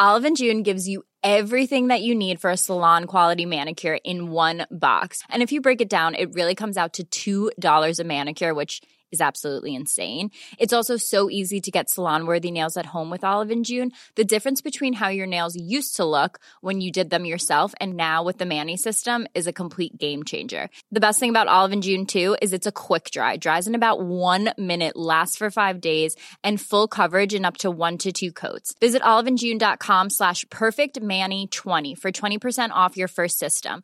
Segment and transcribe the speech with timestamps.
[0.00, 4.66] Olive & June gives you everything that you need for a salon-quality manicure in one
[4.70, 5.22] box.
[5.28, 8.80] And if you break it down, it really comes out to $2 a manicure, which
[9.12, 13.12] is ایب سل سین it's also so easy to get سلان وردی news and home
[13.12, 15.56] what آلوین Jain the difference between have your nose
[15.92, 20.22] silk when you جد دم yourself and نا ودین system is a complete game
[20.30, 20.64] changer
[21.02, 23.68] boosting آلو جیونس اے کھوک جائے dries
[24.08, 26.86] one minute last for five days and full
[27.78, 31.94] ابن آلوین جینڈا خام ساش perfect میٹانی
[32.84, 33.80] of your first system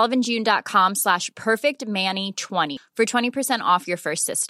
[0.00, 4.49] Olivia جینڈا خام ساش پکٹ می یعنی twenty thirty percent of your first system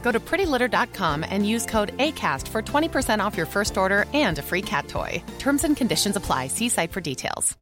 [0.07, 4.47] Go to prettylitter.com and use code ACAST for 20% off your first order and a
[4.53, 5.21] free cat toy.
[5.39, 6.47] Terms and conditions apply.
[6.47, 7.57] See site for details.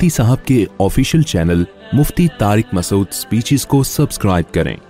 [0.00, 1.62] Mufti Sahab ke official channel
[2.00, 4.84] Mufti Tariq Masood Speeches ko subscribe karein.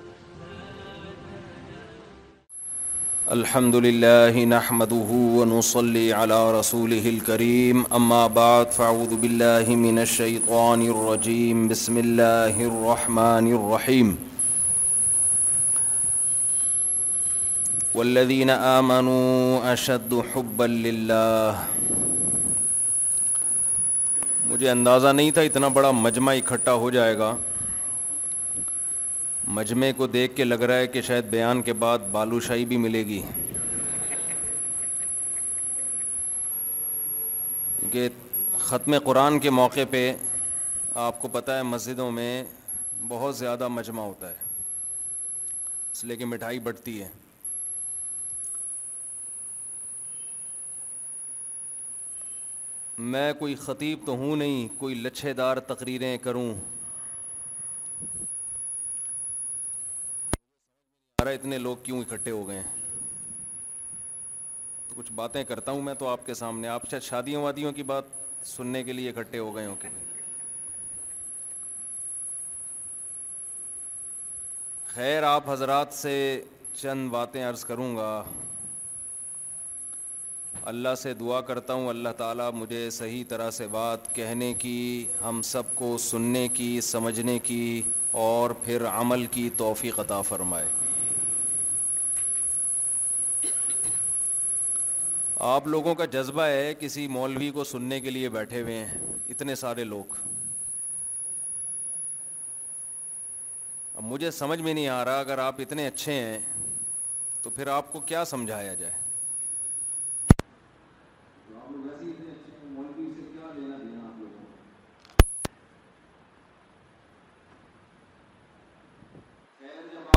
[3.33, 11.99] الحمد لله نحمده ونصلي على رسوله الكريم أما بعد فاعوذ بالله من الشيطان الرجيم بسم
[12.03, 14.15] الله الرحمن الرحيم
[17.99, 21.63] آمنوا اشد حبا للہ
[24.49, 27.35] مجھے اندازہ نہیں تھا اتنا بڑا مجمع اکٹھا ہو جائے گا
[29.59, 32.77] مجمع کو دیکھ کے لگ رہا ہے کہ شاید بیان کے بعد بالو شاہی بھی
[32.77, 33.21] ملے گی
[37.93, 38.09] کہ
[38.69, 40.11] ختم قرآن کے موقع پہ
[41.07, 42.43] آپ کو پتہ ہے مسجدوں میں
[43.09, 44.47] بہت زیادہ مجمع ہوتا ہے
[45.93, 47.09] اس لیے کہ مٹھائی بڑھتی ہے
[52.99, 56.49] میں کوئی خطیب تو ہوں نہیں کوئی لچھے دار تقریریں کروں
[61.35, 62.69] اتنے لوگ کیوں اکٹھے ہو گئے ہیں
[64.89, 67.83] تو کچھ باتیں کرتا ہوں میں تو آپ کے سامنے آپ شاید شادیوں وادیوں کی
[67.93, 68.05] بات
[68.49, 69.89] سننے کے لیے اکٹھے ہو گئے ہوں کہ
[74.95, 76.15] خیر آپ حضرات سے
[76.77, 78.11] چند باتیں عرض کروں گا
[80.71, 84.75] اللہ سے دعا کرتا ہوں اللہ تعالیٰ مجھے صحیح طرح سے بات کہنے کی
[85.23, 87.81] ہم سب کو سننے کی سمجھنے کی
[88.25, 90.67] اور پھر عمل کی توفیق عطا فرمائے
[95.55, 98.99] آپ لوگوں کا جذبہ ہے کسی مولوی کو سننے کے لیے بیٹھے ہوئے ہیں
[99.31, 100.15] اتنے سارے لوگ
[103.95, 106.39] اب مجھے سمجھ میں نہیں آ رہا اگر آپ اتنے اچھے ہیں
[107.43, 108.93] تو پھر آپ کو کیا سمجھایا جائے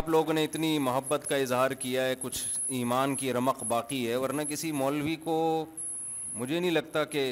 [0.01, 2.37] آپ لوگ نے اتنی محبت کا اظہار کیا ہے کچھ
[2.75, 5.33] ایمان کی رمق باقی ہے ورنہ کسی مولوی کو
[6.35, 7.25] مجھے نہیں لگتا کہ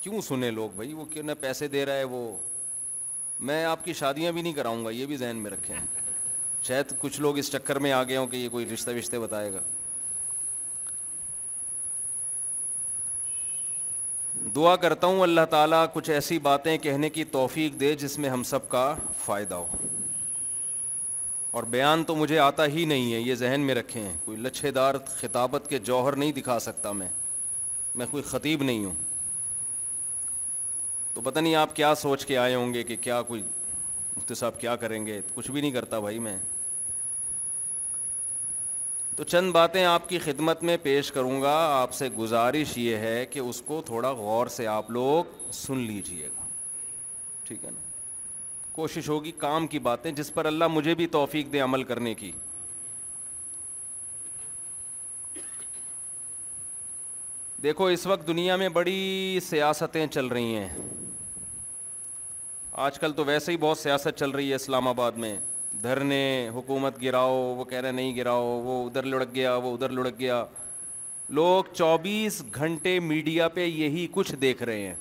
[0.00, 2.20] کیوں سنے لوگ بھائی وہ کیوں نہ پیسے دے رہا ہے وہ
[3.50, 5.74] میں آپ کی شادیاں بھی نہیں کراؤں گا یہ بھی ذہن میں رکھیں
[6.68, 9.52] شاید کچھ لوگ اس چکر میں آ گئے ہوں کہ یہ کوئی رشتہ وشتے بتائے
[9.52, 9.60] گا
[14.56, 18.42] دعا کرتا ہوں اللہ تعالیٰ کچھ ایسی باتیں کہنے کی توفیق دے جس میں ہم
[18.54, 18.94] سب کا
[19.26, 19.86] فائدہ ہو
[21.50, 24.70] اور بیان تو مجھے آتا ہی نہیں ہے یہ ذہن میں رکھے ہیں کوئی لچھے
[24.70, 27.08] دار خطابت کے جوہر نہیں دکھا سکتا میں
[28.00, 28.94] میں کوئی خطیب نہیں ہوں
[31.14, 33.42] تو پتہ نہیں آپ کیا سوچ کے آئے ہوں گے کہ کیا کوئی
[34.16, 36.36] مفتی صاحب کیا کریں گے کچھ بھی نہیں کرتا بھائی میں
[39.16, 43.24] تو چند باتیں آپ کی خدمت میں پیش کروں گا آپ سے گزارش یہ ہے
[43.30, 46.46] کہ اس کو تھوڑا غور سے آپ لوگ سن لیجیے گا
[47.44, 47.86] ٹھیک ہے نا
[48.78, 52.30] کوشش ہوگی کام کی باتیں جس پر اللہ مجھے بھی توفیق دے عمل کرنے کی
[57.62, 60.68] دیکھو اس وقت دنیا میں بڑی سیاستیں چل رہی ہیں
[62.86, 65.34] آج کل تو ویسے ہی بہت سیاست چل رہی ہے اسلام آباد میں
[65.82, 66.20] دھرنے
[66.54, 70.42] حکومت گراؤ وہ کہہ رہے نہیں گراؤ وہ ادھر لڑک گیا وہ ادھر لڑک گیا
[71.40, 74.94] لوگ چوبیس گھنٹے میڈیا پہ یہی کچھ دیکھ رہے ہیں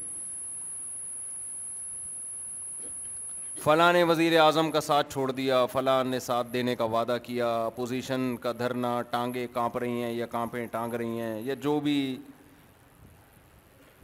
[3.63, 7.48] فلاں نے وزیر اعظم کا ساتھ چھوڑ دیا فلاں نے ساتھ دینے کا وعدہ کیا
[7.65, 11.95] اپوزیشن کا دھرنا ٹانگیں کانپ رہی ہیں یا کانپیں ٹانگ رہی ہیں یا جو بھی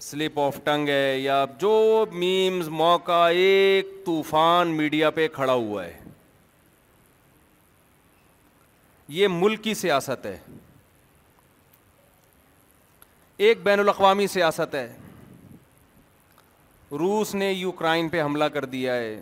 [0.02, 1.72] سلپ آف ٹنگ ہے یا جو
[2.12, 5.98] میمز موقع ایک طوفان میڈیا پہ کھڑا ہوا ہے
[9.20, 10.38] یہ ملک کی سیاست ہے
[13.48, 14.88] ایک بین الاقوامی سیاست ہے
[17.00, 19.22] روس نے یوکرائن پہ حملہ کر دیا ہے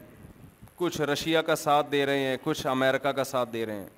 [0.81, 3.89] کچھ رشیا کا ساتھ دے رہے ہیں کچھ امیرکا کا ساتھ دے رہے ہیں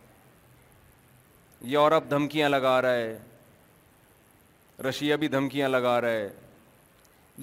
[1.73, 3.17] یورپ دھمکیاں لگا رہا ہے
[4.87, 6.29] رشیا بھی دھمکیاں لگا رہا ہے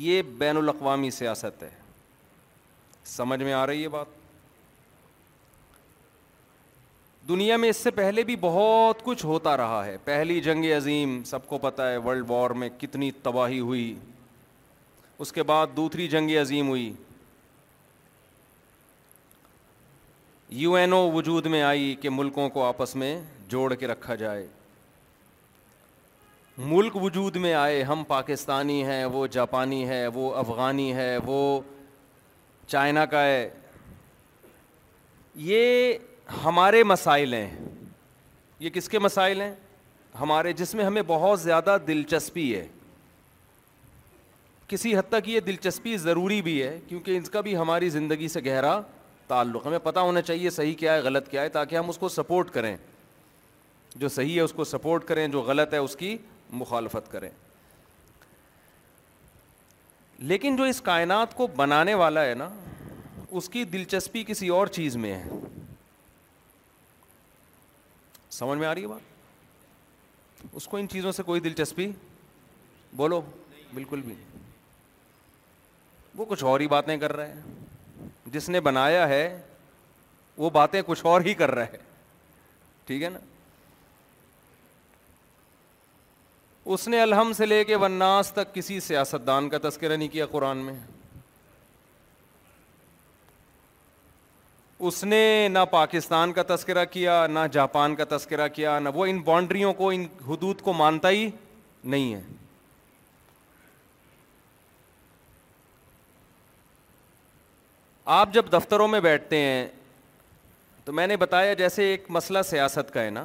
[0.09, 1.69] یہ بین الاقوامی سیاست ہے
[3.17, 4.19] سمجھ میں آ رہی ہے بات
[7.29, 11.47] دنیا میں اس سے پہلے بھی بہت کچھ ہوتا رہا ہے پہلی جنگ عظیم سب
[11.49, 13.95] کو پتا ہے ورلڈ وار میں کتنی تباہی ہوئی
[15.25, 16.93] اس کے بعد دوسری جنگ عظیم ہوئی
[20.59, 23.17] یو این او وجود میں آئی کہ ملکوں کو آپس میں
[23.49, 24.47] جوڑ کے رکھا جائے
[26.59, 31.61] ملک وجود میں آئے ہم پاکستانی ہیں وہ جاپانی ہے وہ افغانی ہے وہ
[32.67, 33.49] چائنا کا ہے
[35.49, 35.93] یہ
[36.45, 37.65] ہمارے مسائل ہیں
[38.61, 39.55] یہ کس کے مسائل ہیں
[40.21, 42.67] ہمارے جس میں ہمیں بہت زیادہ دلچسپی ہے
[44.69, 48.41] کسی حد تک یہ دلچسپی ضروری بھی ہے کیونکہ اس کا بھی ہماری زندگی سے
[48.47, 48.81] گہرا
[49.31, 52.09] تعلق ہمیں پتہ ہونا چاہیے صحیح کیا ہے غلط کیا ہے تاکہ ہم اس کو
[52.19, 52.77] سپورٹ کریں
[54.03, 56.17] جو صحیح ہے اس کو سپورٹ کریں جو غلط ہے اس کی
[56.63, 57.29] مخالفت کریں
[60.33, 62.49] لیکن جو اس کائنات کو بنانے والا ہے نا
[63.39, 65.39] اس کی دلچسپی کسی اور چیز میں ہے
[68.41, 71.91] سمجھ میں آ رہی ہے بات اس کو ان چیزوں سے کوئی دلچسپی
[73.03, 73.21] بولو
[73.75, 74.15] بالکل بھی
[76.21, 77.69] وہ کچھ اور ہی باتیں کر رہے ہیں
[78.33, 79.23] جس نے بنایا ہے
[80.43, 81.79] وہ باتیں کچھ اور ہی کر رہا ہے
[82.87, 83.19] ٹھیک ہے نا
[86.75, 90.27] اس نے الحم سے لے کے وناس تک کسی سیاست دان کا تذکرہ نہیں کیا
[90.35, 90.75] قرآن میں
[94.89, 95.23] اس نے
[95.53, 99.89] نہ پاکستان کا تذکرہ کیا نہ جاپان کا تذکرہ کیا نہ وہ ان باؤنڈریوں کو
[99.97, 101.29] ان حدود کو مانتا ہی
[101.95, 102.21] نہیں ہے
[108.13, 109.67] آپ جب دفتروں میں بیٹھتے ہیں
[110.85, 113.25] تو میں نے بتایا جیسے ایک مسئلہ سیاست کا ہے نا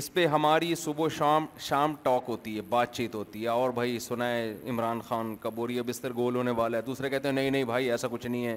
[0.00, 3.70] اس پہ ہماری صبح و شام شام ٹاک ہوتی ہے بات چیت ہوتی ہے اور
[3.78, 7.50] بھائی سنا ہے عمران خان کبوری بستر گول ہونے والا ہے دوسرے کہتے ہیں نہیں
[7.50, 8.56] نہیں بھائی ایسا کچھ نہیں ہے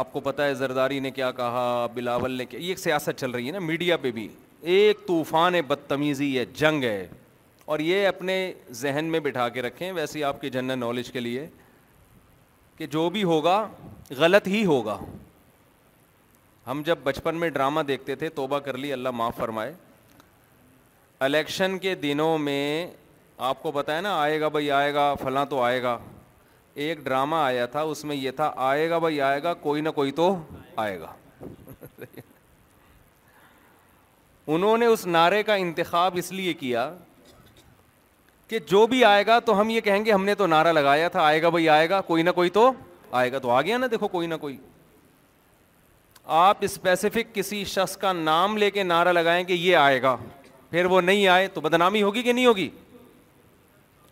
[0.00, 3.30] آپ کو پتہ ہے زرداری نے کیا کہا بلاول نے کیا یہ ایک سیاست چل
[3.30, 4.28] رہی ہے نا میڈیا پہ بھی
[4.74, 7.06] ایک طوفان ہے بدتمیزی ہے جنگ ہے
[7.64, 8.42] اور یہ اپنے
[8.82, 11.46] ذہن میں بٹھا کے رکھیں ویسے آپ کے جنرل نالج کے لیے
[12.80, 13.56] کہ جو بھی ہوگا
[14.18, 14.96] غلط ہی ہوگا
[16.66, 19.72] ہم جب بچپن میں ڈرامہ دیکھتے تھے توبہ کر لی اللہ معاف فرمائے
[21.26, 22.62] الیکشن کے دنوں میں
[23.48, 25.96] آپ کو بتایا نا آئے گا بھائی آئے گا فلاں تو آئے گا
[26.84, 29.88] ایک ڈرامہ آیا تھا اس میں یہ تھا آئے گا بھائی آئے گا کوئی نہ
[29.94, 30.34] کوئی تو
[30.84, 31.12] آئے گا
[34.46, 36.90] انہوں نے اس نعرے کا انتخاب اس لیے کیا
[38.50, 41.08] کہ جو بھی آئے گا تو ہم یہ کہیں گے ہم نے تو نعرہ لگایا
[41.08, 42.70] تھا آئے گا بھائی آئے گا کوئی نہ کوئی تو
[43.20, 44.56] آئے گا تو آ گیا نا دیکھو کوئی نہ کوئی
[46.38, 50.16] آپ اسپیسیفک کسی شخص کا نام لے کے نعرہ لگائیں کہ یہ آئے گا
[50.70, 52.68] پھر وہ نہیں آئے تو بدنامی ہوگی کہ نہیں ہوگی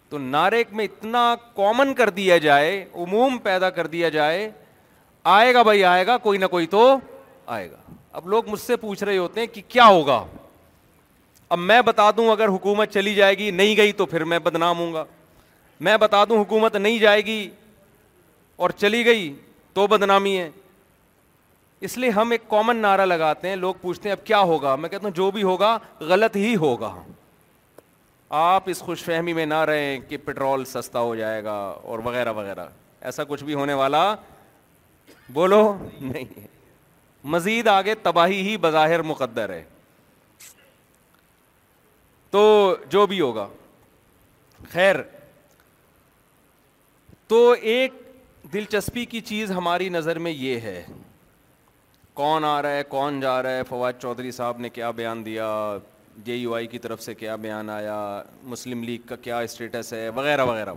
[0.09, 4.50] تو نعرے میں اتنا کامن کر دیا جائے عموم پیدا کر دیا جائے
[5.37, 6.88] آئے گا بھائی آئے گا کوئی نہ کوئی تو
[7.57, 7.76] آئے گا
[8.12, 10.25] اب لوگ مجھ سے پوچھ رہے ہوتے ہیں کہ کیا ہوگا
[11.52, 14.78] اب میں بتا دوں اگر حکومت چلی جائے گی نہیں گئی تو پھر میں بدنام
[14.78, 15.05] ہوں گا
[15.87, 17.49] میں بتا دوں حکومت نہیں جائے گی
[18.64, 19.33] اور چلی گئی
[19.75, 20.50] تو بدنامی ہے
[21.87, 24.88] اس لیے ہم ایک کامن نعرہ لگاتے ہیں لوگ پوچھتے ہیں اب کیا ہوگا میں
[24.88, 26.95] کہتا ہوں جو بھی ہوگا غلط ہی ہوگا
[28.38, 32.33] آپ اس خوش فہمی میں نہ رہیں کہ پٹرول سستا ہو جائے گا اور وغیرہ
[32.38, 32.67] وغیرہ
[33.09, 34.05] ایسا کچھ بھی ہونے والا
[35.33, 35.62] بولو
[36.00, 36.47] نہیں ہے
[37.37, 39.62] مزید آگے تباہی ہی بظاہر مقدر ہے
[42.32, 43.47] تو جو بھی ہوگا
[44.70, 44.97] خیر
[47.28, 47.92] تو ایک
[48.52, 50.82] دلچسپی کی چیز ہماری نظر میں یہ ہے
[52.14, 55.49] کون آ رہا ہے کون جا رہا ہے فواد چودھری صاحب نے کیا بیان دیا
[56.25, 57.97] جے یو آئی کی طرف سے کیا بیان آیا
[58.54, 60.73] مسلم لیگ کا کیا اسٹیٹس ہے وغیرہ وغیرہ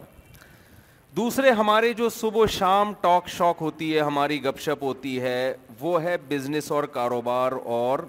[1.15, 5.53] دوسرے ہمارے جو صبح و شام ٹاک شاک ہوتی ہے ہماری گپ شپ ہوتی ہے
[5.79, 7.99] وہ ہے بزنس اور کاروبار اور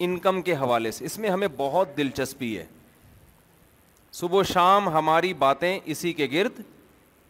[0.00, 2.64] انکم کے حوالے سے اس میں ہمیں بہت دلچسپی ہے
[4.12, 6.60] صبح و شام ہماری باتیں اسی کے گرد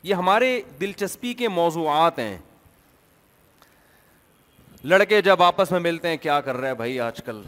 [0.02, 2.36] یہ ہمارے دلچسپی کے موضوعات ہیں
[4.84, 7.40] لڑکے جب آپس میں ملتے ہیں کیا کر رہے ہیں بھائی آج کل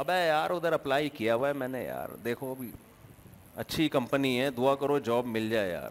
[0.00, 2.70] ابے یار ادھر اپلائی کیا ہوا ہے میں نے یار دیکھو ابھی
[3.62, 5.90] اچھی کمپنی ہے دعا کرو جاب مل جائے یار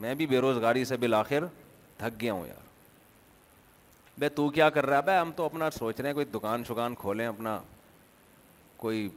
[0.00, 1.44] میں بھی بے روزگاری سے بالآخر
[1.98, 2.66] تھک گیا ہوں یار
[4.18, 6.62] بھائی تو کیا کر رہا ہے بھائی ہم تو اپنا سوچ رہے ہیں کوئی دکان
[6.68, 7.58] شکان کھولیں اپنا
[8.76, 9.08] کوئی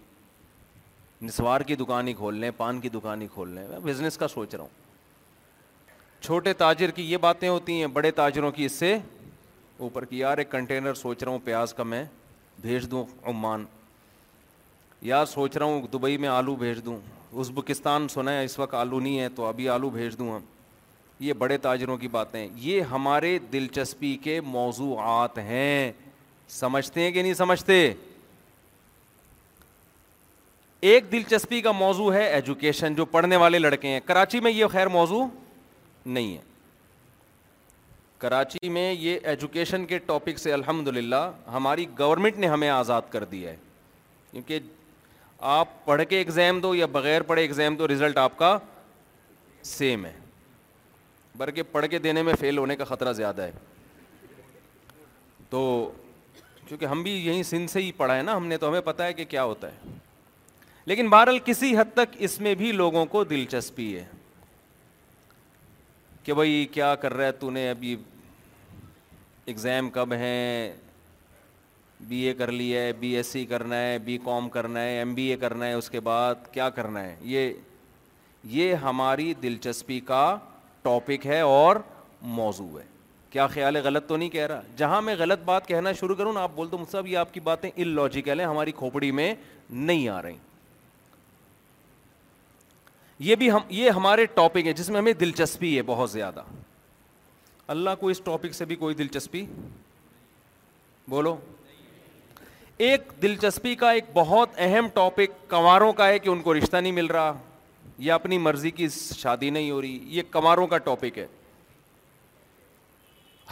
[1.21, 4.27] نسوار کی دکان ہی کھول لیں پان کی دکان ہی کھول لیں میں بزنس کا
[4.27, 8.95] سوچ رہا ہوں چھوٹے تاجر کی یہ باتیں ہوتی ہیں بڑے تاجروں کی اس سے
[9.85, 12.03] اوپر کی یار ایک کنٹینر سوچ رہا ہوں پیاز کا میں
[12.61, 13.65] بھیج دوں عمان
[15.11, 16.97] یار سوچ رہا ہوں دبئی میں آلو بھیج دوں
[17.39, 20.41] ازبکستان سنا ہے اس وقت آلو نہیں ہے تو ابھی آلو بھیج دوں ہم
[21.23, 25.91] یہ بڑے تاجروں کی باتیں یہ ہمارے دلچسپی کے موضوعات ہیں
[26.49, 27.73] سمجھتے ہیں کہ نہیں سمجھتے
[30.93, 34.87] ایک دلچسپی کا موضوع ہے ایجوکیشن جو پڑھنے والے لڑکے ہیں کراچی میں یہ خیر
[34.97, 35.23] موضوع
[36.05, 36.41] نہیں ہے
[38.19, 43.23] کراچی میں یہ ایجوکیشن کے ٹاپک سے الحمد للہ ہماری گورنمنٹ نے ہمیں آزاد کر
[43.31, 43.55] دیا ہے
[44.31, 44.59] کیونکہ
[45.57, 48.57] آپ پڑھ کے ایگزام دو یا بغیر پڑھے ایگزام دو رزلٹ آپ کا
[49.75, 50.13] سیم ہے
[51.37, 53.51] بلکہ پڑھ کے دینے میں فیل ہونے کا خطرہ زیادہ ہے
[55.49, 55.61] تو
[56.69, 59.03] چونکہ ہم بھی یہیں سندھ سے ہی پڑھا ہے نا ہم نے تو ہمیں پتہ
[59.03, 59.89] ہے کہ کیا ہوتا ہے
[60.85, 64.05] لیکن بہرحال کسی حد تک اس میں بھی لوگوں کو دلچسپی ہے
[66.23, 67.95] کہ بھائی کیا کر رہا ہے تو نے ابھی
[69.45, 70.71] ایگزام کب ہیں
[72.07, 75.13] بی اے کر لی ہے بی ایس سی کرنا ہے بی کام کرنا ہے ایم
[75.15, 77.51] بی اے کرنا ہے اس کے بعد کیا کرنا ہے یہ
[78.57, 80.25] یہ ہماری دلچسپی کا
[80.83, 81.75] ٹاپک ہے اور
[82.35, 82.83] موضوع ہے
[83.29, 86.33] کیا خیال ہے غلط تو نہیں کہہ رہا جہاں میں غلط بات کہنا شروع کروں
[86.39, 89.33] آپ بول مجھ یہ آپ کی باتیں ان لوجیکل ہیں ہماری کھوپڑی میں
[89.69, 90.35] نہیں آ رہی
[93.27, 96.43] یہ بھی ہم یہ ہمارے ٹاپک ہے جس میں ہمیں دلچسپی ہے بہت زیادہ
[97.75, 99.45] اللہ کو اس ٹاپک سے بھی کوئی دلچسپی
[101.09, 101.35] بولو
[102.87, 106.91] ایک دلچسپی کا ایک بہت اہم ٹاپک کنواروں کا ہے کہ ان کو رشتہ نہیں
[106.91, 107.33] مل رہا
[108.05, 111.25] یا اپنی مرضی کی شادی نہیں ہو رہی یہ کماروں کا ٹاپک ہے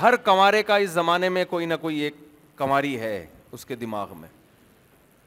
[0.01, 2.13] ہر کمارے کا اس زمانے میں کوئی نہ کوئی ایک
[2.57, 3.13] کماری ہے
[3.57, 4.29] اس کے دماغ میں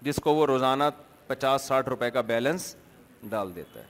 [0.09, 0.85] جس کو وہ روزانہ
[1.27, 2.75] پچاس ساٹھ روپے کا بیلنس
[3.31, 3.85] ڈال دیتا ہے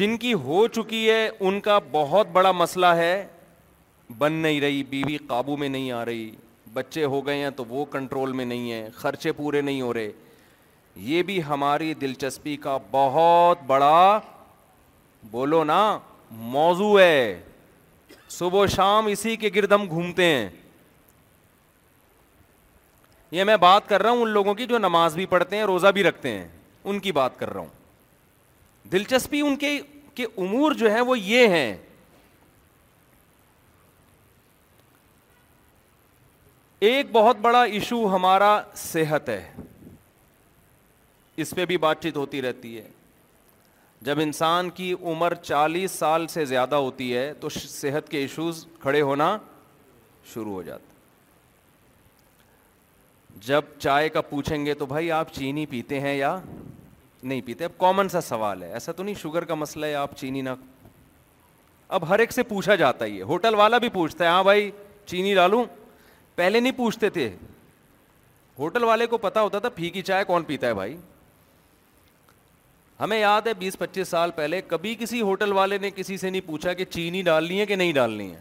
[0.00, 3.14] جن کی ہو چکی ہے ان کا بہت بڑا مسئلہ ہے
[4.18, 6.30] بن نہیں رہی بیوی قابو میں نہیں آ رہی
[6.72, 10.10] بچے ہو گئے ہیں تو وہ کنٹرول میں نہیں ہے خرچے پورے نہیں ہو رہے
[10.96, 14.18] یہ بھی ہماری دلچسپی کا بہت بڑا
[15.30, 15.78] بولو نا
[16.40, 17.40] موضوع ہے
[18.30, 20.48] صبح و شام اسی کے گرد ہم گھومتے ہیں
[23.30, 25.86] یہ میں بات کر رہا ہوں ان لوگوں کی جو نماز بھی پڑھتے ہیں روزہ
[25.94, 26.46] بھی رکھتے ہیں
[26.84, 29.78] ان کی بات کر رہا ہوں دلچسپی ان کے
[30.14, 31.76] کے امور جو ہیں وہ یہ ہیں
[36.90, 39.50] ایک بہت بڑا ایشو ہمارا صحت ہے
[41.42, 42.88] اس پہ بھی بات چیت ہوتی رہتی ہے
[44.02, 49.00] جب انسان کی عمر چالیس سال سے زیادہ ہوتی ہے تو صحت کے ایشوز کھڑے
[49.02, 49.36] ہونا
[50.32, 50.92] شروع ہو جاتا
[53.46, 56.38] جب چائے کا پوچھیں گے تو بھائی آپ چینی پیتے ہیں یا
[57.22, 60.16] نہیں پیتے اب کامن سا سوال ہے ایسا تو نہیں شوگر کا مسئلہ ہے آپ
[60.18, 60.50] چینی نہ
[61.96, 64.70] اب ہر ایک سے پوچھا جاتا ہی ہے ہوٹل والا بھی پوچھتا ہے ہاں بھائی
[65.06, 65.64] چینی ڈالوں
[66.34, 67.28] پہلے نہیں پوچھتے تھے
[68.58, 70.96] ہوٹل والے کو پتا ہوتا تھا پھی کی چائے کون پیتا ہے بھائی
[73.00, 76.46] ہمیں یاد ہے بیس پچیس سال پہلے کبھی کسی ہوٹل والے نے کسی سے نہیں
[76.46, 78.40] پوچھا کہ چینی ڈالنی ہے کہ نہیں ڈالنی ہے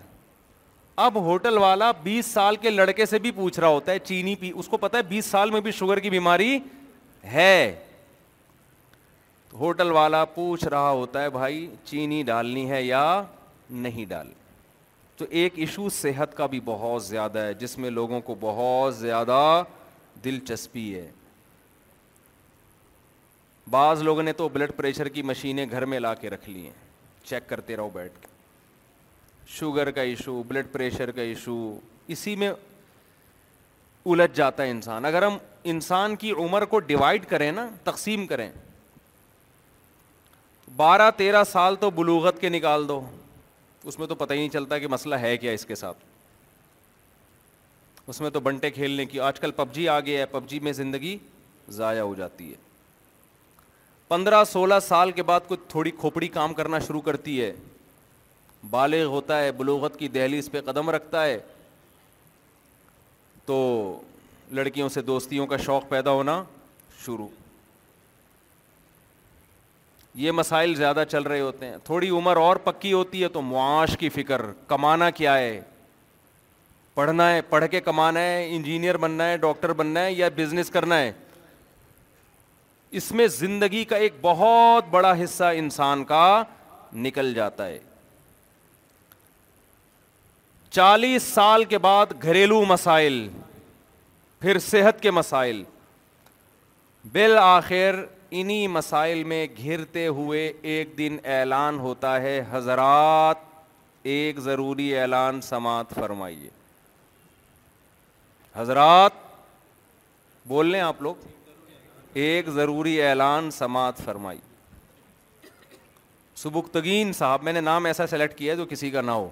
[1.05, 4.51] اب ہوٹل والا بیس سال کے لڑکے سے بھی پوچھ رہا ہوتا ہے چینی پی
[4.55, 6.57] اس کو پتا ہے بیس سال میں بھی شوگر کی بیماری
[7.31, 7.75] ہے
[9.59, 13.01] ہوٹل والا پوچھ رہا ہوتا ہے بھائی چینی ڈالنی ہے یا
[13.69, 14.33] نہیں ڈالنی
[15.17, 19.41] تو ایک ایشو صحت کا بھی بہت زیادہ ہے جس میں لوگوں کو بہت زیادہ
[20.25, 21.09] دلچسپی ہے
[23.69, 26.71] بعض لوگوں نے تو بلڈ پریشر کی مشینیں گھر میں لا کے رکھ لی ہیں
[27.25, 28.27] چیک کرتے رہو بیٹھ کے
[29.57, 31.55] شوگر کا ایشو بلڈ پریشر کا ایشو
[32.13, 32.51] اسی میں
[34.05, 35.37] الجھ جاتا ہے انسان اگر ہم
[35.73, 38.49] انسان کی عمر کو ڈیوائڈ کریں نا تقسیم کریں
[40.75, 43.01] بارہ تیرہ سال تو بلوغت کے نکال دو
[43.83, 45.97] اس میں تو پتہ ہی نہیں چلتا کہ مسئلہ ہے کیا اس کے ساتھ
[48.09, 50.59] اس میں تو بنٹے کھیلنے کی آج کل پب جی آ گیا ہے پب جی
[50.63, 51.17] میں زندگی
[51.73, 52.55] ضائع ہو جاتی ہے
[54.13, 57.51] پندرہ سولہ سال کے بعد کوئی تھوڑی کھوپڑی کام کرنا شروع کرتی ہے
[58.69, 61.39] بالغ ہوتا ہے بلوغت کی دہلی اس پہ قدم رکھتا ہے
[63.45, 63.57] تو
[64.59, 66.41] لڑکیوں سے دوستیوں کا شوق پیدا ہونا
[67.05, 67.27] شروع
[70.25, 73.97] یہ مسائل زیادہ چل رہے ہوتے ہیں تھوڑی عمر اور پکی ہوتی ہے تو معاش
[73.99, 75.59] کی فکر کمانا کیا ہے
[76.93, 80.99] پڑھنا ہے پڑھ کے کمانا ہے انجینئر بننا ہے ڈاکٹر بننا ہے یا بزنس کرنا
[80.99, 81.11] ہے
[82.99, 86.25] اس میں زندگی کا ایک بہت بڑا حصہ انسان کا
[87.05, 87.79] نکل جاتا ہے
[90.77, 93.17] چالیس سال کے بعد گھریلو مسائل
[94.41, 95.63] پھر صحت کے مسائل
[97.13, 97.95] بالآخر
[98.41, 103.37] انہی مسائل میں گھرتے ہوئے ایک دن اعلان ہوتا ہے حضرات
[104.13, 106.49] ایک ضروری اعلان سماعت فرمائیے
[108.55, 109.13] حضرات
[110.47, 111.27] بول لیں آپ لوگ
[112.21, 114.37] ایک ضروری اعلان سماعت فرمائی
[116.37, 119.29] سبکتگین صاحب میں نے نام ایسا سلیکٹ کیا ہے جو کسی کا نہ ہو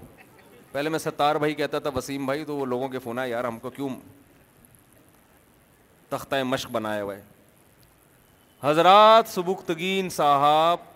[0.72, 3.44] پہلے میں ستار بھائی کہتا تھا وسیم بھائی تو وہ لوگوں کے فون ہے یار
[3.44, 3.90] ہم کو کیوں
[6.10, 7.20] تختہ مشق ہوا ہوئے
[8.64, 10.90] حضرات سبکتگین صاحب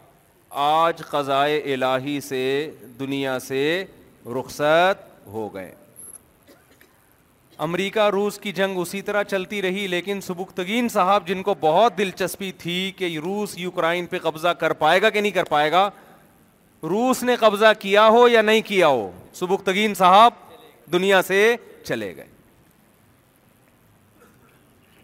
[0.65, 3.61] آج قضائے الہی سے دنیا سے
[4.39, 5.73] رخصت ہو گئے
[7.63, 12.51] امریکہ روس کی جنگ اسی طرح چلتی رہی لیکن سبکتگین صاحب جن کو بہت دلچسپی
[12.59, 15.89] تھی کہ روس یوکرائن پہ قبضہ کر پائے گا کہ نہیں کر پائے گا
[16.89, 20.33] روس نے قبضہ کیا ہو یا نہیں کیا ہو سبکتگین صاحب
[20.93, 22.33] دنیا سے چلے گئے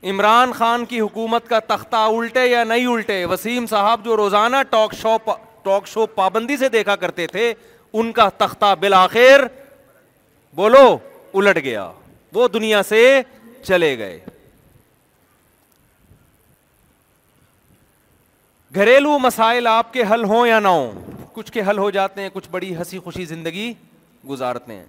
[0.10, 4.94] عمران خان کی حکومت کا تختہ الٹے یا نہیں الٹے وسیم صاحب جو روزانہ ٹاک
[5.02, 5.16] شو
[5.64, 7.54] ٹاک شو پابندی سے دیکھا کرتے تھے
[7.94, 9.46] ان کا تختہ بالآخر
[10.56, 10.98] بولو
[11.40, 11.90] الٹ گیا
[12.34, 13.06] وہ دنیا سے
[13.64, 14.20] چلے گئے
[18.76, 21.02] گھریلو مسائل آپ کے حل ہوں یا نہ ہوں
[21.34, 23.72] کچھ کے حل ہو جاتے ہیں کچھ بڑی ہنسی خوشی زندگی
[24.30, 24.86] گزارتے ہیں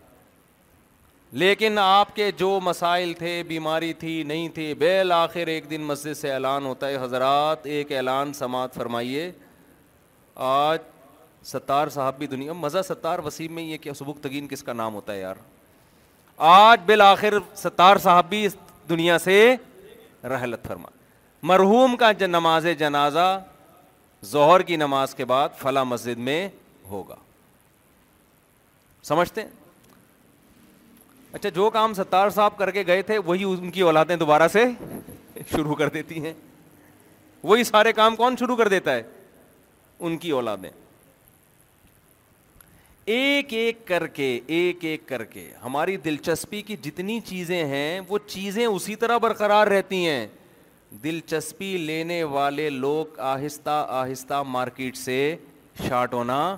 [1.42, 6.14] لیکن آپ کے جو مسائل تھے بیماری تھی نہیں تھی بیل آخر ایک دن مسجد
[6.18, 9.30] سے اعلان ہوتا ہے حضرات ایک اعلان سماعت فرمائیے
[10.48, 10.78] آج
[11.52, 14.94] ستار صاحب بھی دنیا مزہ ستار وسیم میں یہ کیا سبک تگین کس کا نام
[14.94, 15.36] ہوتا ہے یار
[16.38, 18.56] آج بالآخر ستار صاحب بھی اس
[18.88, 19.54] دنیا سے
[20.28, 20.88] رحلت فرما
[21.46, 23.38] مرحوم کا نماز جنازہ
[24.30, 26.48] زہر کی نماز کے بعد فلاں مسجد میں
[26.90, 27.16] ہوگا
[29.04, 29.48] سمجھتے ہیں
[31.32, 34.64] اچھا جو کام ستار صاحب کر کے گئے تھے وہی ان کی اولادیں دوبارہ سے
[35.50, 36.32] شروع کر دیتی ہیں
[37.42, 39.02] وہی سارے کام کون شروع کر دیتا ہے
[40.00, 40.70] ان کی اولادیں
[43.04, 48.18] ایک ایک کر کے ایک ایک کر کے ہماری دلچسپی کی جتنی چیزیں ہیں وہ
[48.26, 50.26] چیزیں اسی طرح برقرار رہتی ہیں
[51.04, 55.34] دلچسپی لینے والے لوگ آہستہ آہستہ مارکیٹ سے
[55.88, 56.56] شارٹ ہونا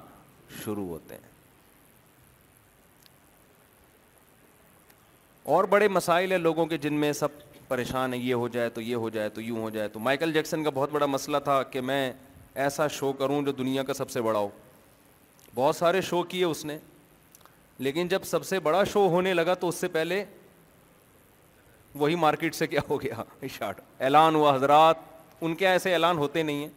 [0.65, 1.33] شروع ہوتے ہیں
[5.55, 7.31] اور بڑے مسائل ہیں لوگوں کے جن میں سب
[7.69, 10.33] پریشان ہیں یہ ہو جائے تو یہ ہو جائے تو یوں ہو جائے تو مائیکل
[10.33, 12.11] جیکسن کا بہت بڑا مسئلہ تھا کہ میں
[12.65, 14.49] ایسا شو کروں جو دنیا کا سب سے بڑا ہو
[15.55, 16.79] بہت سارے شو کیے اس نے
[17.79, 20.25] لیکن جب سب سے بڑا شو ہونے لگا تو اس سے پہلے
[21.99, 23.23] وہی مارکیٹ سے کیا ہو گیا
[23.59, 24.97] شارٹ اعلان ہوا حضرات
[25.41, 26.69] ان کے ایسے اعلان ہوتے نہیں ہیں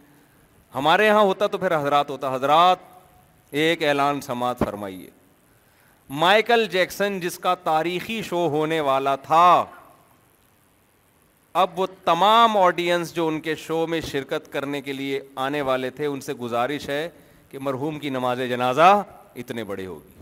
[0.75, 2.79] ہمارے یہاں ہوتا تو پھر حضرات ہوتا حضرات
[3.61, 5.09] ایک اعلان سماعت فرمائیے
[6.23, 9.47] مائیکل جیکسن جس کا تاریخی شو ہونے والا تھا
[11.61, 15.89] اب وہ تمام آڈینس جو ان کے شو میں شرکت کرنے کے لیے آنے والے
[15.99, 17.07] تھے ان سے گزارش ہے
[17.49, 18.91] کہ مرحوم کی نماز جنازہ
[19.41, 20.15] اتنے بڑے ہوگی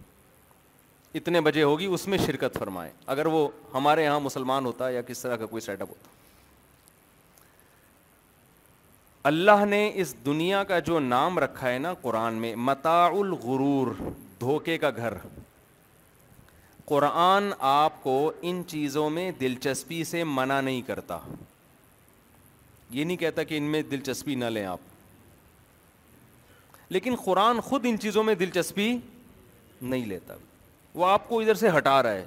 [1.18, 5.22] اتنے بجے ہوگی اس میں شرکت فرمائے اگر وہ ہمارے یہاں مسلمان ہوتا یا کس
[5.22, 6.10] طرح کا کوئی سیٹ اپ ہوتا
[9.28, 13.94] اللہ نے اس دنیا کا جو نام رکھا ہے نا قرآن میں متاع الغرور
[14.40, 15.14] دھوکے کا گھر
[16.90, 18.16] قرآن آپ کو
[18.50, 21.18] ان چیزوں میں دلچسپی سے منع نہیں کرتا
[22.98, 24.80] یہ نہیں کہتا کہ ان میں دلچسپی نہ لیں آپ
[26.89, 28.95] لیکن قرآن خود ان چیزوں میں دلچسپی
[29.82, 30.34] نہیں لیتا
[30.95, 32.26] وہ آپ کو ادھر سے ہٹا رہا ہے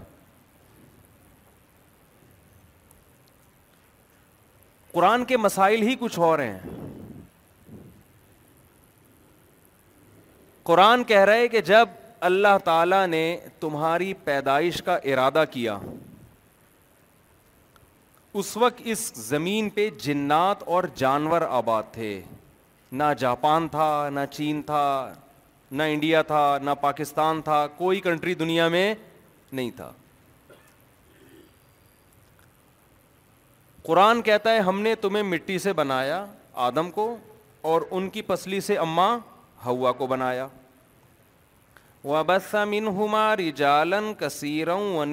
[4.93, 6.59] قرآن کے مسائل ہی کچھ اور ہیں
[10.63, 11.89] قرآن کہہ رہے کہ جب
[12.29, 13.23] اللہ تعالیٰ نے
[13.61, 15.79] تمہاری پیدائش کا ارادہ کیا
[18.41, 22.21] اس وقت اس زمین پہ جنات اور جانور آباد تھے
[22.93, 25.13] نہ جاپان تھا نہ چین تھا
[25.71, 28.95] نہ انڈیا تھا نہ پاکستان تھا کوئی کنٹری دنیا میں
[29.53, 29.91] نہیں تھا
[33.85, 36.25] قرآن کہتا ہے ہم نے تمہیں مٹی سے بنایا
[36.69, 37.15] آدم کو
[37.69, 39.17] اور ان کی پسلی سے اماں
[39.67, 40.47] ہوا کو بنایا
[42.05, 42.55] وبس
[42.99, 45.05] ہما رجالن کثیروں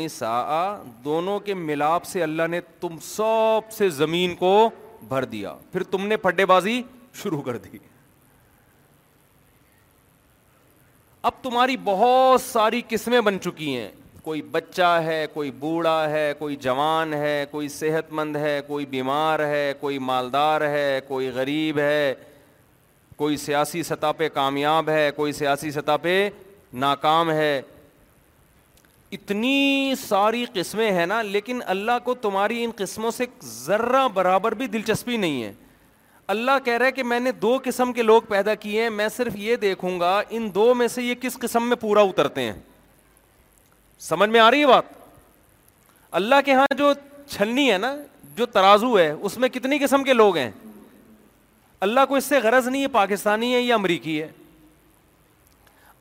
[1.03, 4.69] دونوں کے ملاپ سے اللہ نے تم سب سے زمین کو
[5.07, 6.81] بھر دیا پھر تم نے پڈے بازی
[7.21, 7.77] شروع کر دی
[11.27, 13.89] اب تمہاری بہت ساری قسمیں بن چکی ہیں
[14.23, 19.39] کوئی بچہ ہے کوئی بوڑھا ہے کوئی جوان ہے کوئی صحت مند ہے کوئی بیمار
[19.47, 22.13] ہے کوئی مالدار ہے کوئی غریب ہے
[23.15, 26.15] کوئی سیاسی سطح پہ کامیاب ہے کوئی سیاسی سطح پہ
[26.85, 27.53] ناکام ہے
[29.17, 33.25] اتنی ساری قسمیں ہیں نا لیکن اللہ کو تمہاری ان قسموں سے
[33.65, 35.53] ذرہ برابر بھی دلچسپی نہیں ہے
[36.33, 39.07] اللہ کہہ رہا ہے کہ میں نے دو قسم کے لوگ پیدا کیے ہیں میں
[39.15, 42.53] صرف یہ دیکھوں گا ان دو میں سے یہ کس قسم میں پورا اترتے ہیں
[44.07, 44.83] سمجھ میں آ رہی ہے بات
[46.21, 46.91] اللہ کے ہاں جو
[47.31, 47.93] چھلنی ہے نا
[48.35, 50.49] جو ترازو ہے اس میں کتنی قسم کے لوگ ہیں
[51.85, 54.27] اللہ کو اس سے غرض نہیں ہے پاکستانی ہے یا امریکی ہے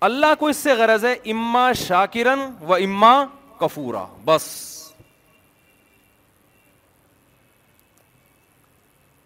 [0.08, 3.16] اللہ کو اس سے غرض ہے اما شاکرن و اما
[3.60, 4.48] کفورا بس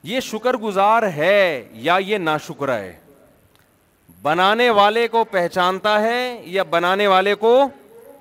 [0.02, 2.94] یہ شکر گزار ہے یا یہ نا شکر ہے
[4.22, 7.56] بنانے والے کو پہچانتا ہے یا بنانے والے کو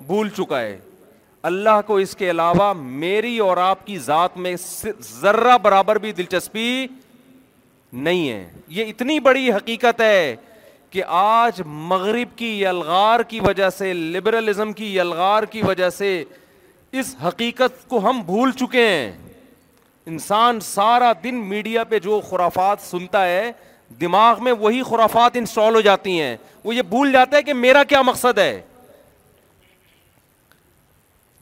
[0.06, 0.76] بھول چکا ہے
[1.50, 4.54] اللہ کو اس کے علاوہ میری اور آپ کی ذات میں
[5.22, 6.86] ذرہ برابر بھی دلچسپی
[7.92, 10.34] نہیں ہے یہ اتنی بڑی حقیقت ہے
[10.90, 16.22] کہ آج مغرب کی یلغار کی وجہ سے لبرلزم کی یلغار کی وجہ سے
[17.00, 19.12] اس حقیقت کو ہم بھول چکے ہیں
[20.08, 23.50] انسان سارا دن میڈیا پہ جو خرافات سنتا ہے
[24.00, 27.82] دماغ میں وہی خرافات انسٹال ہو جاتی ہیں وہ یہ بھول جاتا ہے کہ میرا
[27.88, 28.52] کیا مقصد ہے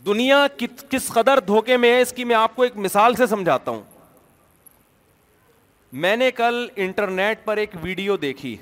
[0.06, 0.46] دنیا
[0.90, 3.82] کس قدر دھوکے میں ہے اس کی میں آپ کو ایک مثال سے سمجھاتا ہوں
[6.04, 8.56] میں نے کل انٹرنیٹ پر ایک ویڈیو دیکھی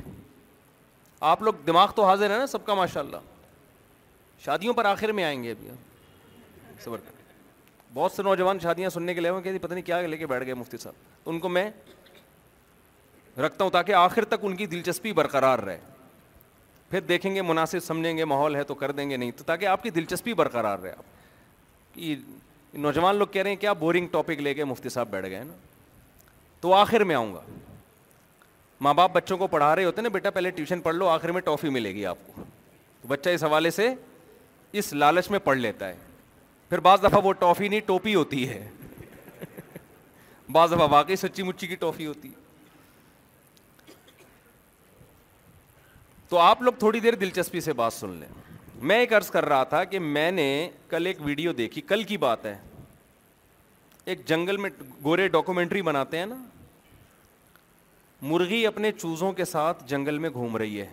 [1.33, 3.25] آپ لوگ دماغ تو حاضر ہیں نا سب کا ماشاء اللہ
[4.45, 7.13] شادیوں پر آخر میں آئیں گے ابھی
[7.95, 10.45] بہت سے نوجوان شادیاں سننے کے لیے ہوں کہ پتہ نہیں کیا لے کے بیٹھ
[10.47, 11.69] گئے مفتی صاحب ان کو میں
[13.45, 15.79] رکھتا ہوں تاکہ آخر تک ان کی دلچسپی برقرار رہے
[16.91, 19.67] پھر دیکھیں گے مناسب سمجھیں گے ماحول ہے تو کر دیں گے نہیں تو تاکہ
[19.67, 22.15] آپ کی دلچسپی برقرار رہے آپ کہ
[22.85, 25.55] نوجوان لوگ کہہ رہے ہیں کیا بورنگ ٹاپک لے کے مفتی صاحب بیٹھ گئے نا
[26.61, 27.41] تو آخر میں آؤں گا
[28.81, 31.33] ماں باپ بچوں کو پڑھا رہے ہوتے ہیں نا بیٹا پہلے ٹیوشن پڑھ لو آخر
[31.33, 32.43] میں ٹافی ملے گی آپ کو
[33.09, 33.89] بچہ اس حوالے سے
[34.83, 35.97] اس لالچ میں پڑھ لیتا ہے
[36.75, 38.63] پھر بعض دفعہ وہ ٹافی نہیں ٹوپی ہوتی ہے
[40.53, 42.75] بعض دفعہ واقعی سچی مچی کی ٹافی ہوتی ہے
[46.29, 48.29] تو آپ لوگ تھوڑی دیر دلچسپی سے بات سن لیں
[48.91, 50.49] میں ایک عرض کر رہا تھا کہ میں نے
[50.91, 52.57] کل ایک ویڈیو دیکھی کل کی بات ہے
[54.05, 54.71] ایک جنگل میں
[55.05, 56.37] گورے ڈاکومنٹری بناتے ہیں نا
[58.23, 60.89] مرغی اپنے چوزوں کے ساتھ جنگل میں گھوم رہی ہے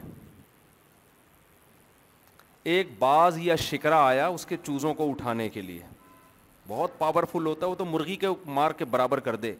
[2.69, 5.81] ایک باز یا شکرا آیا اس کے چوزوں کو اٹھانے کے لیے
[6.67, 9.53] بہت پاورفل ہوتا ہے وہ تو مرغی کے مار کے برابر کر دے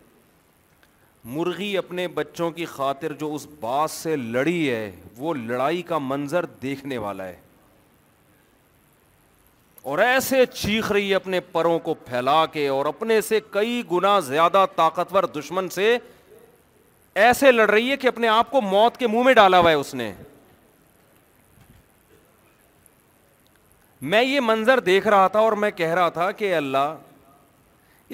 [1.36, 6.46] مرغی اپنے بچوں کی خاطر جو اس باز سے لڑی ہے وہ لڑائی کا منظر
[6.62, 7.36] دیکھنے والا ہے
[9.90, 14.20] اور ایسے چیخ رہی ہے اپنے پروں کو پھیلا کے اور اپنے سے کئی گنا
[14.26, 15.98] زیادہ طاقتور دشمن سے
[17.28, 19.76] ایسے لڑ رہی ہے کہ اپنے آپ کو موت کے منہ میں ڈالا ہوا ہے
[19.76, 20.12] اس نے
[24.02, 26.94] میں یہ منظر دیکھ رہا تھا اور میں کہہ رہا تھا کہ اللہ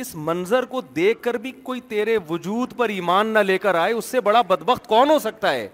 [0.03, 3.93] اس منظر کو دیکھ کر بھی کوئی تیرے وجود پر ایمان نہ لے کر آئے
[3.93, 5.67] اس سے بڑا بدبخت کون ہو سکتا ہے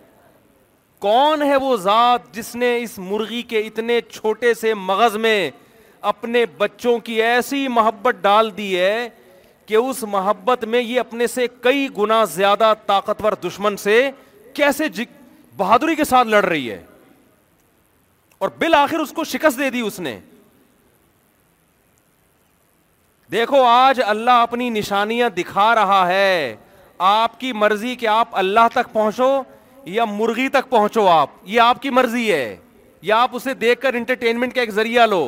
[1.05, 5.49] کون ہے وہ ذات جس نے اس مرغی کے اتنے چھوٹے سے مغز میں
[6.11, 9.07] اپنے بچوں کی ایسی محبت ڈال دی ہے
[9.65, 14.09] کہ اس محبت میں یہ اپنے سے کئی گنا زیادہ طاقتور دشمن سے
[14.53, 15.05] کیسے جی،
[15.57, 16.81] بہادری کے ساتھ لڑ رہی ہے
[18.43, 20.17] اور بالآخر اس کو شکست دے دی اس نے
[23.31, 26.55] دیکھو آج اللہ اپنی نشانیاں دکھا رہا ہے
[27.09, 29.29] آپ کی مرضی کہ آپ اللہ تک پہنچو
[29.95, 32.55] یا مرغی تک پہنچو آپ آپ آپ یہ کی مرضی ہے
[33.11, 35.23] یا اسے دیکھ کر انٹرٹینمنٹ کا ایک ذریعہ لو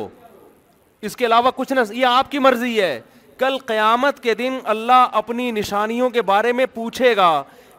[1.08, 2.98] اس کے علاوہ کچھ نہ یہ آپ کی مرضی ہے
[3.38, 7.32] کل قیامت کے دن اللہ اپنی نشانیوں کے بارے میں پوچھے گا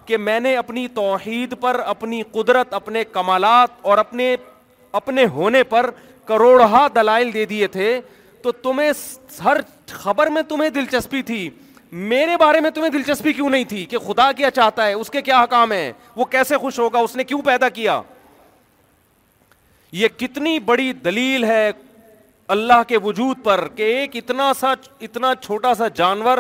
[0.06, 4.36] کہ میں نے اپنی توحید پر اپنی قدرت اپنے کمالات اور اپنے
[5.00, 5.90] اپنے ہونے پر
[6.26, 8.00] کروڑہ دلائل دے دیے تھے
[8.42, 8.92] تو تمہیں
[9.44, 9.58] ہر
[9.92, 11.50] خبر میں تمہیں دلچسپی تھی
[11.92, 15.22] میرے بارے میں تمہیں دلچسپی کیوں نہیں تھی کہ خدا کیا چاہتا ہے اس کے
[15.22, 18.02] کیا حکام ہیں وہ کیسے خوش ہوگا اس نے کیوں پیدا کیا
[19.92, 21.70] یہ کتنی بڑی دلیل ہے
[22.56, 24.16] اللہ کے وجود پر کہ ایک
[25.04, 26.38] اتنا چھوٹا سا جانور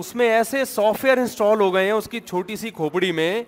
[0.00, 3.42] اس میں ایسے سافٹ ویئر انسٹال ہو گئے ہیں اس کی چھوٹی سی کھوپڑی میں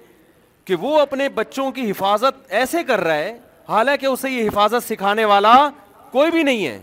[0.65, 3.37] کہ وہ اپنے بچوں کی حفاظت ایسے کر رہا ہے
[3.69, 5.55] حالانکہ اسے یہ حفاظت سکھانے والا
[6.13, 6.81] کوئی بھی نہیں ہے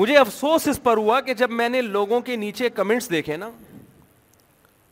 [0.00, 3.48] مجھے افسوس اس پر ہوا کہ جب میں نے لوگوں کے نیچے کمنٹس دیکھے نا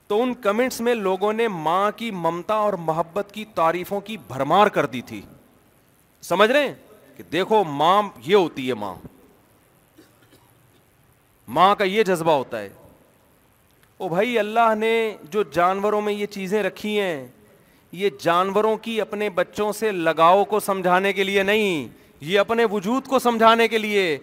[0.09, 4.67] تو ان کمنٹس میں لوگوں نے ماں کی ممتا اور محبت کی تعریفوں کی بھرمار
[4.77, 5.21] کر دی تھی
[6.29, 6.75] سمجھ رہے ہیں
[7.17, 8.95] کہ دیکھو ماں یہ ہوتی ہے ماں
[11.59, 12.69] ماں کا یہ جذبہ ہوتا ہے
[14.03, 14.93] او بھائی اللہ نے
[15.31, 17.27] جو جانوروں میں یہ چیزیں رکھی ہیں
[17.93, 21.87] یہ جانوروں کی اپنے بچوں سے لگاؤ کو سمجھانے کے لیے نہیں
[22.25, 24.17] یہ اپنے وجود کو سمجھانے کے لیے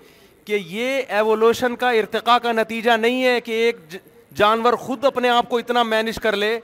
[0.45, 3.80] کہ یہ ایوولوشن کا ارتقاء کا نتیجہ نہیں ہے کہ ایک
[4.36, 6.58] جانور خود اپنے آپ کو اتنا مینج کر لے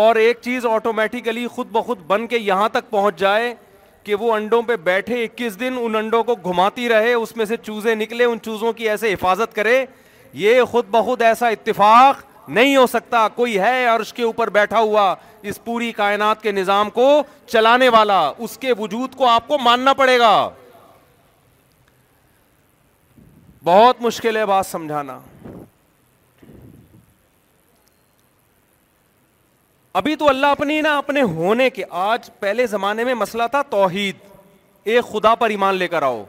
[0.00, 3.54] اور ایک چیز آٹومیٹیکلی خود بخود بن کے یہاں تک پہنچ جائے
[4.04, 7.56] کہ وہ انڈوں پہ بیٹھے اکیس دن ان انڈوں کو گھماتی رہے اس میں سے
[7.62, 9.84] چوزے نکلے ان چوزوں کی ایسے حفاظت کرے
[10.44, 15.14] یہ خود بخود ایسا اتفاق نہیں ہو سکتا کوئی ہے اس کے اوپر بیٹھا ہوا
[15.50, 17.08] اس پوری کائنات کے نظام کو
[17.46, 20.32] چلانے والا اس کے وجود کو آپ کو ماننا پڑے گا
[23.64, 25.18] بہت مشکل ہے بات سمجھانا
[29.98, 34.16] ابھی تو اللہ اپنی نا اپنے ہونے کے آج پہلے زمانے میں مسئلہ تھا توحید
[34.92, 36.24] ایک خدا پر ایمان لے کر آؤ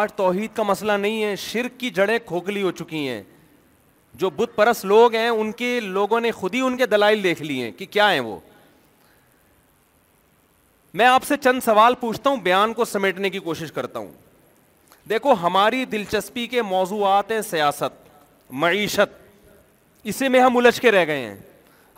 [0.00, 3.22] آج توحید کا مسئلہ نہیں ہے شرک کی جڑیں کھوکھلی ہو چکی ہیں
[4.18, 7.42] جو بت پرست لوگ ہیں ان کے لوگوں نے خود ہی ان کے دلائل دیکھ
[7.42, 8.36] لی ہیں کہ کیا ہیں وہ
[11.00, 14.12] میں آپ سے چند سوال پوچھتا ہوں بیان کو سمیٹنے کی کوشش کرتا ہوں
[15.08, 18.02] دیکھو ہماری دلچسپی کے موضوعات ہیں سیاست
[18.64, 19.22] معیشت
[20.12, 21.34] اسی میں ہم الجھ کے رہ گئے ہیں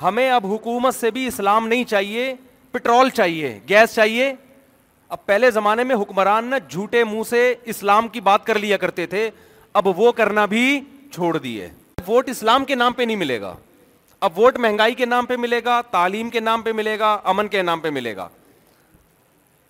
[0.02, 2.35] ہمیں اب حکومت سے بھی اسلام نہیں چاہیے
[2.72, 4.33] پٹرول چاہیے گیس چاہیے
[5.14, 9.07] اب پہلے زمانے میں حکمران نہ جھوٹے منہ سے اسلام کی بات کر لیا کرتے
[9.07, 9.29] تھے
[9.81, 10.81] اب وہ کرنا بھی
[11.14, 11.68] چھوڑ دیے
[12.09, 13.55] ووٹ اسلام کے نام پہ نہیں ملے گا
[14.27, 17.49] اب ووٹ مہنگائی کے نام پہ ملے گا تعلیم کے نام پہ ملے گا امن
[17.49, 18.29] کے نام پہ ملے گا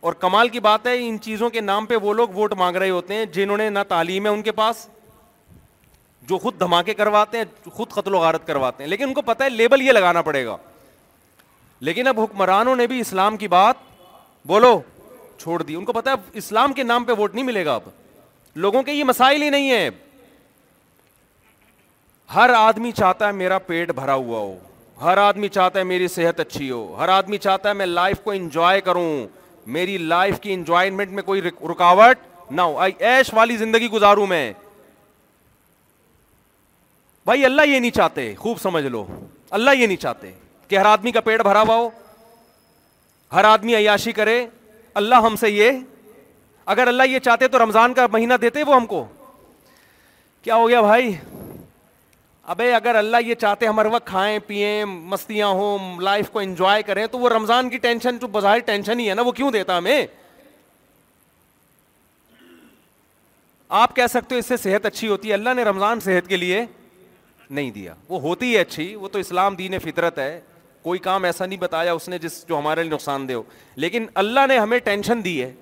[0.07, 2.91] اور کمال کی بات ہے ان چیزوں کے نام پہ وہ لوگ ووٹ مانگ رہے
[2.91, 4.87] ہوتے ہیں جنہوں نے نہ تعلیم ہے ان کے پاس
[6.29, 7.45] جو خود دھماکے کرواتے ہیں
[7.75, 10.45] خود قتل و غارت کرواتے ہیں لیکن ان کو پتہ ہے لیبل یہ لگانا پڑے
[10.47, 10.57] گا
[11.89, 13.77] لیکن اب حکمرانوں نے بھی اسلام کی بات
[14.49, 14.79] بولو
[15.43, 17.89] چھوڑ دی ان کو پتہ ہے اسلام کے نام پہ ووٹ نہیں ملے گا اب
[18.67, 19.89] لوگوں کے یہ مسائل ہی نہیں ہیں
[22.35, 24.57] ہر آدمی چاہتا ہے میرا پیٹ بھرا ہوا ہو
[25.03, 28.31] ہر آدمی چاہتا ہے میری صحت اچھی ہو ہر آدمی چاہتا ہے میں لائف کو
[28.31, 29.09] انجوائے کروں
[29.77, 34.53] میری لائف کی انجوائمنٹ میں کوئی رکاوٹ نہ ہو ایش والی زندگی گزاروں میں
[37.25, 39.05] بھائی اللہ یہ نہیں چاہتے خوب سمجھ لو
[39.59, 40.31] اللہ یہ نہیں چاہتے
[40.69, 41.89] کہ ہر آدمی کا پیٹ بھرا ہوا ہو
[43.33, 44.45] ہر آدمی عیاشی کرے
[45.03, 45.79] اللہ ہم سے یہ
[46.75, 49.05] اگر اللہ یہ چاہتے تو رمضان کا مہینہ دیتے وہ ہم کو
[50.43, 51.13] کیا ہو گیا بھائی
[52.47, 56.83] ابے اگر اللہ یہ چاہتے ہم ہر وقت کھائیں پیئیں مستیاں ہوں لائف کو انجوائے
[56.87, 59.79] کریں تو وہ رمضان کی ٹینشن جو بظاہر ٹینشن ہی ہے نا وہ کیوں دیتا
[59.79, 60.07] ہمیں
[63.81, 66.37] آپ کہہ سکتے ہو اس سے صحت اچھی ہوتی ہے اللہ نے رمضان صحت کے
[66.37, 66.65] لیے
[67.51, 70.41] نہیں دیا وہ ہوتی ہے اچھی وہ تو اسلام دین فطرت ہے
[70.83, 73.43] کوئی کام ایسا نہیں بتایا اس نے جس جو ہمارے لیے نقصان دے ہو
[73.85, 75.53] لیکن اللہ نے ہمیں ٹینشن دی ہے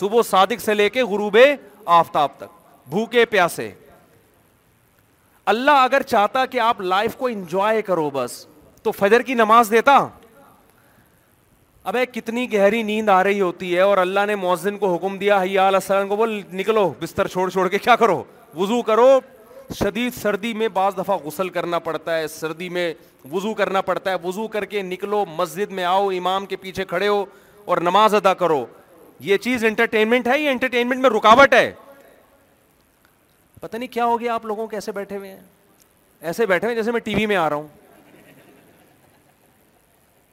[0.00, 1.36] صبح صادق سے لے کے غروب
[2.00, 2.56] آفتاب تک
[2.90, 3.70] بھوکے پیاسے
[5.50, 8.32] اللہ اگر چاہتا کہ آپ لائف کو انجوائے کرو بس
[8.82, 9.92] تو فجر کی نماز دیتا
[11.90, 15.38] ابے کتنی گہری نیند آ رہی ہوتی ہے اور اللہ نے مؤذن کو حکم دیا
[15.42, 18.22] حیا علیہ السلام کو بول نکلو بستر چھوڑ چھوڑ کے کیا کرو
[18.58, 19.08] وضو کرو
[19.78, 22.92] شدید سردی میں بعض دفعہ غسل کرنا پڑتا ہے سردی میں
[23.32, 27.08] وضو کرنا پڑتا ہے وضو کر کے نکلو مسجد میں آؤ امام کے پیچھے کھڑے
[27.08, 27.24] ہو
[27.70, 28.64] اور نماز ادا کرو
[29.30, 31.70] یہ چیز انٹرٹینمنٹ ہے یہ انٹرٹینمنٹ میں رکاوٹ ہے
[33.60, 35.40] پتہ نہیں کیا ہو گیا آپ لوگوں بیٹھے بیٹھے ہوئے ہیں
[36.28, 37.66] ایسے ہوئے جیسے میں ٹی وی میں آ رہا ہوں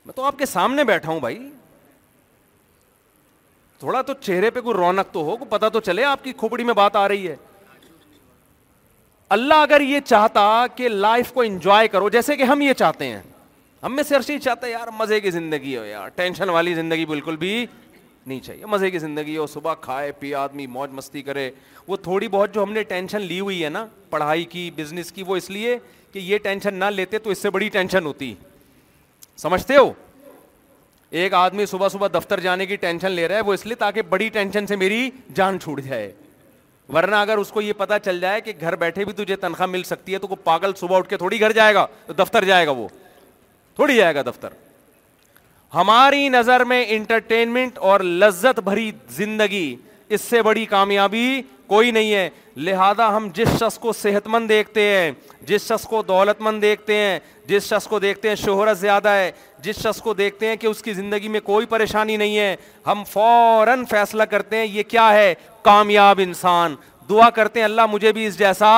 [0.05, 1.39] میں تو آپ کے سامنے بیٹھا ہوں بھائی
[3.79, 6.73] تھوڑا تو چہرے پہ کوئی رونق تو ہو پتا تو چلے آپ کی کھوپڑی میں
[6.73, 7.35] بات آ رہی ہے
[9.35, 10.43] اللہ اگر یہ چاہتا
[10.75, 13.21] کہ لائف کو انجوائے کرو جیسے کہ ہم یہ چاہتے ہیں
[13.83, 16.73] ہم میں سے ہر چیز چاہتا ہے یار مزے کی زندگی ہو یار ٹینشن والی
[16.75, 17.65] زندگی بالکل بھی
[18.27, 21.49] نہیں چاہیے مزے کی زندگی اور صبح کھائے پیے آدمی موج مستی کرے
[21.87, 25.23] وہ تھوڑی بہت جو ہم نے ٹینشن لی ہوئی ہے نا پڑھائی کی بزنس کی
[25.27, 25.77] وہ اس لیے
[26.11, 28.33] کہ یہ ٹینشن نہ لیتے تو اس سے بڑی ٹینشن ہوتی
[29.41, 29.91] سمجھتے ہو
[31.21, 34.01] ایک آدمی صبح صبح دفتر جانے کی ٹینشن لے رہا ہے وہ اس لیے تاکہ
[34.09, 36.11] بڑی ٹینشن سے میری جان چھوٹ جائے
[36.93, 39.83] ورنہ اگر اس کو یہ پتا چل جائے کہ گھر بیٹھے بھی تجھے تنخواہ مل
[39.83, 41.85] سکتی ہے تو وہ پاگل صبح اٹھ کے تھوڑی گھر جائے گا
[42.17, 42.87] دفتر جائے گا وہ
[43.75, 44.53] تھوڑی جائے گا دفتر
[45.75, 49.75] ہماری نظر میں انٹرٹینمنٹ اور لذت بھری زندگی
[50.15, 52.29] اس سے بڑی کامیابی کوئی نہیں ہے
[52.65, 55.11] لہذا ہم جس شخص کو صحت مند دیکھتے ہیں
[55.47, 59.29] جس شخص کو دولت مند دیکھتے ہیں جس شخص کو دیکھتے ہیں شہرت زیادہ ہے
[59.63, 62.55] جس شخص کو دیکھتے ہیں کہ اس کی زندگی میں کوئی پریشانی نہیں ہے
[62.87, 65.33] ہم فوراً فیصلہ کرتے ہیں یہ کیا ہے
[65.63, 66.75] کامیاب انسان
[67.09, 68.71] دعا کرتے ہیں اللہ مجھے بھی اس جیسا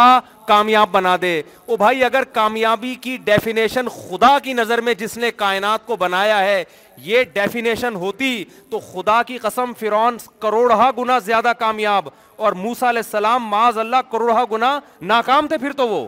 [0.48, 5.32] کامیاب بنا دے او بھائی اگر کامیابی کی ڈیفینیشن خدا کی نظر میں جس نے
[5.36, 6.64] کائنات کو بنایا ہے
[7.04, 12.08] یہ ڈیفینیشن ہوتی تو خدا کی قسم فرون کروڑہ گنا زیادہ کامیاب
[12.46, 14.80] اور موسا علیہ السلام معاذ اللہ کروڑہ گنا
[15.14, 16.08] ناکام تھے پھر تو وہ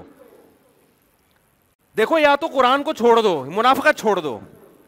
[1.97, 4.37] دیکھو یا تو قرآن کو چھوڑ دو منافقت چھوڑ دو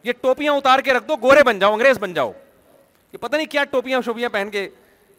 [0.04, 2.32] یہ ٹوپیاں اتار کے رکھ دو گورے بن جاؤ انگریز بن جاؤ
[3.14, 4.68] یہ پتہ نہیں کیا ٹوپیاں شوپیاں پہن کے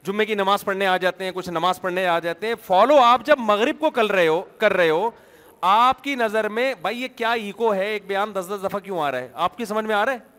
[0.07, 3.25] جمعے کی نماز پڑھنے آ جاتے ہیں کچھ نماز پڑھنے آ جاتے ہیں فالو آپ
[3.27, 5.11] جب مغرب کو کر رہے ہو کر رہے ہو
[5.71, 9.01] آپ کی نظر میں بھائی یہ کیا ایکو ہے ایک بیان دس دس دفعہ کیوں
[9.01, 10.31] آ رہا ہے آپ کی سمجھ میں آ رہا ہے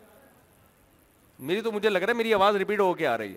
[1.38, 3.36] میری تو مجھے لگ رہا ہے میری آواز ریپیٹ ہو کے آ رہی ہے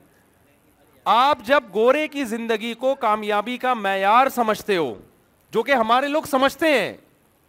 [1.14, 4.94] آپ جب گورے کی زندگی کو کامیابی کا معیار سمجھتے ہو
[5.52, 6.96] جو کہ ہمارے لوگ سمجھتے ہیں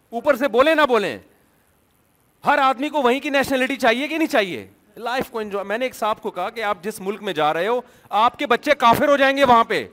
[0.09, 1.17] اوپر سے بولیں نہ بولیں
[2.45, 4.67] ہر آدمی کو وہیں کی نیشنلٹی چاہیے کہ نہیں چاہیے
[5.03, 7.53] لائف کو انجوائے میں نے ایک صاحب کو کہا کہ آپ جس ملک میں جا
[7.53, 7.79] رہے ہو
[8.23, 9.85] آپ کے بچے کافر ہو جائیں گے وہاں پہ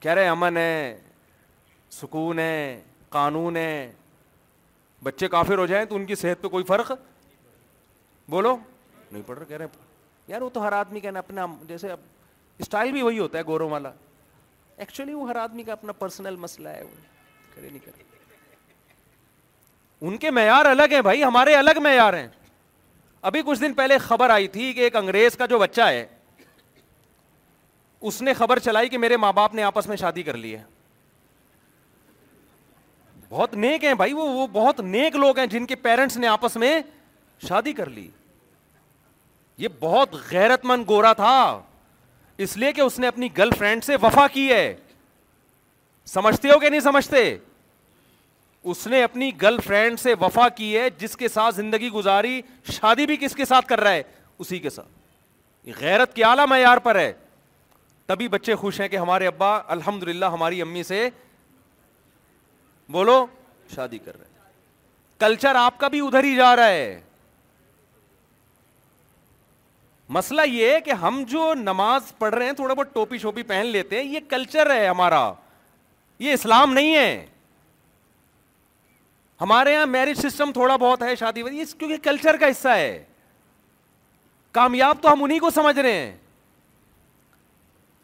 [0.00, 0.98] کہہ رہے امن ہے
[2.00, 2.80] سکون ہے ہے
[3.16, 3.56] قانون
[5.04, 6.92] بچے کافر ہو جائیں تو ان کی صحت پہ کوئی فرق
[8.30, 8.56] بولو
[9.10, 9.66] نہیں پڑھ رہا
[10.28, 12.00] یار وہ تو ہر آدمی کہنا اپنا جیسے اب
[12.60, 13.90] اسٹائل بھی وہی ہوتا ہے گوروں والا
[14.84, 16.88] ایکچولی وہ ہر آدمی کا اپنا پرسنل مسئلہ ہے وہ
[17.54, 18.14] کرے کرے نہیں
[20.08, 22.26] ان کے معیار الگ ہیں بھائی ہمارے الگ معیار ہیں
[23.28, 26.04] ابھی کچھ دن پہلے خبر آئی تھی کہ ایک انگریز کا جو بچہ ہے
[28.08, 30.62] اس نے خبر چلائی کہ میرے ماں باپ نے آپس میں شادی کر لی ہے
[33.28, 36.72] بہت نیک ہیں بھائی وہ بہت نیک لوگ ہیں جن کے پیرنٹس نے آپس میں
[37.48, 38.08] شادی کر لی
[39.64, 41.36] یہ بہت غیرت مند گورا تھا
[42.46, 44.64] اس لیے کہ اس نے اپنی گرل فرینڈ سے وفا کی ہے
[46.14, 47.24] سمجھتے ہو کہ نہیں سمجھتے
[48.70, 52.40] اس نے اپنی گرل فرینڈ سے وفا کی ہے جس کے ساتھ زندگی گزاری
[52.72, 54.02] شادی بھی کس کے ساتھ کر رہا ہے
[54.44, 57.12] اسی کے ساتھ غیرت کے اعلیٰ معیار پر ہے
[58.06, 60.98] تبھی بچے خوش ہیں کہ ہمارے ابا الحمد للہ ہماری امی سے
[62.96, 63.14] بولو
[63.74, 64.34] شادی کر رہے
[65.20, 66.90] کلچر آپ کا بھی ادھر ہی جا رہا ہے
[70.18, 73.66] مسئلہ یہ ہے کہ ہم جو نماز پڑھ رہے ہیں تھوڑا بہت ٹوپی شوپی پہن
[73.76, 75.32] لیتے ہیں یہ کلچر ہے ہمارا
[76.24, 77.26] یہ اسلام نہیں ہے
[79.40, 83.02] ہمارے یہاں میرج سسٹم تھوڑا بہت ہے شادی وادی کیونکہ کلچر کا حصہ ہے
[84.52, 86.14] کامیاب تو ہم انہیں کو سمجھ رہے ہیں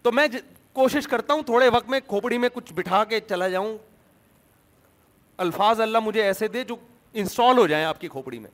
[0.02, 0.26] تو میں
[0.72, 3.76] کوشش کرتا ہوں تھوڑے وقت میں کھوپڑی میں کچھ بٹھا کے چلا جاؤں
[5.44, 6.76] الفاظ اللہ مجھے ایسے دے جو
[7.22, 8.50] انسٹال ہو جائیں آپ کی کھوپڑی میں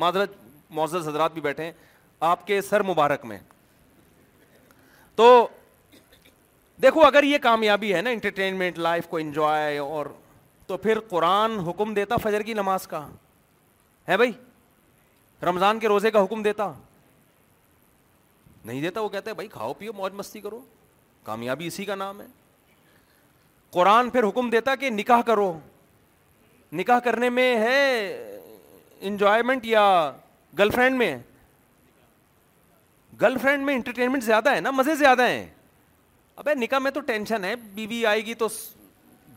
[0.00, 0.34] معذرت
[0.74, 1.72] معزز حضرات بھی بیٹھے ہیں
[2.28, 3.38] آپ کے سر مبارک میں
[5.16, 5.30] تو
[6.82, 10.06] دیکھو اگر یہ کامیابی ہے نا انٹرٹینمنٹ لائف کو انجوائے اور
[10.70, 13.00] تو پھر قرآن حکم دیتا فجر کی نماز کا
[14.08, 14.30] ہے بھائی
[15.44, 16.70] رمضان کے روزے کا حکم دیتا
[18.64, 20.60] نہیں دیتا وہ کہتا بھائی کھاؤ پیو موج مستی کرو
[21.24, 22.26] کامیابی اسی کا نام ہے
[23.78, 25.50] قرآن پھر حکم دیتا کہ نکاح کرو
[26.80, 27.80] نکاح کرنے میں ہے
[29.10, 29.82] انجوائمنٹ یا
[30.58, 31.16] گرل فرینڈ میں
[33.20, 35.46] گرل فرینڈ میں انٹرٹینمنٹ زیادہ ہے نا مزے زیادہ ہیں
[36.36, 38.48] ابھی نکاح میں تو ٹینشن ہے بیوی آئے گی تو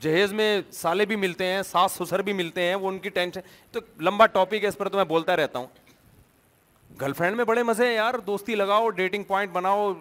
[0.04, 0.48] جہیز میں
[0.82, 3.40] سالے بھی ملتے ہیں ساس سسر بھی ملتے ہیں وہ ان کی ٹینشن
[3.72, 5.68] تو لمبا ٹاپک ہے اس پر تو میں بولتا رہتا ہوں
[7.02, 9.92] گرل فرینڈ میں بڑے مزے ہیں یار دوستی لگاؤ ڈیٹنگ پوائنٹ بناؤ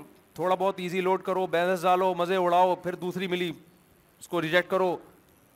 [0.40, 3.50] تھوڑا بہت ایزی لوڈ کرو بیلنس ڈالو مزے اڑاؤ پھر دوسری ملی
[4.18, 4.96] اس کو ریجیکٹ کرو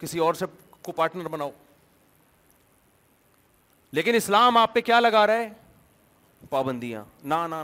[0.00, 0.46] کسی اور سے
[0.82, 1.50] کو پارٹنر بناؤ
[3.98, 5.48] لیکن اسلام آپ پہ کیا لگا رہا ہے
[6.50, 7.62] پابندیاں نہ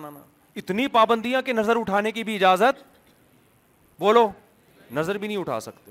[0.60, 2.82] اتنی پابندیاں کہ نظر اٹھانے کی بھی اجازت
[3.98, 4.28] بولو
[5.00, 5.90] نظر بھی نہیں اٹھا سکتے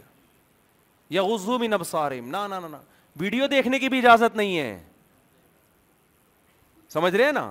[1.16, 2.56] یا غزو نب سارم نہ
[3.20, 4.78] ویڈیو دیکھنے کی بھی اجازت نہیں ہے
[6.94, 7.44] سمجھ رہے ہیں نا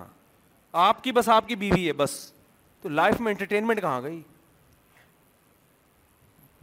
[0.89, 2.11] آپ کی بس آپ کی بیوی ہے بس
[2.83, 4.21] تو لائف میں انٹرٹینمنٹ کہاں گئی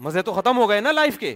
[0.07, 1.35] مزے تو ختم ہو گئے نا لائف کے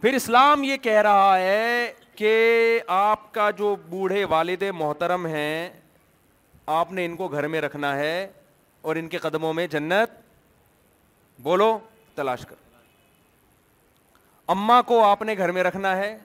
[0.00, 2.34] پھر اسلام یہ کہہ رہا ہے کہ
[2.96, 5.70] آپ کا جو بوڑھے والد محترم ہیں
[6.80, 8.26] آپ نے ان کو گھر میں رکھنا ہے
[8.86, 10.20] اور ان کے قدموں میں جنت
[11.48, 11.78] بولو
[12.14, 12.62] تلاش کر
[14.52, 16.16] اما کو آپ نے گھر میں رکھنا ہے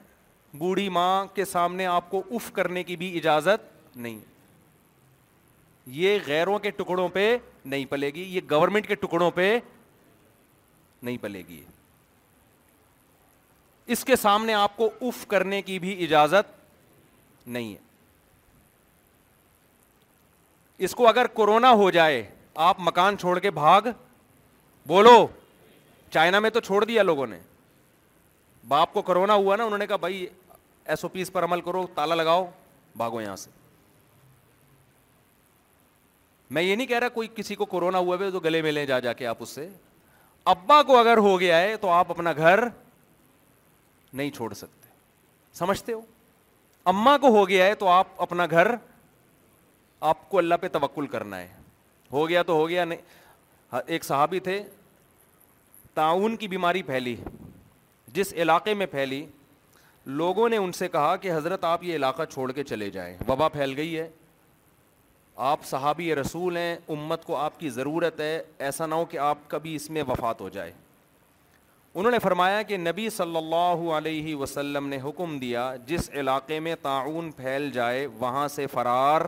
[0.58, 4.18] بوڑھی ماں کے سامنے آپ کو اف کرنے کی بھی اجازت نہیں
[5.98, 9.58] یہ غیروں کے ٹکڑوں پہ نہیں پلے گی یہ گورنمنٹ کے ٹکڑوں پہ
[11.02, 11.62] نہیں پلے گی
[13.92, 16.52] اس کے سامنے آپ کو اف کرنے کی بھی اجازت
[17.46, 17.88] نہیں ہے
[20.84, 22.22] اس کو اگر کورونا ہو جائے
[22.68, 23.82] آپ مکان چھوڑ کے بھاگ
[24.88, 25.26] بولو
[26.12, 27.38] چائنا میں تو چھوڑ دیا لوگوں نے
[28.70, 30.26] باپ کو کرونا ہوا نا انہوں نے کہا بھائی
[30.92, 32.44] ایس او پیز پر عمل کرو تالا لگاؤ
[32.96, 33.50] بھاگو یہاں سے
[36.54, 38.84] میں یہ نہیں کہہ رہا کوئی کسی کو کورونا ہوا ہے تو گلے میں لے
[38.86, 39.68] جا جا کے آپ اس سے
[40.52, 42.62] ابا کو اگر ہو گیا ہے تو آپ اپنا گھر
[44.12, 44.88] نہیں چھوڑ سکتے
[45.58, 46.00] سمجھتے ہو
[46.94, 48.74] اما کو ہو گیا ہے تو آپ اپنا گھر
[50.12, 51.48] آپ کو اللہ پہ توکل کرنا ہے
[52.12, 53.18] ہو گیا تو ہو گیا نہیں
[53.72, 54.62] ہاں، ایک صحابی تھے
[55.94, 57.16] تعاون کی بیماری پھیلی
[58.14, 59.24] جس علاقے میں پھیلی
[60.20, 63.48] لوگوں نے ان سے کہا کہ حضرت آپ یہ علاقہ چھوڑ کے چلے جائیں وبا
[63.56, 64.08] پھیل گئی ہے
[65.48, 69.38] آپ صحابی رسول ہیں امت کو آپ کی ضرورت ہے ایسا نہ ہو کہ آپ
[69.48, 70.72] کبھی اس میں وفات ہو جائے
[71.94, 76.74] انہوں نے فرمایا کہ نبی صلی اللہ علیہ وسلم نے حکم دیا جس علاقے میں
[76.82, 79.20] تعاون پھیل جائے وہاں سے فرار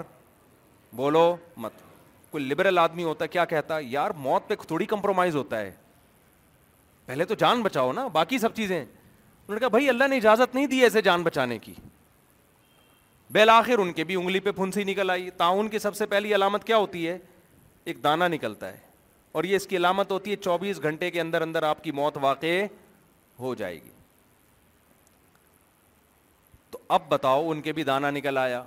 [0.97, 1.72] بولو مت
[2.30, 5.70] کوئی لبرل آدمی ہوتا ہے کیا کہتا یار موت پہ تھوڑی کمپرومائز ہوتا ہے
[7.07, 10.55] پہلے تو جان بچاؤ نا باقی سب چیزیں انہوں نے کہا بھائی اللہ نے اجازت
[10.55, 11.72] نہیں دی ایسے جان بچانے کی
[13.32, 16.64] بالآخر ان کے بھی انگلی پہ پھنسی نکل آئی تعاون کی سب سے پہلی علامت
[16.66, 17.16] کیا ہوتی ہے
[17.84, 18.76] ایک دانہ نکلتا ہے
[19.38, 22.16] اور یہ اس کی علامت ہوتی ہے چوبیس گھنٹے کے اندر اندر آپ کی موت
[22.20, 22.59] واقع
[23.40, 23.90] ہو جائے گی
[26.70, 28.62] تو اب بتاؤ ان کے بھی دانہ نکل آیا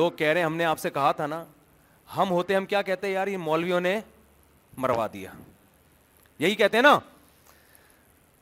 [0.00, 1.44] لوگ کہہ رہے ہیں ہم نے آپ سے کہا تھا نا
[2.16, 3.98] ہم ہوتے ہم کیا کہتے ہیں یار یہ مولویوں نے
[4.84, 5.30] مروا دیا
[6.38, 6.98] یہی کہتے ہیں نا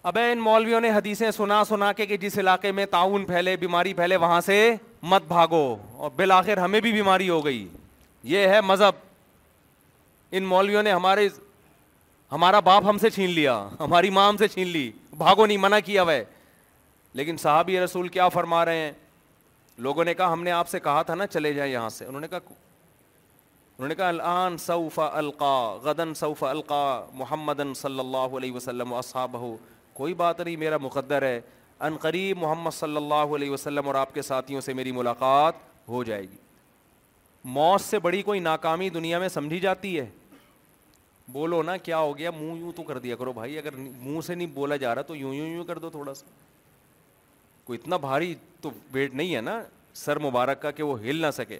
[0.08, 3.94] اب ان مولویوں نے حدیثیں سنا سنا کے کہ جس علاقے میں تعاون پھیلے بیماری
[3.94, 4.58] پھیلے وہاں سے
[5.10, 5.64] مت بھاگو
[5.96, 7.66] اور بالآخر ہمیں بھی بیماری ہو گئی
[8.32, 8.94] یہ ہے مذہب
[10.36, 11.28] ان مولویوں نے ہمارے
[12.32, 15.78] ہمارا باپ ہم سے چھین لیا ہماری ماں ہم سے چھین لی بھاگو نہیں منع
[15.84, 16.12] کیا وہ
[17.18, 18.92] لیکن صحابی رسول کیا فرما رہے ہیں
[19.86, 22.20] لوگوں نے کہا ہم نے آپ سے کہا تھا نا چلے جائیں یہاں سے انہوں
[22.20, 22.38] نے کہا
[23.76, 29.34] انہوں نے کہا الان سوف القا غدن سوف القا محمد صلی اللہ علیہ وسلم اصحاب
[29.40, 29.56] ہو
[29.92, 31.40] کوئی بات نہیں میرا مقدر ہے
[31.86, 35.54] ان قریب محمد صلی اللہ علیہ وسلم اور آپ کے ساتھیوں سے میری ملاقات
[35.88, 36.36] ہو جائے گی
[37.54, 40.06] موت سے بڑی کوئی ناکامی دنیا میں سمجھی جاتی ہے
[41.32, 44.34] بولو نا کیا ہو گیا منہ یوں تو کر دیا کرو بھائی اگر منہ سے
[44.34, 46.26] نہیں بولا جا رہا تو یوں یوں یوں کر دو تھوڑا سا
[47.64, 49.60] کوئی اتنا بھاری تو ویٹ نہیں ہے نا
[50.04, 51.58] سر مبارک کا کہ وہ ہل نہ سکے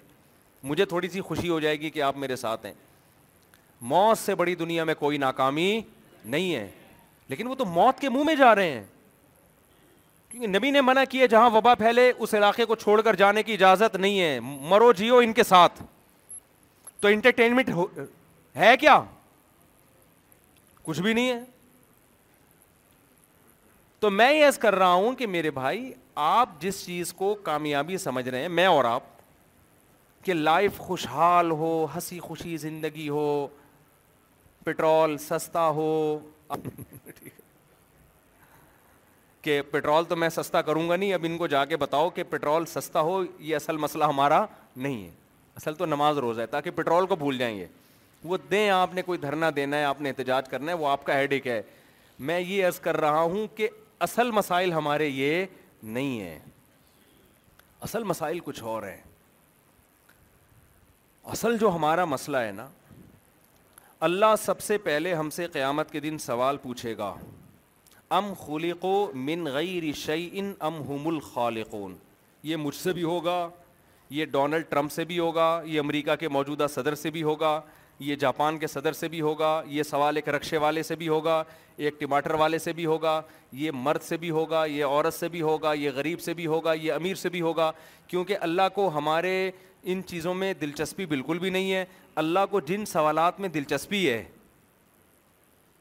[0.65, 2.73] مجھے تھوڑی سی خوشی ہو جائے گی کہ آپ میرے ساتھ ہیں
[3.93, 5.71] موت سے بڑی دنیا میں کوئی ناکامی
[6.35, 6.67] نہیں ہے
[7.29, 8.83] لیکن وہ تو موت کے منہ میں جا رہے ہیں
[10.31, 13.53] کیونکہ نبی نے منع کیا جہاں وبا پھیلے اس علاقے کو چھوڑ کر جانے کی
[13.53, 14.39] اجازت نہیں ہے
[14.69, 15.81] مرو جیو ان کے ساتھ
[17.01, 17.69] تو انٹرٹینمنٹ
[18.57, 18.99] ہے کیا
[20.83, 21.39] کچھ بھی نہیں ہے
[23.99, 25.91] تو میں یس کر رہا ہوں کہ میرے بھائی
[26.33, 29.03] آپ جس چیز کو کامیابی سمجھ رہے ہیں میں اور آپ
[30.25, 33.25] کہ لائف خوشحال ہو ہنسی خوشی زندگی ہو
[34.63, 35.89] پٹرول سستا ہو
[39.43, 42.23] کہ پٹرول تو میں سستا کروں گا نہیں اب ان کو جا کے بتاؤ کہ
[42.29, 44.45] پٹرول سستا ہو یہ اصل مسئلہ ہمارا
[44.75, 45.11] نہیں ہے
[45.55, 47.65] اصل تو نماز روز ہے تاکہ پٹرول کو بھول جائیں گے
[48.23, 51.05] وہ دیں آپ نے کوئی دھرنا دینا ہے آپ نے احتجاج کرنا ہے وہ آپ
[51.05, 51.61] کا ہیڈک ہے
[52.29, 53.69] میں یہ عرض کر رہا ہوں کہ
[54.07, 55.45] اصل مسائل ہمارے یہ
[55.83, 56.39] نہیں ہیں
[57.87, 59.01] اصل مسائل کچھ اور ہیں
[61.33, 62.67] اصل جو ہمارا مسئلہ ہے نا
[64.07, 67.13] اللہ سب سے پہلے ہم سے قیامت کے دن سوال پوچھے گا
[68.17, 71.57] ام خلی کو من غیر ریشئی ان ام ہم الخال
[72.47, 73.37] یہ مجھ سے بھی ہوگا
[74.15, 77.59] یہ ڈونلڈ ٹرمپ سے بھی ہوگا یہ امریکہ کے موجودہ صدر سے بھی ہوگا
[78.05, 81.43] یہ جاپان کے صدر سے بھی ہوگا یہ سوال ایک رکشے والے سے بھی ہوگا
[81.77, 83.21] ایک ٹماٹر والے سے بھی ہوگا
[83.63, 86.73] یہ مرد سے بھی ہوگا یہ عورت سے بھی ہوگا یہ غریب سے بھی ہوگا
[86.81, 87.71] یہ امیر سے بھی ہوگا
[88.07, 89.35] کیونکہ اللہ کو ہمارے
[89.91, 91.83] ان چیزوں میں دلچسپی بالکل بھی نہیں ہے
[92.21, 94.23] اللہ کو جن سوالات میں دلچسپی ہے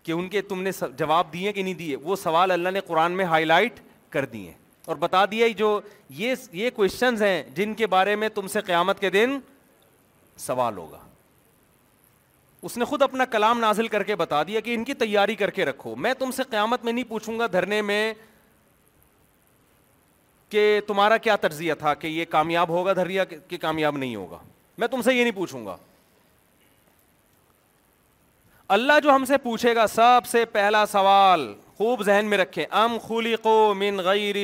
[0.02, 3.12] کہ ان کے تم نے جواب دیے کہ نہیں دیے وہ سوال اللہ نے قرآن
[3.16, 3.80] میں ہائی لائٹ
[4.12, 4.52] کر دیے
[4.92, 5.78] اور بتا دیا جو
[6.16, 9.38] یہ کوشچنز ہیں جن کے بارے میں تم سے قیامت کے دن
[10.46, 10.98] سوال ہوگا
[12.66, 15.50] اس نے خود اپنا کلام نازل کر کے بتا دیا کہ ان کی تیاری کر
[15.58, 18.12] کے رکھو میں تم سے قیامت میں نہیں پوچھوں گا دھرنے میں
[20.54, 24.36] کہ تمہارا کیا تجزیہ تھا کہ یہ کامیاب ہوگا دھریا کہ کامیاب نہیں ہوگا
[24.78, 25.76] میں تم سے یہ نہیں پوچھوں گا
[28.76, 32.92] اللہ جو ہم سے پوچھے گا سب سے پہلا سوال خوب ذہن میں رکھیں ام
[32.92, 34.36] ام خلقو من غیر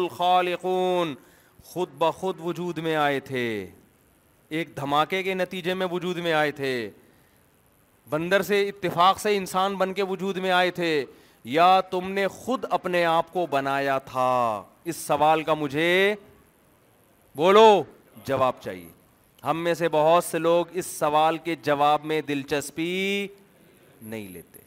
[0.00, 1.14] الخالقون
[1.74, 3.44] خود بخود وجود میں آئے تھے
[4.58, 6.74] ایک دھماکے کے نتیجے میں وجود میں آئے تھے
[8.10, 10.92] بندر سے اتفاق سے انسان بن کے وجود میں آئے تھے
[11.58, 14.28] یا تم نے خود اپنے آپ کو بنایا تھا
[14.84, 16.14] اس سوال کا مجھے
[17.36, 17.66] بولو
[18.26, 18.88] جواب چاہیے
[19.44, 23.26] ہم میں سے بہت سے لوگ اس سوال کے جواب میں دلچسپی
[24.02, 24.58] نہیں لیتے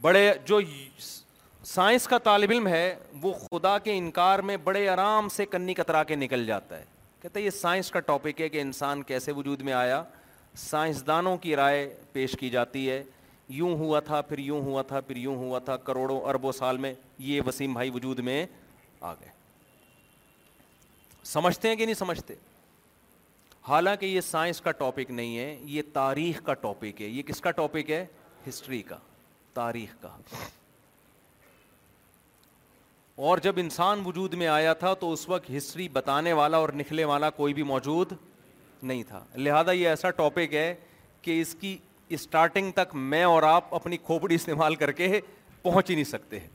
[0.00, 0.60] بڑے جو
[1.66, 6.02] سائنس کا طالب علم ہے وہ خدا کے انکار میں بڑے آرام سے کنی کترا
[6.10, 6.84] کے نکل جاتا ہے
[7.22, 10.02] کہتے یہ سائنس کا ٹاپک ہے کہ انسان کیسے وجود میں آیا
[10.56, 13.02] سائنسدانوں کی رائے پیش کی جاتی ہے
[13.48, 16.92] یوں ہوا تھا پھر یوں ہوا تھا پھر یوں ہوا تھا کروڑوں اربوں سال میں
[17.18, 18.44] یہ وسیم بھائی وجود میں
[19.00, 19.28] آ گئے
[21.24, 22.34] سمجھتے ہیں کہ نہیں سمجھتے
[23.68, 27.50] حالانکہ یہ سائنس کا ٹاپک نہیں ہے یہ تاریخ کا ٹاپک ہے یہ کس کا
[27.60, 28.04] ٹاپک ہے
[28.48, 28.96] ہسٹری کا
[29.54, 30.08] تاریخ کا
[33.28, 37.04] اور جب انسان وجود میں آیا تھا تو اس وقت ہسٹری بتانے والا اور نکھلے
[37.04, 38.12] والا کوئی بھی موجود
[38.82, 40.74] نہیں تھا لہذا یہ ایسا ٹاپک ہے
[41.22, 41.76] کہ اس کی
[42.14, 45.20] اسٹارٹنگ تک میں اور آپ اپنی کھوپڑی استعمال کر کے
[45.62, 46.48] پہنچ ہی نہیں سکتے ہیں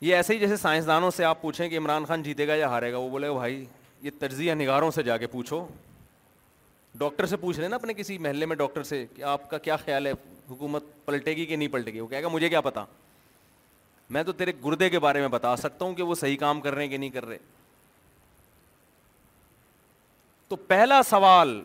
[0.00, 2.92] یہ ایسے ہی جیسے سائنسدانوں سے آپ پوچھیں کہ عمران خان جیتے گا یا ہارے
[2.92, 5.66] گا وہ بولے گا یہ تجزیہ نگاروں سے جا کے پوچھو
[6.98, 9.76] ڈاکٹر سے پوچھ رہے نا اپنے کسی محلے میں ڈاکٹر سے کہ آپ کا کیا
[9.76, 10.12] خیال ہے
[10.50, 12.84] حکومت پلٹے گی کہ نہیں پلٹے گی وہ کہے گا مجھے کیا پتا
[14.14, 16.74] میں تو تیرے گردے کے بارے میں بتا سکتا ہوں کہ وہ صحیح کام کر
[16.74, 17.38] رہے ہیں کہ نہیں کر رہے
[20.48, 21.60] تو پہلا سوال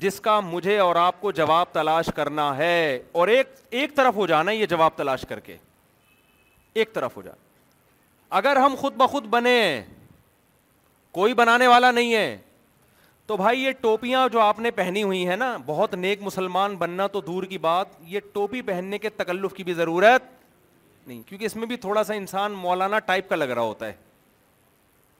[0.00, 2.74] جس کا مجھے اور آپ کو جواب تلاش کرنا ہے
[3.20, 3.48] اور ایک
[3.80, 5.56] ایک طرف ہو جانا یہ جواب تلاش کر کے
[6.80, 7.46] ایک طرف ہو جانا
[8.38, 9.56] اگر ہم خود بخود بنے
[11.18, 12.36] کوئی بنانے والا نہیں ہے
[13.26, 17.06] تو بھائی یہ ٹوپیاں جو آپ نے پہنی ہوئی ہیں نا بہت نیک مسلمان بننا
[17.16, 20.30] تو دور کی بات یہ ٹوپی پہننے کے تکلف کی بھی ضرورت
[21.06, 23.92] نہیں کیونکہ اس میں بھی تھوڑا سا انسان مولانا ٹائپ کا لگ رہا ہوتا ہے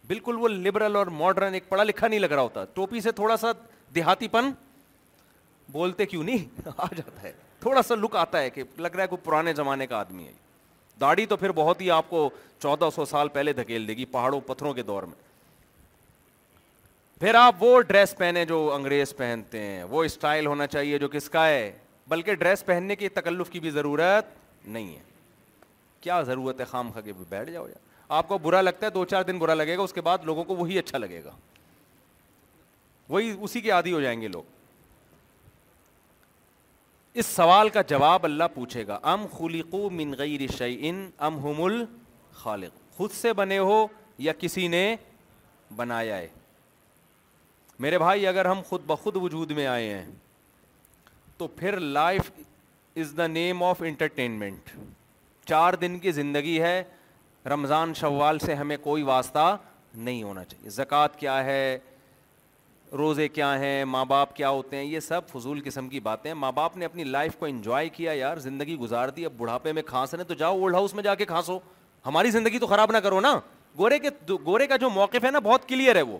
[0.09, 3.37] بالکل وہ لبرل اور ماڈرن ایک پڑھا لکھا نہیں لگ رہا ہوتا ٹوپی سے تھوڑا
[3.37, 3.53] سا
[3.95, 4.51] دیہاتی پن
[5.73, 9.09] بولتے کیوں نہیں آ جاتا ہے تھوڑا سا لک آتا ہے کہ لگ رہا ہے
[9.09, 10.33] کوئی پرانے زمانے کا آدمی ہے
[11.01, 12.29] داڑھی تو پھر بہت ہی آپ کو
[12.63, 15.27] چودہ سو سال پہلے دھکیل دے گی پہاڑوں پتھروں کے دور میں
[17.21, 21.29] پھر آپ وہ ڈریس پہنے جو انگریز پہنتے ہیں وہ اسٹائل ہونا چاہیے جو کس
[21.31, 21.71] کا ہے
[22.09, 24.27] بلکہ ڈریس پہننے کی تکلف کی بھی ضرورت
[24.67, 25.01] نہیں ہے
[26.01, 27.87] کیا ضرورت ہے خام خا کے بیٹھ جاؤ یار
[28.19, 30.45] آپ کو برا لگتا ہے دو چار دن برا لگے گا اس کے بعد لوگوں
[30.45, 31.31] کو وہی اچھا لگے گا
[33.09, 34.43] وہی اسی کے عادی ہو جائیں گے لوگ
[37.15, 42.95] اس سوال کا جواب اللہ پوچھے گا ام خلقو من غیر شعین ام ہم الخالق
[42.97, 43.87] خود سے بنے ہو
[44.27, 44.85] یا کسی نے
[45.77, 46.27] بنایا ہے
[47.81, 50.05] میرے بھائی اگر ہم خود بخود وجود میں آئے ہیں
[51.39, 52.31] تو پھر life
[53.01, 54.71] is the name of entertainment
[55.49, 56.83] چار دن کی زندگی ہے
[57.51, 59.57] رمضان شوال سے ہمیں کوئی واسطہ
[59.95, 61.79] نہیں ہونا چاہیے زکوٰۃ کیا ہے
[62.97, 66.51] روزے کیا ہیں ماں باپ کیا ہوتے ہیں یہ سب فضول قسم کی باتیں ماں
[66.53, 70.15] باپ نے اپنی لائف کو انجوائے کیا یار زندگی گزار دی اب بڑھاپے میں کھانس
[70.15, 71.59] رہے تو جاؤ اولڈ ہاؤس میں جا کے کھانسو
[72.07, 73.39] ہماری زندگی تو خراب نہ کرو نا
[73.79, 74.09] گورے کے
[74.47, 76.19] گورے کا جو موقف ہے نا بہت کلیئر ہے وہ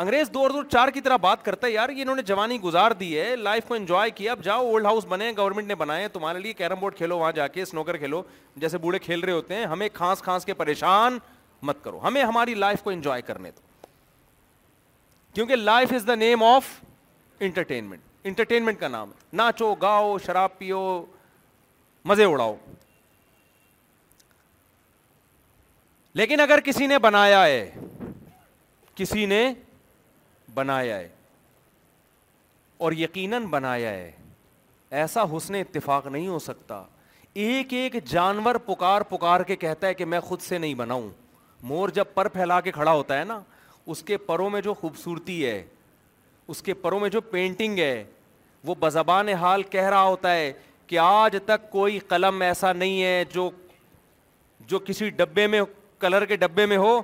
[0.00, 2.60] انگریز دو اور دور چار کی طرح بات کرتا ہے یار یہ انہوں نے جوانی
[2.62, 6.08] گزار دی ہے لائف کو انجوائے کیا اب جاؤ اولڈ ہاؤس بنے گورنمنٹ نے بنائے
[6.12, 8.22] تمہارے لیے کیرم بورڈ کھیلو وہاں جا کے اسنوکر کھیلو
[8.56, 11.18] جیسے بوڑھے کھیل رہے ہوتے ہیں ہمیں کھانس کھانس کے پریشان
[11.62, 13.66] مت کرو ہمیں ہماری لائف کو انجوائے کرنے دو
[15.38, 16.66] کیونکہ life is the name of
[17.40, 20.80] entertainment entertainment کا نام ہے ناچو گاؤ شراب پیو
[22.08, 22.54] مزے اڑاؤ
[26.20, 27.70] لیکن اگر کسی نے بنایا ہے
[28.96, 29.40] کسی نے
[30.54, 31.08] بنایا ہے
[32.84, 34.10] اور یقیناً بنایا ہے
[35.02, 36.82] ایسا حسن اتفاق نہیں ہو سکتا
[37.44, 41.08] ایک ایک جانور پکار پکار کے کہتا ہے کہ میں خود سے نہیں بناؤں
[41.70, 43.40] مور جب پر پھیلا کے کھڑا ہوتا ہے نا
[43.90, 45.62] اس کے پروں میں جو خوبصورتی ہے
[46.52, 48.04] اس کے پروں میں جو پینٹنگ ہے
[48.66, 50.52] وہ بزبان حال کہہ رہا ہوتا ہے
[50.86, 53.48] کہ آج تک کوئی قلم ایسا نہیں ہے جو
[54.68, 55.60] جو کسی ڈبے میں
[55.98, 57.00] کلر کے ڈبے میں ہو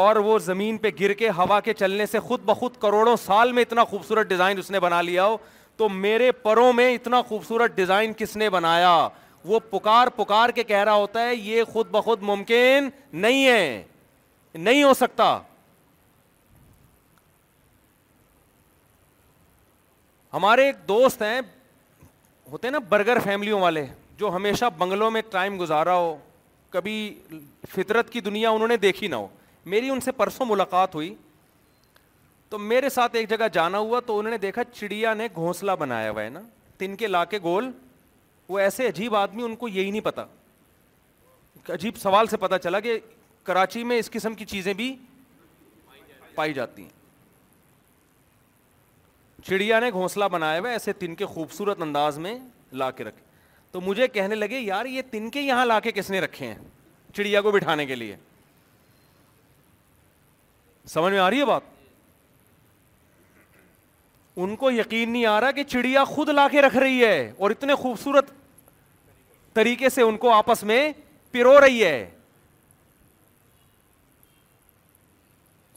[0.00, 3.62] اور وہ زمین پہ گر کے ہوا کے چلنے سے خود بخود کروڑوں سال میں
[3.62, 5.36] اتنا خوبصورت ڈیزائن اس نے بنا لیا ہو
[5.76, 8.94] تو میرے پروں میں اتنا خوبصورت ڈیزائن کس نے بنایا
[9.44, 13.82] وہ پکار پکار کے کہہ رہا ہوتا ہے یہ خود بخود ممکن نہیں ہے
[14.54, 15.38] نہیں ہو سکتا
[20.34, 21.40] ہمارے ایک دوست ہیں
[22.50, 23.84] ہوتے ہیں نا برگر فیملیوں والے
[24.18, 26.16] جو ہمیشہ بنگلوں میں ٹائم گزارا ہو
[26.70, 26.94] کبھی
[27.74, 29.26] فطرت کی دنیا انہوں نے دیکھی نہ ہو
[29.74, 31.14] میری ان سے پرسوں ملاقات ہوئی
[32.48, 36.10] تو میرے ساتھ ایک جگہ جانا ہوا تو انہوں نے دیکھا چڑیا نے گھونسلہ بنایا
[36.10, 36.40] ہوا ہے نا
[36.78, 37.70] تن کے لا کے گول
[38.48, 40.24] وہ ایسے عجیب آدمی ان کو یہی نہیں پتا
[41.72, 42.98] عجیب سوال سے پتہ چلا کہ
[43.44, 44.94] کراچی میں اس قسم کی چیزیں بھی
[46.34, 46.98] پائی جاتی ہیں
[49.44, 52.38] چڑیا نے گھونسلہ بنایا ہوا ایسے تن کے خوبصورت انداز میں
[52.82, 53.28] لا کے رکھے
[53.72, 56.56] تو مجھے کہنے لگے یار یہ تن کے کے یہاں لا کس نے رکھے ہیں
[57.14, 58.16] چڑیا کو بٹھانے کے لیے
[60.92, 61.62] سمجھ میں آ رہی ہے بات
[64.44, 67.50] ان کو یقین نہیں آ رہا کہ چڑیا خود لا کے رکھ رہی ہے اور
[67.50, 68.30] اتنے خوبصورت
[69.54, 70.82] طریقے سے ان کو آپس میں
[71.30, 72.10] پیرو رہی ہے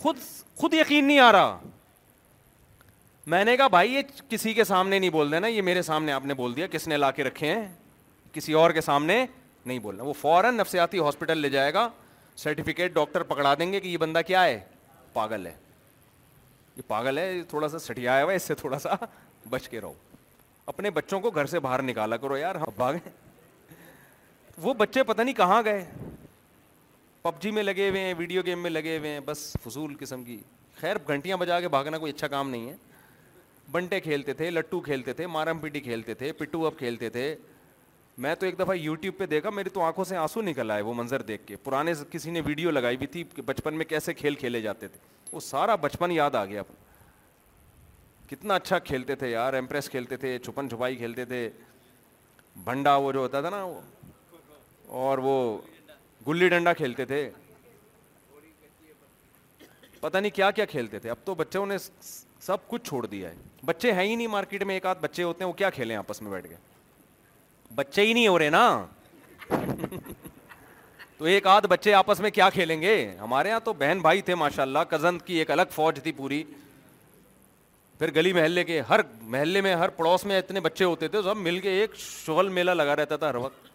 [0.01, 0.18] خود
[0.59, 1.59] خود یقین نہیں آ رہا
[3.32, 6.26] میں نے کہا بھائی یہ کسی کے سامنے نہیں بول دینا یہ میرے سامنے آپ
[6.26, 7.67] نے بول دیا کس نے لا کے رکھے ہیں
[8.34, 9.26] کسی اور کے سامنے
[9.65, 11.88] نہیں بولنا وہ فوراً نفسیاتی ہاسپٹل لے جائے گا
[12.38, 14.59] سرٹیفکیٹ ڈاکٹر پکڑا دیں گے کہ یہ بندہ کیا ہے
[15.13, 15.53] پاگل ہے
[16.78, 18.93] یہ پاگل ہے یہ تھوڑا سا سٹیا ہوا ہے اس سے تھوڑا سا
[19.49, 19.93] بچ کے رہو
[20.65, 23.09] اپنے بچوں کو گھر سے باہر نکالا کرو یار بھاگیں
[24.63, 25.84] وہ بچے پتہ نہیں کہاں گئے
[27.21, 30.24] پب جی میں لگے ہوئے ہیں ویڈیو گیم میں لگے ہوئے ہیں بس فضول قسم
[30.24, 30.39] کی
[30.80, 32.76] خیر گھنٹیاں بجا کے بھاگنا کوئی اچھا کام نہیں ہے
[33.72, 37.36] بنٹے کھیلتے تھے لٹو کھیلتے تھے مارم پیٹی کھیلتے تھے پٹو اپ کھیلتے تھے
[38.24, 40.93] میں تو ایک دفعہ یوٹیوب پہ دیکھا میری تو آنکھوں سے آنسو نکل آئے وہ
[40.93, 44.36] منظر دیکھ کے پرانے کسی نے ویڈیو لگائی بھی تھی کہ بچپن میں کیسے کھیل
[44.39, 44.99] کھیلے جاتے تھے
[45.32, 46.64] وہ سارا بچپن یاد آ گیا
[48.30, 51.49] کتنا اچھا کھیلتے تھے یار ایمپریس کھیلتے تھے چھپن چھپائی کھیلتے تھے
[52.64, 53.80] بھنڈا وہ جو ہوتا تھا نا وہ
[55.07, 55.38] اور وہ
[56.28, 57.30] گلی ڈنڈا کھیلتے تھے
[59.99, 63.51] پتہ نہیں کیا کیا کھیلتے تھے اب تو بچوں نے سب کچھ چھوڑ دیا ہے
[63.66, 66.22] بچے ہیں ہی نہیں مارکیٹ میں ایک آدھ بچے ہوتے ہیں وہ کیا کھیلیں آپس
[66.22, 66.55] میں بیٹھ کے
[67.76, 68.64] بچے ہی نہیں ہو رہے نا
[71.18, 74.36] تو ایک آدھ بچے آپس میں کیا کھیلیں گے ہمارے یہاں تو بہن بھائی تھے
[74.36, 76.43] ماشاء اللہ کزن کی ایک الگ فوج تھی پوری
[77.99, 78.99] پھر گلی محلے کے ہر
[79.34, 82.72] محلے میں ہر پڑوس میں اتنے بچے ہوتے تھے سب مل کے ایک شغل میلہ
[82.72, 83.72] لگا رہتا تھا ہر وقت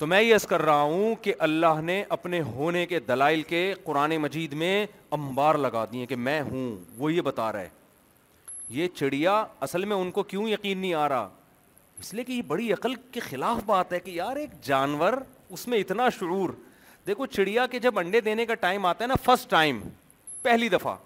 [0.00, 4.16] تو میں یہ کر رہا ہوں کہ اللہ نے اپنے ہونے کے دلائل کے قرآن
[4.24, 4.86] مجید میں
[5.16, 7.68] امبار لگا دیے کہ میں ہوں وہ یہ بتا رہا ہے
[8.78, 9.34] یہ چڑیا
[9.66, 11.28] اصل میں ان کو کیوں یقین نہیں آ رہا
[12.00, 15.12] اس لیے کہ یہ بڑی عقل کے خلاف بات ہے کہ یار ایک جانور
[15.50, 16.50] اس میں اتنا شعور
[17.06, 19.80] دیکھو چڑیا کے جب انڈے دینے کا ٹائم آتا ہے نا فسٹ ٹائم
[20.42, 20.96] پہلی دفعہ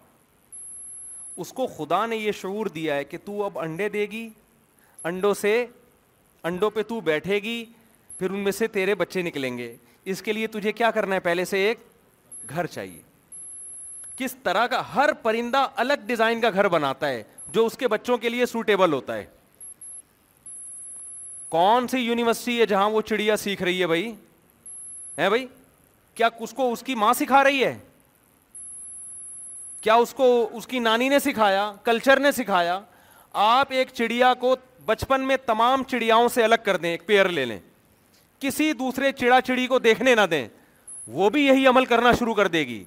[1.42, 4.28] اس کو خدا نے یہ شعور دیا ہے کہ تو اب انڈے دے گی
[5.10, 5.64] انڈوں سے
[6.52, 7.64] انڈوں پہ تو بیٹھے گی
[8.18, 9.74] پھر ان میں سے تیرے بچے نکلیں گے
[10.12, 11.78] اس کے لیے تجھے کیا کرنا ہے پہلے سے ایک
[12.50, 13.00] گھر چاہیے
[14.16, 18.18] کس طرح کا ہر پرندہ الگ ڈیزائن کا گھر بناتا ہے جو اس کے بچوں
[18.18, 19.24] کے لیے سوٹیبل ہوتا ہے
[21.48, 24.12] کون سی یونیورسٹی ہے جہاں وہ چڑیا سیکھ رہی ہے بھائی
[25.18, 25.46] ہے بھائی
[26.14, 27.76] کیا اس کو اس کی ماں سکھا رہی ہے
[29.82, 32.80] کیا اس کو اس کی نانی نے سکھایا کلچر نے سکھایا
[33.42, 34.54] آپ ایک چڑیا کو
[34.84, 37.58] بچپن میں تمام چڑیاؤں سے الگ کر دیں ایک پیئر لے لیں
[38.46, 40.46] کسی دوسرے چڑا چڑی کو دیکھنے نہ دیں
[41.18, 42.82] وہ بھی یہی عمل کرنا شروع کر دے گی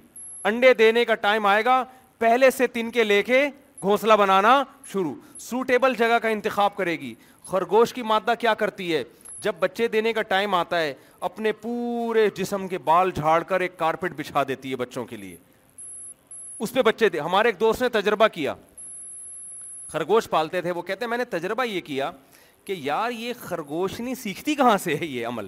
[0.52, 1.84] انڈے دینے کا ٹائم آئے گا
[2.24, 3.22] پہلے سے تن کے کے لے
[3.84, 4.52] گھونسلہ بنانا
[4.92, 5.14] شروع
[5.48, 7.14] سوٹیبل جگہ کا انتخاب کرے گی
[7.50, 9.04] خرگوش کی مادہ کیا کرتی ہے
[9.48, 10.94] جب بچے دینے کا ٹائم آتا ہے
[11.30, 15.36] اپنے پورے جسم کے بال جھاڑ کر ایک کارپیٹ بچھا دیتی ہے بچوں کے لیے
[16.66, 18.54] اس پہ بچے دے ہمارے ایک دوست نے تجربہ کیا
[19.94, 22.12] خرگوش پالتے تھے وہ کہتے ہیں میں نے تجربہ یہ کیا
[22.68, 25.48] کہ یار یہ خرگوش نہیں سیکھتی کہاں سے ہے یہ عمل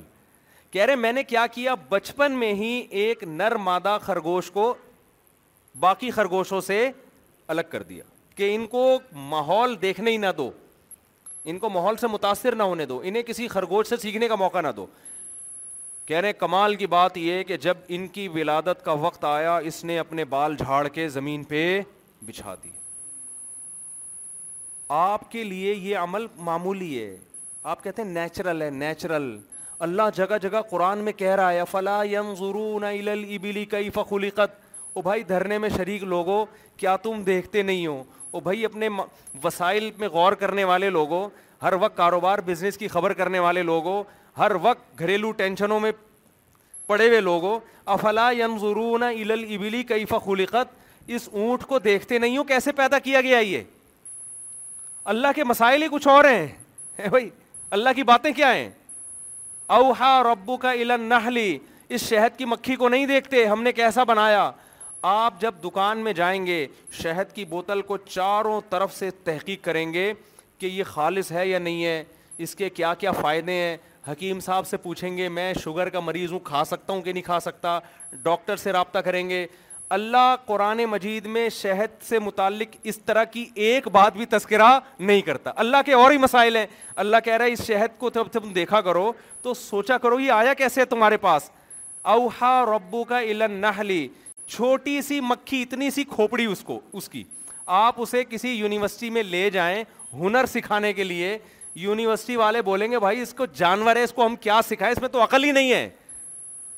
[0.72, 4.74] کہہ رہے میں نے کیا کیا بچپن میں ہی ایک نر مادہ خرگوش کو
[5.80, 6.89] باقی خرگوشوں سے
[7.55, 8.03] الگ کر دیا
[8.36, 8.86] کہ ان کو
[9.30, 10.49] ماحول دیکھنے ہی نہ دو
[11.51, 14.61] ان کو ماحول سے متاثر نہ ہونے دو انہیں کسی خرگوش سے سیکھنے کا موقع
[14.61, 14.86] نہ دو
[16.05, 19.84] کہہ رہے کمال کی بات یہ کہ جب ان کی ولادت کا وقت آیا اس
[19.91, 21.61] نے اپنے بال جھاڑ کے زمین پہ
[22.28, 22.78] بچھا دیا
[24.98, 27.16] آپ کے لیے یہ عمل معمولی ہے
[27.72, 29.24] آپ کہتے ہیں نیچرل ہے نیچرل
[29.88, 34.56] اللہ جگہ جگہ قرآن میں کہہ رہا ہے فلا یم ضرون ابلی کئی فخلیقت
[34.96, 36.44] او بھائی دھرنے میں شریک لوگو
[36.78, 38.90] کیا تم دیکھتے نہیں ہو او بھائی اپنے
[39.44, 41.28] وسائل میں غور کرنے والے لوگوں
[41.62, 44.02] ہر وقت کاروبار بزنس کی خبر کرنے والے لوگوں
[44.40, 45.92] ہر وقت گھریلو ٹینشنوں میں
[46.88, 47.58] پڑے ہوئے لوگوں
[47.96, 50.78] افلا یم ضرون ابلی کئی فخلیقت
[51.18, 53.64] اس اونٹ کو دیکھتے نہیں ہو کیسے پیدا کیا گیا یہ
[55.10, 56.47] اللہ کے مسائل ہی کچھ اور ہیں
[57.10, 57.30] بھائی
[57.76, 58.70] اللہ کی باتیں کیا ہیں
[59.78, 64.03] اوہا ربو کا علم نہ اس شہد کی مکھی کو نہیں دیکھتے ہم نے کیسا
[64.10, 64.49] بنایا
[65.12, 66.57] آپ جب دکان میں جائیں گے
[67.01, 70.12] شہد کی بوتل کو چاروں طرف سے تحقیق کریں گے
[70.60, 72.03] کہ یہ خالص ہے یا نہیں ہے
[72.45, 73.76] اس کے کیا کیا فائدے ہیں
[74.12, 77.24] حکیم صاحب سے پوچھیں گے میں شوگر کا مریض ہوں کھا سکتا ہوں کہ نہیں
[77.24, 77.78] کھا سکتا
[78.24, 79.45] ڈاکٹر سے رابطہ کریں گے
[79.94, 84.68] اللہ قرآن مجید میں شہد سے متعلق اس طرح کی ایک بات بھی تذکرہ
[85.00, 86.66] نہیں کرتا اللہ کے اور ہی مسائل ہیں
[87.04, 89.12] اللہ کہہ رہا ہے اس شہد کو تب تم دیکھا کرو
[89.42, 91.50] تو سوچا کرو یہ آیا کیسے ہے تمہارے پاس
[92.16, 94.08] اوہا ربو کا علم نہلی
[94.48, 97.24] چھوٹی سی مکھی اتنی سی کھوپڑی اس کو اس کی
[97.84, 99.84] آپ اسے کسی یونیورسٹی میں لے جائیں
[100.20, 101.38] ہنر سکھانے کے لیے
[101.80, 105.02] یونیورسٹی والے بولیں گے بھائی اس کو جانور ہے اس کو ہم کیا سکھائیں اس
[105.02, 105.90] میں تو عقل ہی نہیں ہے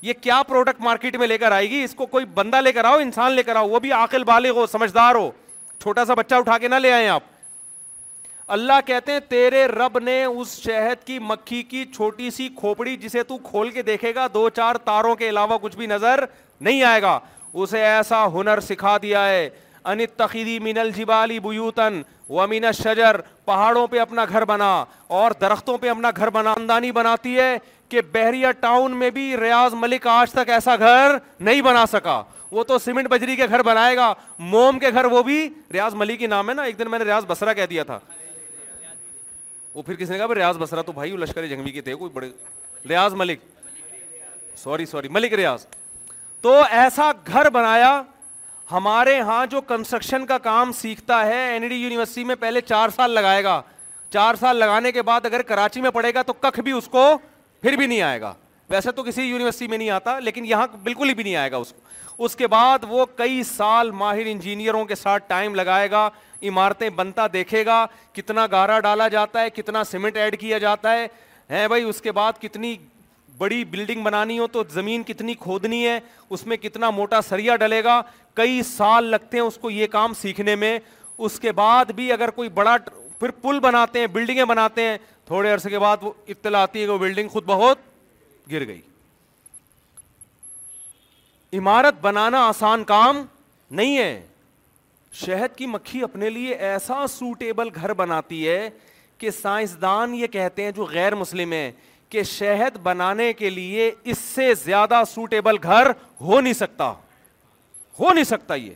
[0.02, 2.84] یہ کیا پروڈکٹ مارکیٹ میں لے کر آئے گی اس کو کوئی بندہ لے کر
[2.86, 5.16] آؤ انسان لے کر آؤ وہ بھی ہو ہو سمجھدار
[5.82, 7.24] چھوٹا سا بچہ اٹھا کے نہ لے آئیں آپ
[8.56, 13.24] اللہ کہتے ہیں تیرے رب نے اس شہد کی مکھی کی چھوٹی سی کھوپڑی جسے
[13.24, 16.24] تو کھول کے دیکھے گا دو چار تاروں کے علاوہ کچھ بھی نظر
[16.68, 17.20] نہیں آئے گا
[17.54, 19.49] اسے ایسا ہنر سکھا دیا ہے
[19.93, 20.22] انت
[20.62, 24.74] من الجبالی بیوتن ومین شجر پہاڑوں پہ اپنا گھر بنا
[25.22, 27.58] اور درختوں پہ اپنا گھر بنا بنادانی بناتی ہے
[27.91, 31.15] کہ بحریہ ٹاؤن میں بھی ریاض ملک آج تک ایسا گھر
[31.47, 32.21] نہیں بنا سکا
[32.57, 34.13] وہ تو سیمنٹ بجری کے گھر بنائے گا
[34.53, 35.37] موم کے گھر وہ بھی
[35.73, 37.99] ریاض ملک نام ہے نا ایک دن میں نے ریاض بسرا کہہ دیا تھا
[39.75, 42.29] وہ پھر کسی نے کہا ریاض بسرا تو بھائی لشکر جنگوی کے تھے کوئی بڑے
[42.89, 43.39] ریاض ملک
[44.63, 45.65] سوری سوری ملک ریاض
[46.47, 48.01] تو ایسا گھر بنایا
[48.71, 53.43] ہمارے ہاں جو کنسٹرکشن کا کام سیکھتا ہے یونیورسٹی e میں پہلے چار سال لگائے
[53.43, 53.61] گا
[54.13, 57.03] چار سال لگانے کے بعد اگر کراچی میں پڑے گا تو ککھ بھی اس کو
[57.62, 58.34] پھر بھی نہیں آئے گا
[58.70, 61.57] ویسے تو کسی یونیورسٹی میں نہیں آتا لیکن یہاں بالکل ہی بھی نہیں آئے گا
[61.57, 66.07] اس کو اس کے بعد وہ کئی سال ماہر انجینئروں کے ساتھ ٹائم لگائے گا
[66.49, 70.93] عمارتیں بنتا دیکھے گا کتنا گارا ڈالا جاتا ہے کتنا سیمنٹ ایڈ کیا جاتا
[71.51, 72.76] ہے بھائی اس کے بعد کتنی
[73.38, 75.99] بڑی بلڈنگ بنانی ہو تو زمین کتنی کھودنی ہے
[76.30, 78.01] اس میں کتنا موٹا سریا ڈلے گا
[78.34, 80.78] کئی سال لگتے ہیں اس کو یہ کام سیکھنے میں
[81.28, 82.76] اس کے بعد بھی اگر کوئی بڑا
[83.20, 84.97] پھر پل بناتے ہیں بلڈنگیں بناتے ہیں
[85.32, 87.79] تھوڑے عرصے کے بعد وہ اطلاع آتی ہے کہ وہ بلڈنگ خود بہت
[88.51, 88.82] گر گئی
[91.57, 93.21] عمارت بنانا آسان کام
[93.79, 94.21] نہیں ہے
[95.21, 98.69] شہد کی مکھی اپنے لیے ایسا سوٹیبل گھر بناتی ہے
[99.17, 101.71] کہ سائنسدان یہ کہتے ہیں جو غیر مسلم ہیں
[102.09, 106.91] کہ شہد بنانے کے لیے اس سے زیادہ سوٹیبل گھر ہو نہیں سکتا
[107.99, 108.73] ہو نہیں سکتا یہ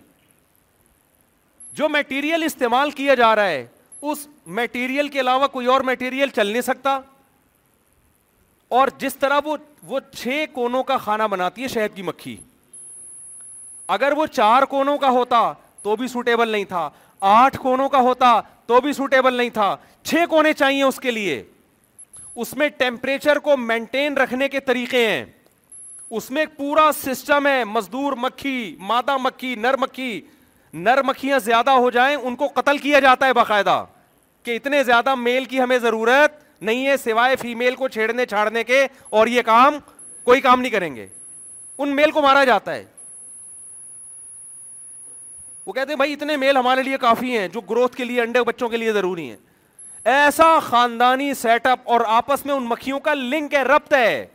[1.80, 3.66] جو میٹیریل استعمال کیا جا رہا ہے
[4.12, 4.26] اس
[4.58, 7.00] میٹیریل کے علاوہ کوئی اور میٹیریل چل نہیں سکتا
[8.80, 9.56] اور جس طرح وہ
[9.88, 12.36] وہ چھ کونوں کا کھانا بناتی ہے شہد کی مکھی
[13.96, 15.42] اگر وہ چار کونوں کا ہوتا
[15.84, 16.90] تو بھی سوٹیبل نہیں تھا
[17.32, 19.76] آٹھ کونوں کا ہوتا تو بھی سوٹیبل نہیں تھا
[20.10, 21.44] چھ کونے چاہیے اس کے لیے
[22.44, 25.24] اس میں ٹیمپریچر کو مینٹین رکھنے کے طریقے ہیں
[26.18, 28.56] اس میں پورا سسٹم ہے مزدور مکھی
[28.92, 30.20] مادہ مکھی نر مکھی
[30.88, 33.84] نر مکھیاں زیادہ ہو جائیں ان کو قتل کیا جاتا ہے باقاعدہ
[34.46, 38.86] کہ اتنے زیادہ میل کی ہمیں ضرورت نہیں ہے سوائے فیمیل کو چھیڑنے چھاڑنے کے
[39.20, 39.78] اور یہ کام
[40.24, 41.06] کوئی کام نہیں کریں گے
[41.84, 42.84] ان میل کو مارا جاتا ہے
[45.66, 48.44] وہ کہتے ہیں بھائی اتنے میل ہمارے لیے کافی ہیں جو گروتھ کے لیے انڈے
[48.48, 49.36] بچوں کے لیے ضروری ہیں
[50.18, 54.26] ایسا خاندانی سیٹ اپ اور آپس میں ان مکھیوں کا لنک ہے ربط ہے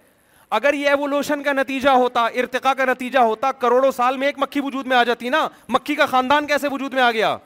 [0.59, 4.61] اگر یہ ایولوشن کا نتیجہ ہوتا ارتقا کا نتیجہ ہوتا کروڑوں سال میں ایک مکھی
[4.65, 5.47] وجود میں آ جاتی نا
[5.77, 7.37] مکھی کا خاندان کیسے وجود میں آ گیا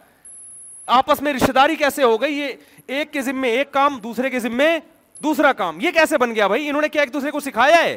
[0.87, 2.49] آپس میں رشتے داری کیسے ہو گئی یہ
[2.87, 4.66] ایک کے ذمے ایک کام دوسرے کے ذمے
[5.22, 7.97] دوسرا کام یہ کیسے بن گیا بھائی انہوں نے کیا ایک دوسرے کو سکھایا ہے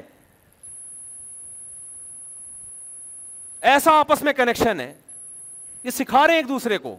[3.72, 4.94] ایسا آپس میں کنیکشن ہے
[5.84, 6.98] یہ سکھا رہے ہیں ایک دوسرے کو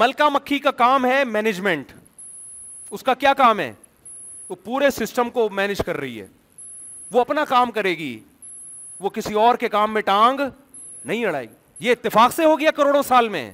[0.00, 1.92] ملکا مکھی کا کام ہے مینجمنٹ
[2.90, 3.72] اس کا کیا کام ہے
[4.48, 6.26] وہ پورے سسٹم کو مینج کر رہی ہے
[7.12, 8.18] وہ اپنا کام کرے گی
[9.00, 10.40] وہ کسی اور کے کام میں ٹانگ
[11.04, 11.54] نہیں اڑائے گی
[11.86, 13.50] یہ اتفاق سے ہو گیا کروڑوں سال میں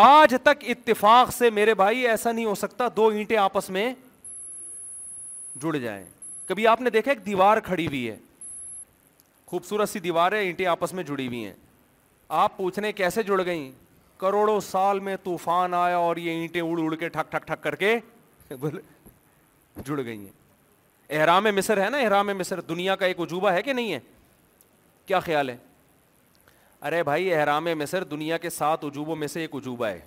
[0.00, 3.92] آج تک اتفاق سے میرے بھائی ایسا نہیں ہو سکتا دو اینٹیں آپس میں
[5.62, 6.04] جڑ جائیں
[6.48, 8.16] کبھی آپ نے دیکھا ایک دیوار کھڑی ہوئی ہے
[9.46, 11.52] خوبصورت سی دیوار ہے اینٹیں آپس میں جڑی ہوئی ہیں
[12.44, 13.70] آپ پوچھنے کیسے جڑ گئیں
[14.20, 17.74] کروڑوں سال میں طوفان آیا اور یہ اینٹیں اڑ اڑ کے ٹھک ٹھک ٹھک کر
[17.74, 17.96] کے
[18.60, 18.80] بولے
[19.86, 23.72] جڑ گئی ہیں احرام مصر ہے نا احرام مصر دنیا کا ایک عجوبہ ہے کہ
[23.72, 23.98] نہیں ہے
[25.06, 25.56] کیا خیال ہے
[26.86, 29.98] ارے بھائی احرام مصر دنیا کے سات عجوبوں میں سے ایک عجوبہ ہے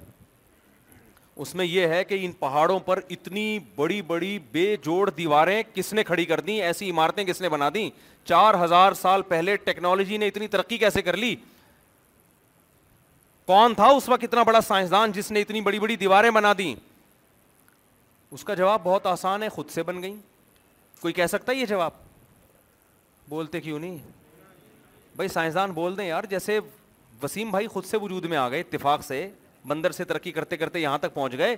[1.43, 5.91] اس میں یہ ہے کہ ان پہاڑوں پر اتنی بڑی بڑی بے جوڑ دیواریں کس
[5.93, 7.89] نے کھڑی کر دیں ایسی عمارتیں کس نے بنا دیں
[8.29, 11.35] چار ہزار سال پہلے ٹیکنالوجی نے اتنی ترقی کیسے کر لی
[13.47, 16.73] کون تھا اس وقت اتنا بڑا سائنسدان جس نے اتنی بڑی بڑی دیواریں بنا دیں
[18.35, 20.13] اس کا جواب بہت آسان ہے خود سے بن گئی
[21.01, 21.91] کوئی کہہ سکتا ہے یہ جواب
[23.29, 23.97] بولتے کیوں نہیں
[25.15, 26.59] بھائی سائنسدان بول دیں یار جیسے
[27.21, 29.27] وسیم بھائی خود سے وجود میں آ گئے اتفاق سے
[29.67, 31.55] بندر سے ترقی کرتے کرتے یہاں تک پہنچ گئے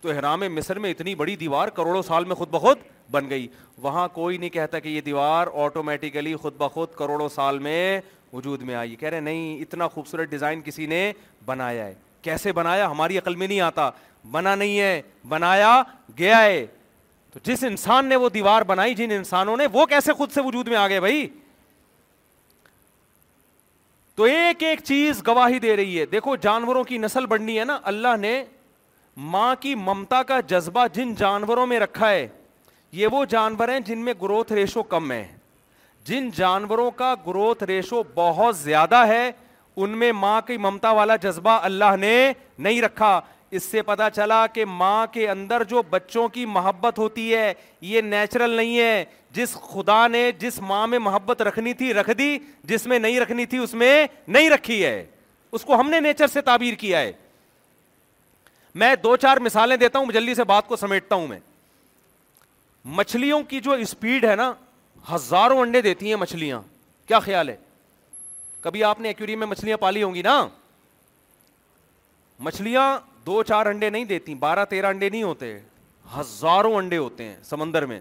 [0.00, 2.78] تو احرام مصر میں اتنی بڑی دیوار کروڑوں سال میں خود بخود
[3.10, 3.46] بن گئی
[3.82, 8.00] وہاں کوئی نہیں کہتا کہ یہ دیوار آٹومیٹیکلی خود بخود کروڑوں سال میں
[8.32, 11.10] وجود میں آئی کہہ رہے نہیں اتنا خوبصورت ڈیزائن کسی نے
[11.46, 13.90] بنایا ہے کیسے بنایا ہماری عقل میں نہیں آتا
[14.30, 15.82] بنا نہیں ہے بنایا
[16.18, 16.64] گیا ہے
[17.32, 20.68] تو جس انسان نے وہ دیوار بنائی جن انسانوں نے وہ کیسے خود سے وجود
[20.68, 21.26] میں آ گئے بھائی
[24.16, 27.78] تو ایک ایک چیز گواہی دے رہی ہے دیکھو جانوروں کی نسل بڑھنی ہے نا
[27.90, 28.42] اللہ نے
[29.32, 32.26] ماں کی ممتا کا جذبہ جن جانوروں میں رکھا ہے
[32.92, 35.26] یہ وہ جانور ہیں جن میں گروتھ ریشو کم ہے
[36.08, 39.30] جن جانوروں کا گروتھ ریشو بہت زیادہ ہے
[39.76, 42.16] ان میں ماں کی ممتا والا جذبہ اللہ نے
[42.58, 43.20] نہیں رکھا
[43.54, 48.00] اس سے پتا چلا کہ ماں کے اندر جو بچوں کی محبت ہوتی ہے یہ
[48.02, 52.36] نیچرل نہیں ہے جس خدا نے جس ماں میں محبت رکھنی تھی رکھ دی
[52.68, 55.04] جس میں نہیں رکھنی تھی اس میں نہیں رکھی ہے
[55.52, 57.12] اس کو ہم نے نیچر سے تعبیر کیا ہے
[58.80, 61.38] میں دو چار مثالیں دیتا ہوں جلدی سے بات کو سمیٹتا ہوں میں
[62.98, 64.52] مچھلیوں کی جو اسپیڈ ہے نا
[65.12, 66.60] ہزاروں انڈے دیتی ہیں مچھلیاں
[67.08, 67.56] کیا خیال ہے
[68.60, 70.46] کبھی آپ نے ایکوری میں مچھلیاں پالی ہوں گی نا
[72.46, 75.58] مچھلیاں دو چار انڈے نہیں دیتی بارہ تیرہ انڈے نہیں ہوتے
[76.16, 77.98] ہزاروں انڈے ہوتے ہیں سمندر میں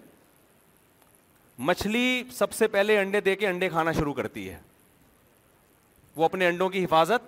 [1.69, 2.01] مچھلی
[2.37, 4.57] سب سے پہلے انڈے دے کے انڈے کھانا شروع کرتی ہے
[6.15, 7.27] وہ اپنے انڈوں کی حفاظت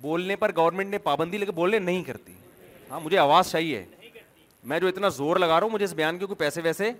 [0.00, 2.32] بولنے پر گورنمنٹ نے پابندی لے کے بولنے نہیں کرتی
[2.90, 3.84] ہاں مجھے آواز چاہیے
[4.70, 6.90] میں جو اتنا زور لگا رہا ہوں مجھے اس بیان کے کوئی پیسے ویسے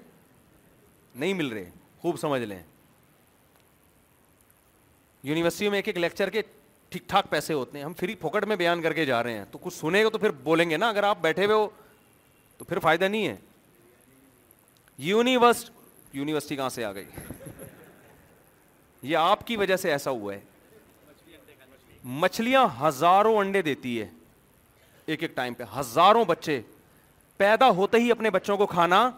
[1.14, 1.70] نہیں مل رہے
[2.00, 2.62] خوب سمجھ لیں
[5.28, 6.42] یونیورسٹی میں ایک ایک لیکچر کے
[6.92, 9.44] ٹھیک ٹھاک پیسے ہوتے ہیں ہم فری پھوکٹ میں بیان کر کے جا رہے ہیں
[9.50, 11.66] تو کچھ سنے گا تو پھر بولیں گے نا اگر آپ بیٹھے ہوئے ہو
[12.58, 13.36] تو پھر فائدہ نہیں ہے
[15.08, 15.64] یونیورس
[16.12, 17.04] یونیورسٹی کہاں سے آ گئی
[19.02, 20.40] یہ آپ کی وجہ سے ایسا ہوا ہے
[22.26, 24.08] مچھلیاں ہزاروں انڈے دیتی ہے
[25.06, 26.60] ایک ایک ٹائم پہ ہزاروں بچے
[27.36, 29.08] پیدا ہوتے ہی اپنے بچوں کو کھانا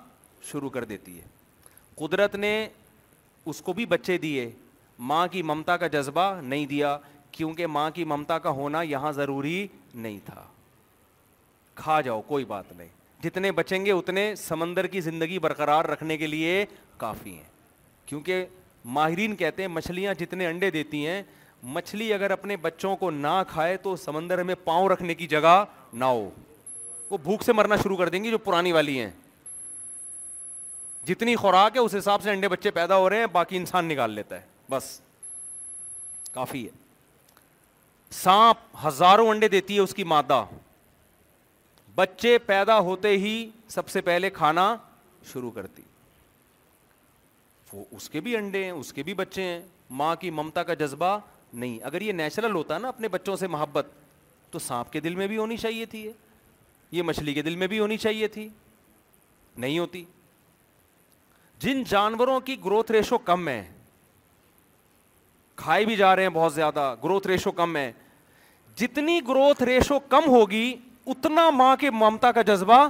[0.50, 1.26] شروع کر دیتی ہے
[1.96, 2.52] قدرت نے
[3.46, 4.50] اس کو بھی بچے دیے
[5.10, 6.96] ماں کی ممتا کا جذبہ نہیں دیا
[7.36, 10.42] کیونکہ ماں کی ممتا کا ہونا یہاں ضروری نہیں تھا
[11.74, 12.88] کھا جاؤ کوئی بات نہیں
[13.22, 16.64] جتنے بچیں گے اتنے سمندر کی زندگی برقرار رکھنے کے لیے
[16.98, 17.48] کافی ہیں
[18.06, 18.44] کیونکہ
[18.98, 21.22] ماہرین کہتے ہیں مچھلیاں جتنے انڈے دیتی ہیں
[21.76, 26.04] مچھلی اگر اپنے بچوں کو نہ کھائے تو سمندر میں پاؤں رکھنے کی جگہ نہ
[26.04, 26.28] ہو
[27.10, 29.10] وہ بھوک سے مرنا شروع کر دیں گی جو پرانی والی ہیں
[31.08, 34.10] جتنی خوراک ہے اس حساب سے انڈے بچے پیدا ہو رہے ہیں باقی انسان نکال
[34.18, 34.98] لیتا ہے بس
[36.34, 36.82] کافی ہے
[38.22, 40.44] سانپ ہزاروں انڈے دیتی ہے اس کی مادہ
[41.94, 43.32] بچے پیدا ہوتے ہی
[43.68, 44.74] سب سے پہلے کھانا
[45.32, 45.82] شروع کرتی
[47.72, 49.60] وہ اس کے بھی انڈے ہیں اس کے بھی بچے ہیں
[50.00, 51.16] ماں کی ممتا کا جذبہ
[51.52, 53.86] نہیں اگر یہ نیچرل ہوتا نا اپنے بچوں سے محبت
[54.50, 56.08] تو سانپ کے دل میں بھی ہونی چاہیے تھی
[56.92, 58.48] یہ مچھلی کے دل میں بھی ہونی چاہیے تھی
[59.64, 60.04] نہیں ہوتی
[61.64, 63.62] جن جانوروں کی گروتھ ریشو کم ہے
[65.62, 67.90] کھائے بھی جا رہے ہیں بہت زیادہ گروتھ ریشو کم ہے
[68.76, 70.74] جتنی گروتھ ریشو کم ہوگی
[71.06, 72.86] اتنا ماں کے ممتا کا جذبہ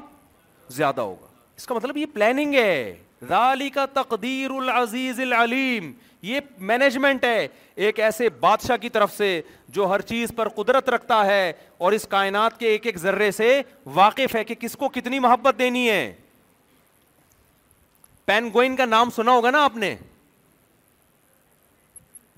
[0.77, 1.27] زیادہ ہوگا
[1.57, 7.47] اس کا مطلب یہ پلاننگ ہے رالی کا تقدیر العزیز العلیم یہ مینجمنٹ ہے
[7.87, 9.29] ایک ایسے بادشاہ کی طرف سے
[9.79, 13.61] جو ہر چیز پر قدرت رکھتا ہے اور اس کائنات کے ایک ایک ذرے سے
[13.95, 16.13] واقف ہے کہ کس کو کتنی محبت دینی ہے
[18.27, 19.95] پین گوئن کا نام سنا ہوگا نا آپ نے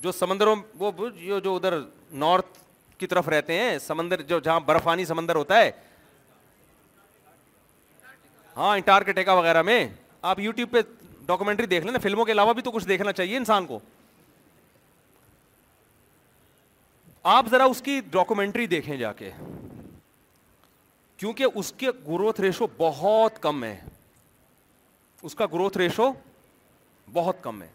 [0.03, 0.91] جو سمندروں وہ
[1.41, 1.79] جو, ادھر
[2.25, 2.59] نارتھ
[2.99, 5.71] کی طرف رہتے ہیں سمندر جو جہاں برفانی سمندر ہوتا ہے
[8.57, 9.87] ہاں انٹار ٹیکا وغیرہ میں
[10.29, 10.81] آپ یو ٹیوب پہ
[11.27, 13.79] ڈاکومنٹری دیکھ لیں فلموں کے علاوہ بھی تو کچھ دیکھنا چاہیے انسان کو
[17.35, 19.31] آپ ذرا اس کی ڈاکومنٹری دیکھیں جا کے
[21.17, 23.77] کیونکہ اس کے گروتھ ریشو بہت کم ہے
[25.23, 26.11] اس کا گروتھ ریشو
[27.13, 27.69] بہت کم ہے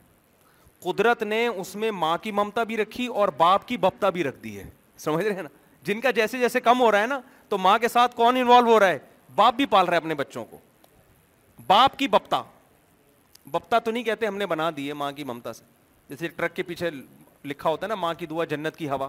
[0.84, 4.38] قدرت نے اس میں ماں کی ممتا بھی رکھی اور باپ کی بپتا بھی رکھ
[4.44, 4.64] دی ہے
[5.04, 5.50] سمجھ رہے ہیں نا
[5.84, 8.72] جن کا جیسے جیسے کم ہو رہا ہے نا تو ماں کے ساتھ کون انوالو
[8.72, 9.00] ہو رہا ہے
[9.36, 10.58] باپ بھی پال رہا ہے اپنے بچوں کو
[11.68, 12.42] باپ کی بپتا
[13.52, 15.64] بپتا تو نہیں کہتے ہم نے بنا دی ہے ماں کی ممتا سے
[16.10, 16.90] جیسے ٹرک کے پیچھے
[17.52, 19.08] لکھا ہوتا ہے نا ماں کی دعا جنت کی ہوا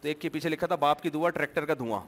[0.00, 2.00] تو ایک کے پیچھے لکھا تھا باپ کی دعا ٹریکٹر کا دھواں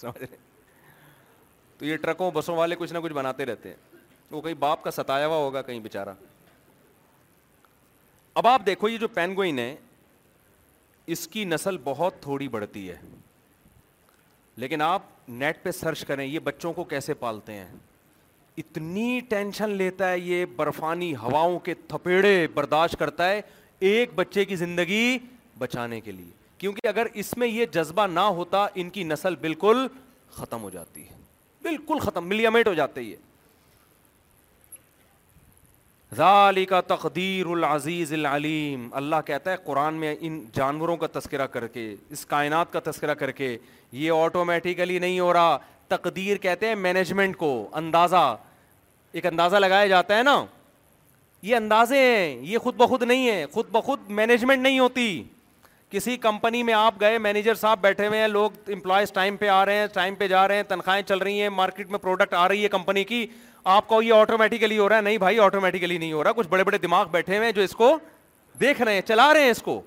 [0.00, 3.76] تو یہ ٹرکوں بسوں والے کچھ نہ کچھ بناتے رہتے ہیں
[4.30, 6.12] وہ کہیں باپ کا ستایا ہوا ہوگا کہیں بےچارا
[8.40, 9.74] اب آپ دیکھو یہ جو پینگوئن ہے
[11.10, 12.96] اس کی نسل بہت تھوڑی بڑھتی ہے
[14.62, 17.68] لیکن آپ نیٹ پہ سرچ کریں یہ بچوں کو کیسے پالتے ہیں
[18.58, 23.40] اتنی ٹینشن لیتا ہے یہ برفانی ہواؤں کے تھپیڑے برداشت کرتا ہے
[23.90, 25.18] ایک بچے کی زندگی
[25.58, 29.86] بچانے کے لیے کیونکہ اگر اس میں یہ جذبہ نہ ہوتا ان کی نسل بالکل
[30.34, 31.20] ختم ہو جاتی ہے
[31.62, 33.16] بالکل ختم ملیامیٹ ہو جاتے یہ
[36.16, 41.66] ذالی کا تقدیر العزیز العلیم اللہ کہتا ہے قرآن میں ان جانوروں کا تذکرہ کر
[41.76, 43.56] کے اس کائنات کا تذکرہ کر کے
[43.92, 45.56] یہ آٹومیٹیکلی نہیں ہو رہا
[45.88, 47.48] تقدیر کہتے ہیں مینجمنٹ کو
[47.82, 48.36] اندازہ
[49.12, 50.44] ایک اندازہ لگایا جاتا ہے نا
[51.42, 55.22] یہ اندازے ہیں یہ خود بخود نہیں ہے خود بخود مینجمنٹ نہیں ہوتی
[55.90, 59.64] کسی کمپنی میں آپ گئے مینیجر صاحب بیٹھے ہوئے ہیں لوگ امپلائز ٹائم پہ آ
[59.66, 62.46] رہے ہیں ٹائم پہ جا رہے ہیں تنخواہیں چل رہی ہیں مارکیٹ میں پروڈکٹ آ
[62.48, 63.26] رہی ہے کمپنی کی
[63.64, 66.64] آپ کو یہ آٹومیٹیکلی ہو رہا ہے نہیں بھائی آٹومیٹیکلی نہیں ہو رہا کچھ بڑے
[66.64, 67.96] بڑے دماغ بیٹھے ہوئے ہیں جو اس کو
[68.60, 69.80] دیکھ رہے ہیں چلا رہے ہیں اس کو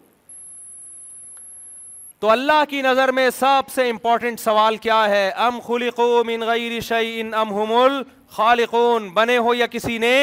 [2.20, 6.80] تو اللہ کی نظر میں سب سے امپورٹنٹ سوال کیا ہے ام خلقو من غیر
[6.88, 10.16] شعین ام ہم الخالقون بنے ہو یا کسی نے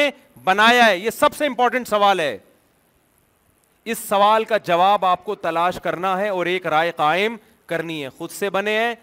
[0.43, 2.37] بنایا ہے یہ سب سے امپورٹنٹ سوال ہے
[3.91, 7.35] اس سوال کا جواب آپ کو تلاش کرنا ہے اور ایک رائے قائم
[7.67, 8.93] کرنی ہے خود سے بنے ہیں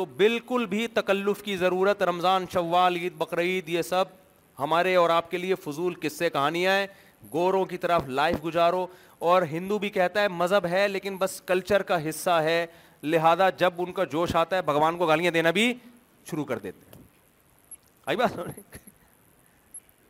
[0.00, 4.04] تو بالکل بھی تکلف کی ضرورت رمضان شوال عید بقرعید یہ سب
[4.58, 6.72] ہمارے اور آپ کے لیے فضول قصے کہانیاں
[7.32, 8.86] گوروں کی طرف لائف گزارو
[9.32, 12.64] اور ہندو بھی کہتا ہے مذہب ہے لیکن بس کلچر کا حصہ ہے
[13.02, 15.72] لہذا جب ان کا جوش آتا ہے بھگوان کو گالیاں دینا بھی
[16.30, 17.04] شروع کر دیتے ہیں
[18.06, 18.38] آئی بات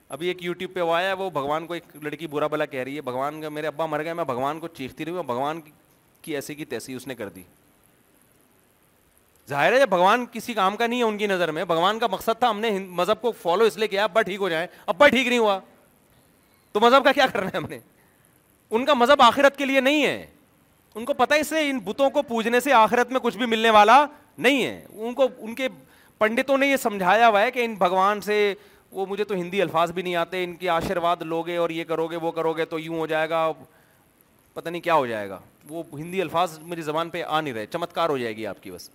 [0.09, 2.83] ابھی ایک یوٹیوب پہ وہ آیا ہے وہ بھگوان کو ایک لڑکی برا بلا کہہ
[2.83, 5.61] رہی ہے بھگوان کا میرے ابا مر گئے میں بھگوان کو چیختی رہی ہوں بھگوان
[6.23, 7.43] کی ایسی کی تیسی اس نے کر دی
[9.51, 12.07] ظاہر ہے جب بھگوان کسی کام کا نہیں ہے ان کی نظر میں بھگوان کا
[12.11, 12.71] مقصد تھا ہم نے
[13.01, 15.59] مذہب کو فالو اس لیے کیا ابا ٹھیک ہو جائیں ابا ٹھیک نہیں ہوا
[16.73, 17.79] تو مذہب کا کیا کر ہے ہم نے
[18.71, 20.27] ان کا مذہب آخرت کے لیے نہیں ہے
[20.95, 23.71] ان کو پتا اس سے ان بتوں کو پوجنے سے آخرت میں کچھ بھی ملنے
[23.79, 24.05] والا
[24.47, 25.69] نہیں ہے ان کو ان کے
[26.19, 28.37] پنڈتوں نے یہ سمجھایا ہوا ہے کہ ان بھگوان سے
[28.99, 31.85] وہ مجھے تو ہندی الفاظ بھی نہیں آتے ان کے آشرواد لو گے اور یہ
[31.91, 33.49] کرو گے وہ کرو گے تو یوں ہو جائے گا
[34.55, 35.39] پتہ نہیں کیا ہو جائے گا
[35.69, 38.71] وہ ہندی الفاظ میری زبان پہ آ نہیں رہے چمتکار ہو جائے گی آپ کی
[38.71, 38.91] بس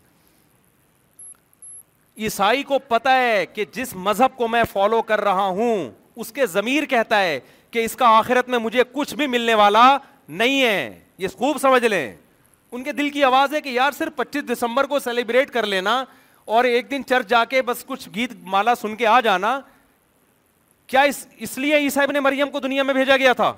[2.17, 5.89] عیسائی کو پتا ہے کہ جس مذہب کو میں فالو کر رہا ہوں
[6.21, 7.39] اس کے ضمیر کہتا ہے
[7.71, 9.83] کہ اس کا آخرت میں مجھے کچھ بھی ملنے والا
[10.27, 12.11] نہیں ہے یہ خوب سمجھ لیں
[12.75, 16.03] ان کے دل کی آواز ہے کہ یار صرف پچیس دسمبر کو سیلیبریٹ کر لینا
[16.55, 19.59] اور ایک دن چرچ جا کے بس کچھ گیت مالا سن کے آ جانا
[20.87, 23.53] کیا اس لیے عیسائی نے مریم کو دنیا میں بھیجا گیا تھا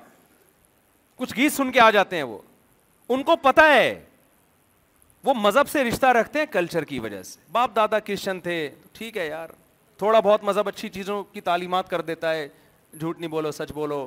[1.17, 2.37] کچھ گیت سن کے آ جاتے ہیں وہ
[3.09, 3.99] ان کو پتا ہے
[5.27, 8.53] وہ مذہب سے رشتہ رکھتے ہیں کلچر کی وجہ سے باپ دادا کرشچن تھے
[8.97, 9.47] ٹھیک ہے یار
[9.99, 12.47] تھوڑا بہت مذہب اچھی چیزوں کی تعلیمات کر دیتا ہے
[12.99, 13.97] جھوٹ نہیں بولو سچ بولو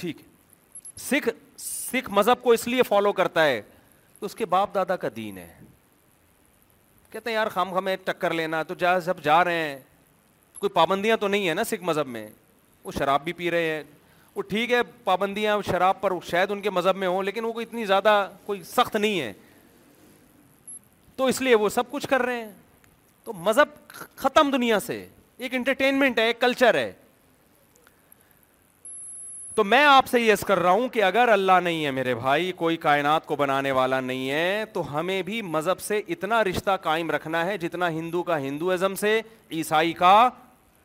[0.00, 0.26] ٹھیک ہے
[1.06, 1.28] سکھ
[1.60, 3.60] سکھ مذہب کو اس لیے فالو کرتا ہے
[4.26, 5.46] اس کے باپ دادا کا دین ہے
[7.10, 9.78] کہتے ہیں یار خام خام ہے ٹکر لینا تو جا جب جا رہے ہیں
[10.58, 12.26] کوئی پابندیاں تو نہیں ہیں نا سکھ مذہب میں
[12.84, 13.82] وہ شراب بھی پی رہے ہیں
[14.34, 17.66] وہ ٹھیک ہے پابندیاں شراب پر شاید ان کے مذہب میں ہوں لیکن وہ کوئی
[17.68, 19.32] اتنی زیادہ کوئی سخت نہیں ہے
[21.16, 22.50] تو اس لیے وہ سب کچھ کر رہے ہیں
[23.24, 23.68] تو مذہب
[24.16, 25.04] ختم دنیا سے
[25.36, 26.92] ایک انٹرٹینمنٹ ہے ایک کلچر ہے
[29.54, 32.50] تو میں آپ سے یس کر رہا ہوں کہ اگر اللہ نہیں ہے میرے بھائی
[32.56, 37.10] کوئی کائنات کو بنانے والا نہیں ہے تو ہمیں بھی مذہب سے اتنا رشتہ قائم
[37.10, 39.20] رکھنا ہے جتنا ہندو کا ہندوازم سے
[39.52, 40.14] عیسائی کا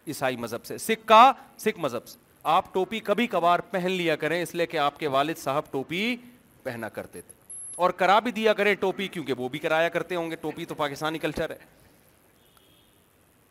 [0.08, 1.32] عیسائی مذہب سے سکھ کا
[1.66, 2.18] سکھ مذہب سے
[2.54, 6.16] آپ ٹوپی کبھی کبھار پہن لیا کریں اس لیے کہ آپ کے والد صاحب ٹوپی
[6.64, 7.40] پہنا کرتے تھے
[7.76, 10.76] اور کرا بھی دیا کرے ٹوپی کیونکہ وہ بھی کرایا کرتے ہوں گے ٹوپی تو
[10.76, 11.58] پاکستانی کلچر ہے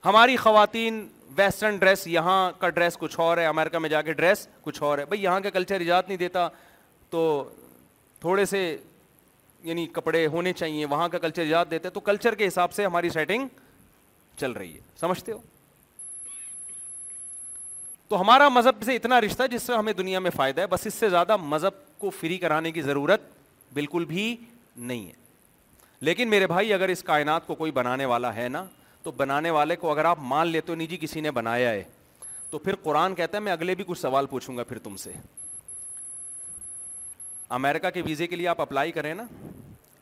[0.05, 1.07] ہماری خواتین
[1.37, 4.99] ویسٹرن ڈریس یہاں کا ڈریس کچھ اور ہے امریکہ میں جا کے ڈریس کچھ اور
[4.99, 6.49] ہے بھائی یہاں کا کلچر ایجاد نہیں دیتا
[7.11, 7.21] تو
[8.21, 8.63] تھوڑے سے
[9.65, 13.11] یعنی کپڑے ہونے چاہیے وہاں کا کلچر ایجاد دیتے تو کلچر کے حساب سے ہماری
[13.11, 13.49] سیٹنگ
[14.41, 15.39] چل رہی ہے سمجھتے ہو
[18.09, 20.95] تو ہمارا مذہب سے اتنا رشتہ جس سے ہمیں دنیا میں فائدہ ہے بس اس
[20.95, 23.21] سے زیادہ مذہب کو فری کرانے کی ضرورت
[23.75, 24.35] بالکل بھی
[24.77, 25.13] نہیں ہے
[26.09, 28.65] لیکن میرے بھائی اگر اس کائنات کو کوئی بنانے والا ہے نا
[29.03, 31.83] تو بنانے والے کو اگر آپ مان لیتے ہو نہیں جی کسی نے بنایا ہے
[32.51, 35.13] تو پھر قرآن کہتا ہے میں اگلے بھی کچھ سوال پوچھوں گا پھر تم سے
[37.59, 39.25] امریکہ کے ویزے کے لیے آپ اپلائی کریں نا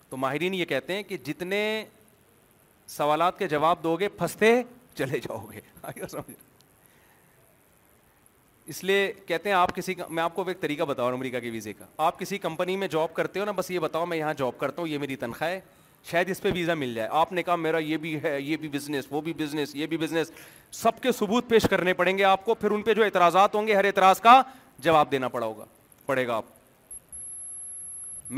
[0.08, 1.60] تو ماہرین یہ کہتے ہیں کہ جتنے
[2.96, 4.54] سوالات کے جواب دو گے پھنستے
[4.96, 5.60] چلے جاؤ گے
[8.68, 11.40] اس لیے کہتے ہیں آپ کسی میں آپ کو ایک طریقہ بتا رہا ہوں امریکہ
[11.40, 14.16] کے ویزے کا آپ کسی کمپنی میں جاب کرتے ہو نا بس یہ بتاؤ میں
[14.16, 15.60] یہاں جاب کرتا ہوں یہ میری تنخواہ ہے
[16.10, 18.68] شاید اس پہ ویزا مل جائے آپ نے کہا میرا یہ بھی ہے یہ بھی
[18.72, 20.30] بزنس وہ بھی بزنس یہ بھی بزنس
[20.80, 23.66] سب کے ثبوت پیش کرنے پڑیں گے آپ کو پھر ان پہ جو اعتراضات ہوں
[23.66, 24.40] گے ہر اعتراض کا
[24.84, 25.64] جواب دینا پڑا ہوگا
[26.06, 26.44] پڑے گا آپ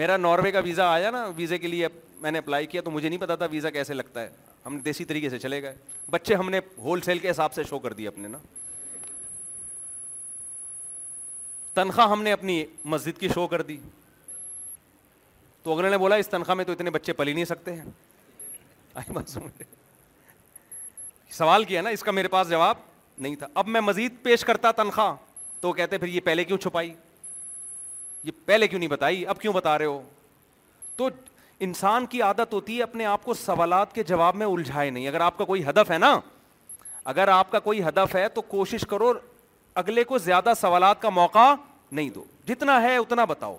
[0.03, 1.89] میرا ناروے کا ویزا آیا نا ویزے کے لیے
[2.21, 4.29] میں نے اپلائی کیا تو مجھے نہیں پتا تھا ویزا کیسے لگتا ہے
[4.67, 5.75] ہم دیسی طریقے سے چلے گئے
[6.11, 8.39] بچے ہم نے ہول سیل کے حساب سے شو کر دیا اپنے نا
[11.81, 13.77] تنخواہ ہم نے اپنی مسجد کی شو کر دی
[15.63, 19.23] تو اگلے نے بولا اس تنخواہ میں تو اتنے بچے پلی نہیں سکتے ہیں
[21.39, 22.77] سوال کیا نا اس کا میرے پاس جواب
[23.25, 25.15] نہیں تھا اب میں مزید پیش کرتا تنخواہ
[25.61, 26.93] تو کہتے پھر یہ پہلے کیوں چھپائی
[28.25, 30.01] یہ پہلے کیوں نہیں بتائی اب کیوں بتا رہے ہو
[30.97, 31.09] تو
[31.69, 35.21] انسان کی عادت ہوتی ہے اپنے آپ کو سوالات کے جواب میں الجھائے نہیں اگر
[35.31, 36.15] آپ کا کوئی ہدف ہے نا
[37.15, 39.13] اگر آپ کا کوئی ہدف ہے تو کوشش کرو
[39.83, 41.49] اگلے کو زیادہ سوالات کا موقع
[41.93, 43.57] نہیں دو جتنا ہے اتنا بتاؤ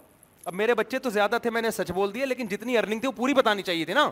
[0.50, 3.00] اب میرے بچے تو زیادہ تھے میں نے سچ بول دیا لیکن جتنی ارننگ تھی
[3.00, 4.10] تھی وہ پوری بتانی چاہیے نا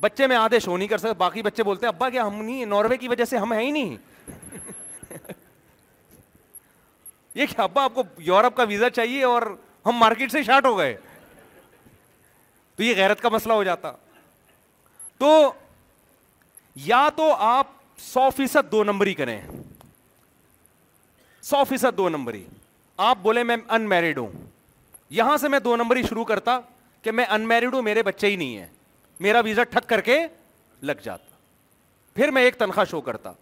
[0.00, 3.08] بچے میں آدھے شو نہیں کر سکتا بچے بولتے ابا کیا ہم نہیں ناروے کی
[3.08, 3.96] وجہ سے ہم ہیں ہی نہیں
[7.34, 9.42] یہ کیا ابا آپ کو یورپ کا ویزا چاہیے اور
[9.86, 10.96] ہم مارکیٹ سے شارٹ ہو گئے
[12.76, 13.92] تو یہ غیرت کا مسئلہ ہو جاتا
[15.18, 15.32] تو
[16.84, 17.66] یا تو آپ
[18.00, 19.40] سو فیصد دو نمبر ہی کریں
[21.50, 22.42] سو فیصد دو نمبری
[23.04, 24.32] آپ بولے میں ان میرڈ ہوں
[25.18, 26.58] یہاں سے میں دو نمبری شروع کرتا
[27.02, 28.66] کہ میں ان میرڈ ہوں میرے بچے ہی نہیں ہے
[29.26, 30.18] میرا ویزا ٹھک کر کے
[30.90, 31.34] لگ جاتا
[32.14, 33.32] پھر میں ایک تنخواہ شو کرتا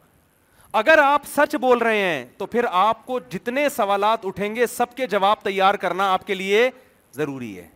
[0.81, 4.95] اگر آپ سچ بول رہے ہیں تو پھر آپ کو جتنے سوالات اٹھیں گے سب
[4.97, 6.69] کے جواب تیار کرنا آپ کے لیے
[7.17, 7.69] ضروری ہے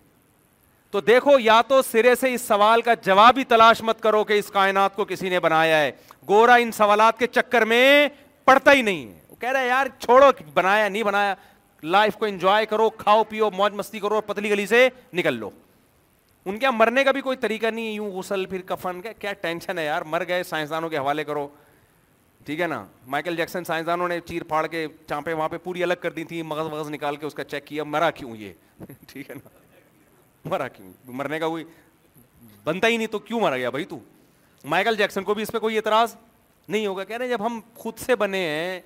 [0.90, 4.38] تو دیکھو یا تو سرے سے اس سوال کا جواب ہی تلاش مت کرو کہ
[4.38, 5.90] اس کائنات کو کسی نے بنایا ہے
[6.28, 8.08] گورا ان سوالات کے چکر میں
[8.44, 11.34] پڑتا ہی نہیں ہے کہہ رہا ہے یار چھوڑو بنایا نہیں بنایا
[11.92, 14.88] لائف کو انجوائے کرو کھاؤ پیو موج مستی کرو اور پتلی گلی سے
[15.18, 15.48] نکل لو
[16.50, 19.32] ان کے مرنے کا بھی کوئی طریقہ نہیں ہے یوں غسل پھر کفن کا کیا
[19.40, 21.46] ٹینشن ہے یار مر گئے سائنسدانوں کے حوالے کرو
[22.46, 22.82] ٹھیک ہے نا
[23.14, 26.40] مائیکل جیکسن سائنسدانوں نے چیر پھاڑ کے چانپے وہاں پہ پوری الگ کر دی تھی
[26.52, 28.52] مغز وغز نکال کے اس کا چیک کیا مرا کیوں یہ
[29.12, 29.48] ٹھیک ہے نا
[30.50, 31.64] مرا کیوں مرنے کا کوئی
[32.64, 33.98] بنتا ہی نہیں تو کیوں مرا گیا بھائی تو
[34.74, 36.16] مائیکل جیکسن کو بھی اس پہ کوئی اعتراض
[36.68, 38.80] نہیں ہوگا کہہ رہے جب ہم خود سے بنے ہیں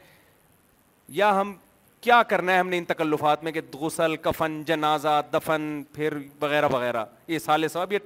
[1.08, 1.52] یا ہم
[2.02, 6.68] کیا کرنا ہے ہم نے ان تکلفات میں کہ غسل کفن جنازہ دفن پھر وغیرہ
[6.72, 7.98] وغیرہ یہ سال صاحب یہ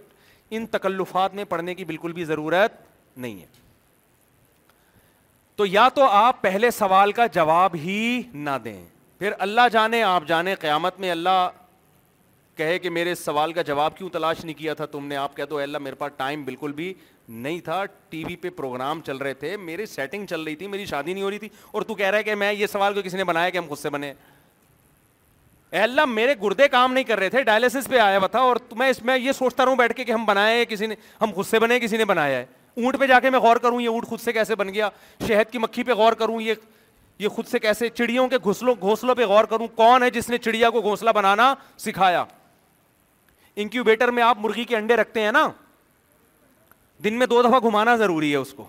[0.57, 2.73] ان تکلفات میں پڑھنے کی بالکل بھی ضرورت
[3.17, 3.47] نہیں ہے
[5.57, 8.83] تو یا تو آپ پہلے سوال کا جواب ہی نہ دیں
[9.19, 11.49] پھر اللہ جانے آپ جانے قیامت میں اللہ
[12.57, 15.45] کہے کہ میرے سوال کا جواب کیوں تلاش نہیں کیا تھا تم نے آپ کہہ
[15.51, 16.93] دو اللہ میرے پاس ٹائم بالکل بھی
[17.31, 20.85] نہیں تھا ٹی وی پہ پروگرام چل رہے تھے میری سیٹنگ چل رہی تھی میری
[20.87, 23.03] شادی نہیں ہو رہی تھی اور تو کہہ رہا ہے کہ میں یہ سوال کو
[23.05, 24.13] کسی نے بنایا کہ ہم خود سے بنے
[25.71, 28.57] اے اللہ میرے گردے کام نہیں کر رہے تھے ڈائلسس پہ آیا ہوا تھا اور
[28.77, 31.47] میں میں اس یہ سوچتا رہوں بیٹھ کے کہ ہم بنائے کسی نے ہم خود
[31.51, 32.45] سے بنے کسی نے بنایا ہے
[32.85, 34.89] اونٹ پہ جا کے میں غور کروں یہ اونٹ خود سے کیسے بن گیا
[35.27, 36.55] شہد کی مکھی پہ غور کروں یہ
[37.19, 40.39] یہ خود سے کیسے چڑیوں کے گھسلوں گھونسلوں پہ غور کروں کون ہے جس نے
[40.39, 42.25] چڑیا کو گھونسلہ بنانا سکھایا
[43.57, 45.49] انکیوبیٹر میں آپ مرغی کے انڈے رکھتے ہیں نا
[47.05, 48.65] دن میں دو دفعہ گھمانا ضروری ہے اس کو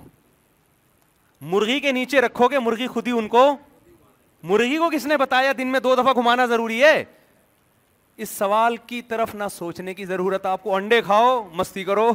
[1.54, 3.46] مرغی کے نیچے رکھو گے مرغی خود ہی ان کو
[4.50, 7.04] مرغی کو کس نے بتایا دن میں دو دفعہ گھمانا ضروری ہے
[8.26, 12.12] اس سوال کی طرف نہ سوچنے کی ضرورت آپ کو انڈے کھاؤ مستی کرو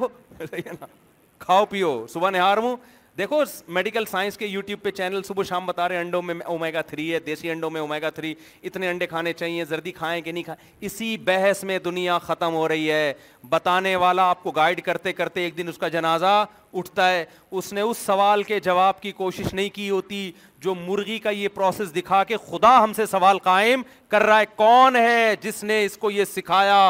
[1.38, 2.76] کھاؤ پیو صبح نہار ہوں
[3.18, 3.36] دیکھو
[3.74, 7.12] میڈیکل سائنس کے یوٹیوب پہ چینل صبح شام بتا رہے ہیں انڈوں میں اومیگا تھری
[7.12, 10.60] ہے دیسی انڈوں میں اومیگا تھری اتنے انڈے کھانے چاہیے زردی کھائیں کہ نہیں کھائیں
[10.86, 13.12] اسی بحث میں دنیا ختم ہو رہی ہے
[13.50, 16.44] بتانے والا آپ کو گائڈ کرتے کرتے ایک دن اس کا جنازہ
[16.78, 17.24] اٹھتا ہے
[17.58, 20.30] اس نے اس سوال کے جواب کی کوشش نہیں کی ہوتی
[20.64, 24.46] جو مرغی کا یہ پروسیس دکھا کہ خدا ہم سے سوال قائم کر رہا ہے
[24.56, 26.80] کون ہے جس نے اس کو یہ سکھایا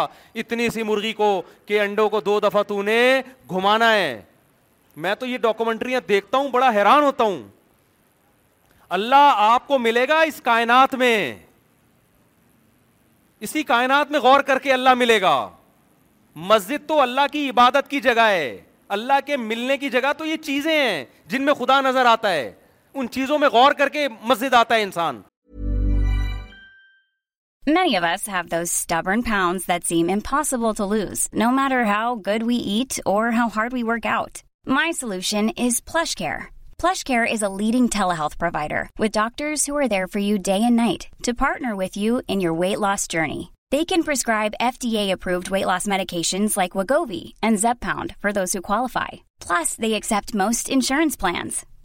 [0.42, 1.32] اتنی سی مرغی کو
[1.66, 3.00] کہ انڈوں کو دو دفعہ تو نے
[3.50, 4.20] گھمانا ہے
[5.04, 7.42] میں تو یہ ڈاکومنٹریاں دیکھتا ہوں بڑا حیران ہوتا ہوں
[8.96, 11.16] اللہ آپ کو ملے گا اس کائنات میں
[13.46, 15.36] اسی کائنات میں غور کر کے اللہ ملے گا
[16.52, 18.46] مسجد تو اللہ کی عبادت کی جگہ ہے
[18.96, 22.52] اللہ کے ملنے کی جگہ تو یہ چیزیں ہیں جن میں خدا نظر آتا ہے
[22.98, 25.20] ان چیزوں میں غور کر کے مسجد آتا ہے انسان
[27.74, 33.00] many have that same impossible to lose no matter how how good we we eat
[33.12, 36.46] or hard work out My solution is PlushCare.
[36.76, 40.74] PlushCare is a leading telehealth provider with doctors who are there for you day and
[40.74, 43.52] night to partner with you in your weight loss journey.
[43.70, 49.22] They can prescribe FDA-approved weight loss medications like Wegovy and Zepbound for those who qualify.
[49.38, 51.64] Plus, they accept most insurance plans.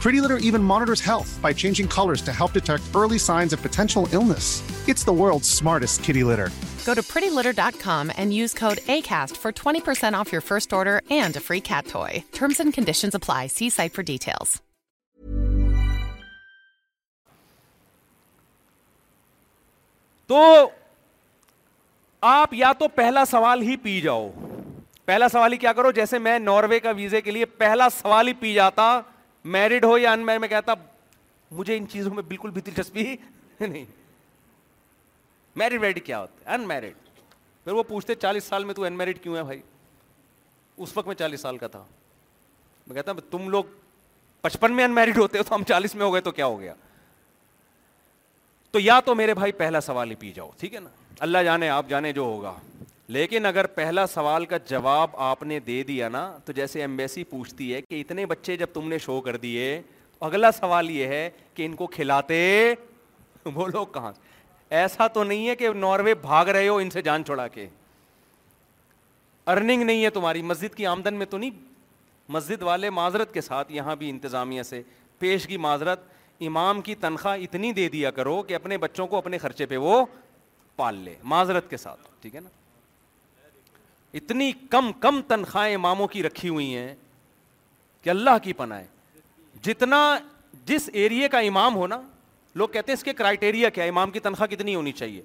[0.00, 0.18] تو
[22.28, 24.28] آپ یا تو پہلا سوال ہی پی جاؤ
[25.04, 28.32] پہلا سوال ہی کیا کرو جیسے میں ناروے کا ویزے کے لیے پہلا سوال ہی
[28.40, 28.86] پی جاتا
[29.44, 30.74] میرڈ ہو یا ان میرڈ میں کہتا
[31.50, 33.04] مجھے ان چیزوں میں بالکل بھی دلچسپی
[33.60, 33.84] نہیں
[35.56, 36.92] میرڈ ویرڈ کیا ہوتا ہے ان میرڈ
[37.64, 39.60] پھر وہ پوچھتے چالیس سال میں تو ان میرڈ کیوں ہے بھائی
[40.76, 41.84] اس وقت میں چالیس سال کا تھا
[42.86, 43.64] میں کہتا تم لوگ
[44.40, 46.60] پچپن میں ان میرڈ ہوتے ہو تو ہم چالیس میں ہو گئے تو کیا ہو
[46.60, 46.74] گیا
[48.70, 50.90] تو یا تو میرے بھائی پہلا سوال ہی پی جاؤ ٹھیک ہے نا
[51.20, 52.54] اللہ جانے آپ جانے جو ہوگا
[53.12, 57.72] لیکن اگر پہلا سوال کا جواب آپ نے دے دیا نا تو جیسے ایمبیسی پوچھتی
[57.74, 59.64] ہے کہ اتنے بچے جب تم نے شو کر دیے
[60.28, 62.38] اگلا سوال یہ ہے کہ ان کو کھلاتے
[63.54, 64.12] وہ لوگ کہاں
[64.82, 67.66] ایسا تو نہیں ہے کہ ناروے بھاگ رہے ہو ان سے جان چھوڑا کے
[69.54, 71.58] ارننگ نہیں ہے تمہاری مسجد کی آمدن میں تو نہیں
[72.36, 74.82] مسجد والے معذرت کے ساتھ یہاں بھی انتظامیہ سے
[75.18, 76.00] پیش کی معذرت
[76.48, 80.04] امام کی تنخواہ اتنی دے دیا کرو کہ اپنے بچوں کو اپنے خرچے پہ وہ
[80.76, 82.48] پال لے معذرت کے ساتھ ٹھیک ہے نا
[84.18, 86.94] اتنی کم کم تنخواہیں اماموں کی رکھی ہوئی ہیں
[88.02, 88.80] کہ اللہ کی پناہ
[89.62, 90.00] جتنا
[90.66, 92.00] جس ایریے کا امام ہونا
[92.60, 95.22] لوگ کہتے ہیں اس کے کرائٹیریا کیا امام کی تنخواہ کتنی ہونی چاہیے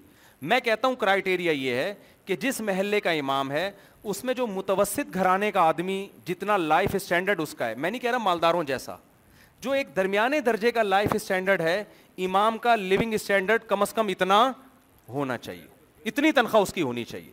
[0.51, 1.93] میں کہتا ہوں کرائٹیریا یہ ہے
[2.25, 3.69] کہ جس محلے کا امام ہے
[4.13, 8.01] اس میں جو متوسط گھرانے کا آدمی جتنا لائف اسٹینڈرڈ اس کا ہے میں نہیں
[8.01, 8.95] کہہ رہا مالداروں جیسا
[9.61, 11.83] جو ایک درمیانے درجے کا لائف اسٹینڈرڈ ہے
[12.25, 14.39] امام کا لیونگ اسٹینڈرڈ کم از کم اتنا
[15.09, 15.65] ہونا چاہیے
[16.09, 17.31] اتنی تنخواہ اس کی ہونی چاہیے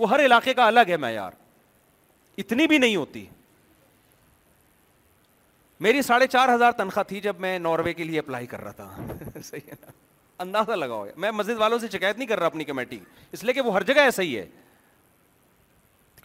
[0.00, 1.32] وہ ہر علاقے کا الگ ہے معیار
[2.42, 3.24] اتنی بھی نہیں ہوتی
[5.86, 9.42] میری ساڑھے چار ہزار تنخواہ تھی جب میں ناروے کے لیے اپلائی کر رہا تھا
[9.44, 9.90] صحیح ہے نا
[10.44, 12.98] اندازہ لگاؤ میں مسجد والوں سے شکایت نہیں کر رہا اپنی کمیٹی
[13.32, 14.46] اس لیے کہ وہ ہر جگہ ایسا ہی ہے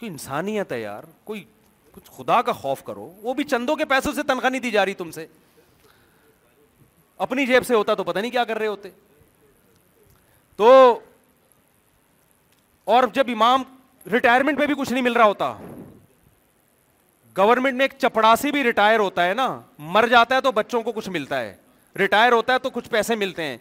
[0.08, 1.44] انسانیت ہے یار کوئی
[1.92, 4.84] کچھ خدا کا خوف کرو وہ بھی چندوں کے پیسوں سے تنخواہ نہیں دی جا
[4.84, 5.26] رہی تم سے
[7.26, 8.90] اپنی جیب سے ہوتا تو پتہ نہیں کیا کر رہے ہوتے
[10.56, 10.68] تو
[12.94, 13.62] اور جب امام
[14.12, 15.52] ریٹائرمنٹ میں بھی کچھ نہیں مل رہا ہوتا
[17.36, 19.46] گورنمنٹ میں ایک چپڑاسی بھی ریٹائر ہوتا ہے نا
[19.94, 21.54] مر جاتا ہے تو بچوں کو کچھ ملتا ہے
[21.98, 23.56] ریٹائر ہوتا ہے تو کچھ پیسے ملتے ہیں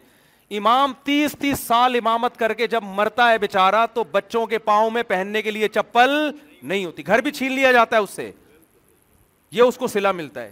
[0.58, 4.90] امام تیس تیس سال امامت کر کے جب مرتا ہے بےچارا تو بچوں کے پاؤں
[4.98, 6.10] میں پہننے کے لیے چپل
[6.62, 8.32] نہیں ہوتی گھر بھی چھین لیا جاتا ہے اس سے
[9.52, 10.52] یہ اس کو سلا ملتا ہے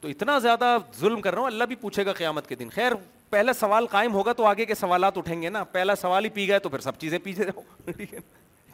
[0.00, 2.92] تو اتنا زیادہ ظلم کر رہا ہوں اللہ بھی پوچھے گا قیامت کے دن خیر
[3.30, 6.46] پہلا سوال قائم ہوگا تو آگے کے سوالات اٹھیں گے نا پہلا سوال ہی پی
[6.48, 7.90] گئے تو پھر سب چیزیں جاؤ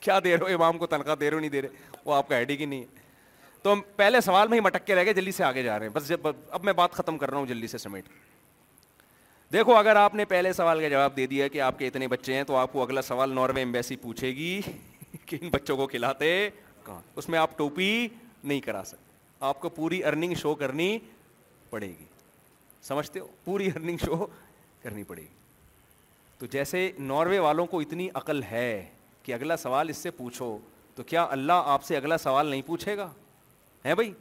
[0.01, 1.68] کیا دے رہے ہو امام کو تنخواہ دے رہے ہو نہیں دے رہے
[2.05, 2.85] وہ آپ کا ہے کی نہیں
[3.62, 5.86] تو ہم پہلے سوال میں ہی مٹک کے رہ گئے جلدی سے آگے جا رہے
[5.86, 8.09] ہیں بس جب اب میں بات ختم کر رہا ہوں جلدی سے سمیٹ
[9.52, 12.35] دیکھو اگر آپ نے پہلے سوال کا جواب دے دیا کہ آپ کے اتنے بچے
[12.35, 14.60] ہیں تو آپ کو اگلا سوال ناروے امبیسی پوچھے گی
[15.26, 16.28] کہ ان بچوں کو کھلاتے
[16.86, 17.90] کہاں اس میں آپ ٹوپی
[18.43, 19.12] نہیں کرا سکتے
[19.48, 20.98] آپ کو پوری ارننگ شو کرنی
[21.70, 22.05] پڑے گی
[22.89, 24.26] سمجھتے ہو پوری ارننگ شو
[24.85, 28.69] کرنی پڑے گی تو جیسے ناروے والوں کو اتنی عقل ہے
[29.23, 30.56] کہ اگلا سوال اس سے پوچھو
[30.94, 33.09] تو کیا اللہ آپ سے اگلا سوال نہیں پوچھے گا
[33.85, 34.12] ہے بھائی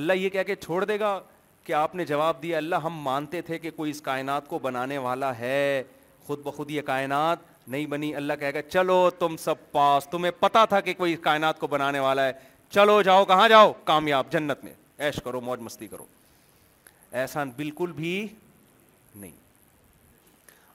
[0.00, 1.18] اللہ یہ کہہ کے چھوڑ دے گا
[1.64, 4.98] کہ آپ نے جواب دیا اللہ ہم مانتے تھے کہ کوئی اس کائنات کو بنانے
[5.06, 5.82] والا ہے
[6.26, 7.38] خود بخود یہ کائنات
[7.74, 11.66] نہیں بنی اللہ گا چلو تم سب پاس تمہیں پتا تھا کہ کوئی کائنات کو
[11.76, 12.32] بنانے والا ہے
[12.76, 14.72] چلو جاؤ کہاں جاؤ کامیاب جنت میں
[15.06, 16.04] ایش کرو موج مستی کرو
[17.22, 18.12] ایسا بالکل بھی
[19.14, 19.32] نہیں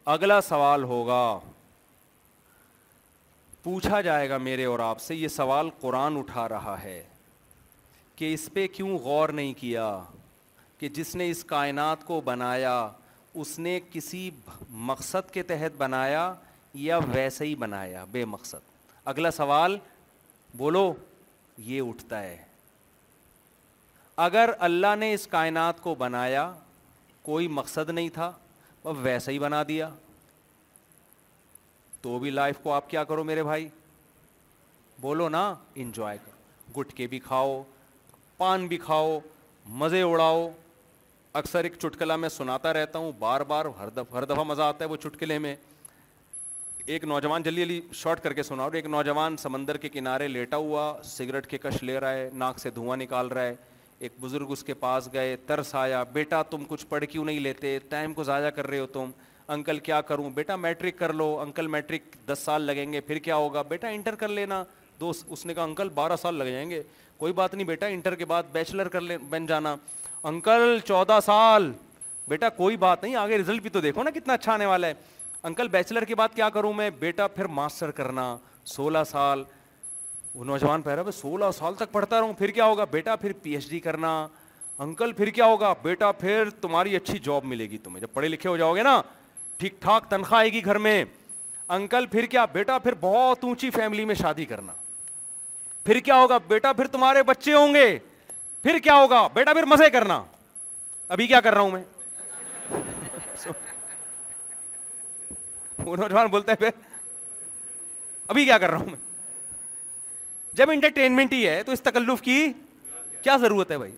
[0.09, 1.39] اگلا سوال ہوگا
[3.63, 7.01] پوچھا جائے گا میرے اور آپ سے یہ سوال قرآن اٹھا رہا ہے
[8.15, 9.97] کہ اس پہ کیوں غور نہیں کیا
[10.79, 12.75] کہ جس نے اس کائنات کو بنایا
[13.41, 14.29] اس نے کسی
[14.89, 16.31] مقصد کے تحت بنایا
[16.85, 18.69] یا ویسے ہی بنایا بے مقصد
[19.13, 19.77] اگلا سوال
[20.57, 20.91] بولو
[21.69, 22.35] یہ اٹھتا ہے
[24.25, 26.51] اگر اللہ نے اس کائنات کو بنایا
[27.21, 28.31] کوئی مقصد نہیں تھا
[29.03, 29.89] ویسا ہی بنا دیا
[32.01, 33.67] تو بھی لائف کو آپ کیا کرو میرے بھائی
[35.01, 35.47] بولو نا
[35.83, 37.61] انجوائے کرو گٹکے بھی کھاؤ
[38.37, 39.19] پان بھی کھاؤ
[39.79, 40.49] مزے اڑاؤ
[41.39, 44.83] اکثر ایک چٹکلا میں سناتا رہتا ہوں بار بار ہر دفعہ ہر دفعہ مزہ آتا
[44.85, 45.55] ہے وہ چٹکلے میں
[46.93, 50.93] ایک نوجوان جلدی جلدی شارٹ کر کے سناؤ ایک نوجوان سمندر کے کنارے لیٹا ہوا
[51.05, 53.55] سگریٹ کے کش لے رہا ہے ناک سے دھواں نکال رہا ہے
[54.05, 57.77] ایک بزرگ اس کے پاس گئے ترس آیا بیٹا تم کچھ پڑھ کیوں نہیں لیتے
[57.89, 59.11] ٹائم کو ضائع کر رہے ہو تم
[59.55, 63.35] انکل کیا کروں بیٹا میٹرک کر لو انکل میٹرک دس سال لگیں گے پھر کیا
[63.35, 64.63] ہوگا بیٹا انٹر کر لینا
[64.99, 66.81] دوست اس نے کہا انکل بارہ سال لگ جائیں گے
[67.17, 69.75] کوئی بات نہیں بیٹا انٹر کے بعد بیچلر کر لے بن جانا
[70.31, 71.71] انکل چودہ سال
[72.29, 74.93] بیٹا کوئی بات نہیں آگے رزلٹ بھی تو دیکھو نا کتنا اچھا آنے والا ہے
[75.43, 78.35] انکل بیچلر کے بعد کیا کروں میں بیٹا پھر ماسٹر کرنا
[78.75, 79.43] سولہ سال
[80.35, 83.15] وہ نوجوان پہ رہا میں سولہ سال تک پڑھتا رہا ہوں پھر کیا ہوگا بیٹا
[83.15, 84.09] پھر پی ایچ ڈی کرنا
[84.85, 88.49] انکل پھر کیا ہوگا بیٹا پھر تمہاری اچھی جاب ملے گی تمہیں جب پڑھے لکھے
[88.49, 89.01] ہو جاؤ گے نا
[89.57, 91.03] ٹھیک ٹھاک تنخواہ آئے گی گھر میں
[91.73, 94.73] انکل پھر کیا بیٹا پھر بہت اونچی فیملی میں شادی کرنا
[95.85, 97.97] پھر کیا ہوگا بیٹا پھر تمہارے بچے ہوں گے
[98.63, 100.21] پھر کیا ہوگا بیٹا پھر مزے کرنا
[101.09, 101.83] ابھی کیا کر رہا ہوں میں
[105.85, 106.71] وہ نوجوان بولتے ہیں
[108.27, 108.97] ابھی کیا کر رہا ہوں میں
[110.57, 112.43] جب انٹرٹینمنٹ ہی ہے تو اس تکلف کی
[113.23, 113.91] کیا ضرورت ہے بھائی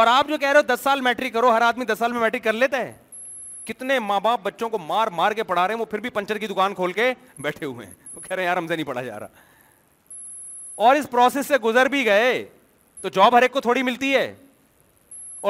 [0.00, 2.20] اور آپ جو کہہ رہے ہو دس سال میٹرک کرو ہر آدمی دس سال میں
[2.20, 2.92] میٹرک کر لیتا ہے
[3.64, 6.38] کتنے ماں باپ بچوں کو مار مار کے پڑھا رہے ہیں وہ پھر بھی پنچر
[6.38, 7.12] کی دکان کھول کے
[7.42, 9.28] بیٹھے ہوئے ہیں وہ کہہ رہے ہیں یار ہم سے نہیں پڑھا جا رہا
[10.86, 12.44] اور اس پروسیس سے گزر بھی گئے
[13.00, 14.32] تو جاب ہر ایک کو تھوڑی ملتی ہے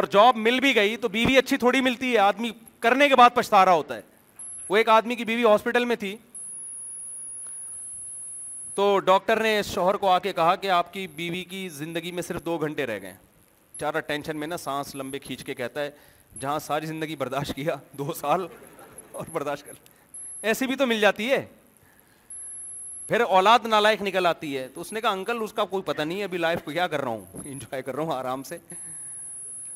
[0.01, 2.51] اور جاب مل بھی گئی تو بیوی اچھی تھوڑی ملتی ہے آدمی
[2.81, 4.01] کرنے کے بعد پچھتا رہا ہوتا ہے
[4.69, 6.17] وہ ایک آدمی کی بیوی ہاسپٹل میں تھی
[8.75, 12.11] تو ڈاکٹر نے اس شوہر کو آ کے کہا کہ آپ کی بیوی کی زندگی
[12.13, 13.13] میں صرف دو گھنٹے رہ گئے
[13.81, 15.91] چارہ ٹینشن میں نا سانس لمبے کھینچ کے کہتا ہے
[16.41, 18.47] جہاں ساری زندگی برداشت کیا دو سال
[19.13, 19.73] اور برداشت کر
[20.51, 21.45] ایسی بھی تو مل جاتی ہے
[23.09, 26.03] پھر اولاد نالائق نکل آتی ہے تو اس نے کہا انکل اس کا کوئی پتہ
[26.03, 28.59] نہیں ہے ابھی لائف کو کیا کر رہا ہوں انجوائے کر رہا ہوں آرام سے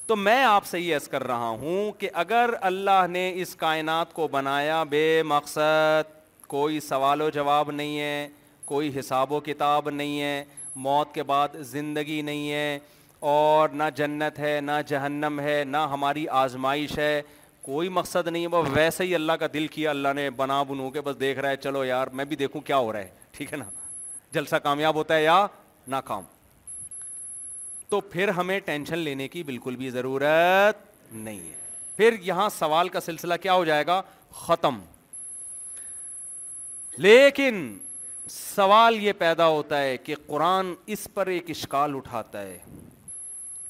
[0.06, 4.28] تو میں آپ سے یہ کر رہا ہوں کہ اگر اللہ نے اس کائنات کو
[4.32, 6.14] بنایا بے مقصد
[6.46, 8.28] کوئی سوال و جواب نہیں ہے
[8.66, 10.44] کوئی حساب و کتاب نہیں ہے
[10.86, 12.78] موت کے بعد زندگی نہیں ہے
[13.32, 17.20] اور نہ جنت ہے نہ جہنم ہے نہ ہماری آزمائش ہے
[17.68, 21.00] کوئی مقصد نہیں ہے ویسے ہی اللہ کا دل کیا اللہ نے بنا بنو کے
[21.06, 23.58] بس دیکھ رہا ہے چلو یار میں بھی دیکھوں کیا ہو رہا ہے ٹھیک ہے
[23.58, 23.64] نا
[24.34, 25.46] جلسہ کامیاب ہوتا ہے یا
[25.88, 26.22] نہ کام
[27.88, 30.76] تو پھر ہمیں ٹینشن لینے کی بالکل بھی ضرورت
[31.12, 31.54] نہیں ہے
[31.96, 34.00] پھر یہاں سوال کا سلسلہ کیا ہو جائے گا
[34.44, 34.78] ختم
[37.06, 37.76] لیکن
[38.30, 42.58] سوال یہ پیدا ہوتا ہے کہ قرآن اس پر ایک اشکال اٹھاتا ہے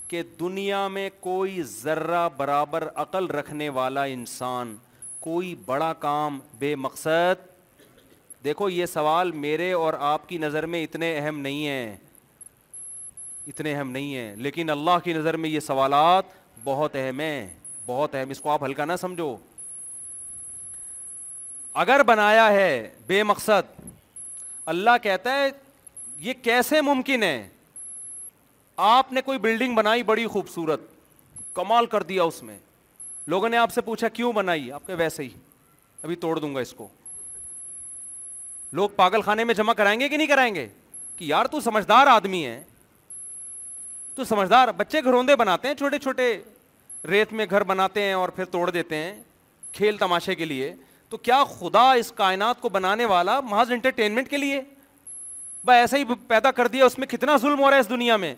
[0.09, 4.75] کہ دنیا میں کوئی ذرہ برابر عقل رکھنے والا انسان
[5.21, 7.45] کوئی بڑا کام بے مقصد
[8.45, 11.97] دیکھو یہ سوال میرے اور آپ کی نظر میں اتنے اہم نہیں ہیں
[13.47, 16.25] اتنے اہم نہیں ہیں لیکن اللہ کی نظر میں یہ سوالات
[16.65, 17.47] بہت اہم ہیں
[17.87, 19.37] بہت اہم اس کو آپ ہلکا نہ سمجھو
[21.85, 23.81] اگر بنایا ہے بے مقصد
[24.73, 25.49] اللہ کہتا ہے
[26.21, 27.49] یہ کیسے ممکن ہے
[28.87, 30.81] آپ نے کوئی بلڈنگ بنائی بڑی خوبصورت
[31.55, 32.57] کمال کر دیا اس میں
[33.35, 35.29] لوگوں نے آپ سے پوچھا کیوں بنائی آپ کے ویسے ہی
[36.03, 36.89] ابھی توڑ دوں گا اس کو
[38.81, 40.67] لوگ پاگل خانے میں جمع کرائیں گے کہ نہیں کرائیں گے
[41.17, 42.63] کہ یار تو سمجھدار آدمی ہے
[44.15, 46.33] تو سمجھدار بچے گھروندے بناتے ہیں چھوٹے چھوٹے
[47.11, 49.15] ریت میں گھر بناتے ہیں اور پھر توڑ دیتے ہیں
[49.73, 50.75] کھیل تماشے کے لیے
[51.11, 54.61] تو کیا خدا اس کائنات کو بنانے والا محض انٹرٹینمنٹ کے لیے
[55.75, 58.35] ایسا ہی پیدا کر دیا اس میں کتنا ظلم ہو رہا ہے اس دنیا میں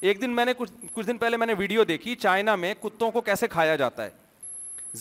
[0.00, 3.20] ایک دن میں نے کچھ دن پہلے میں نے ویڈیو دیکھی چائنا میں کتوں کو
[3.28, 4.10] کیسے کھایا جاتا ہے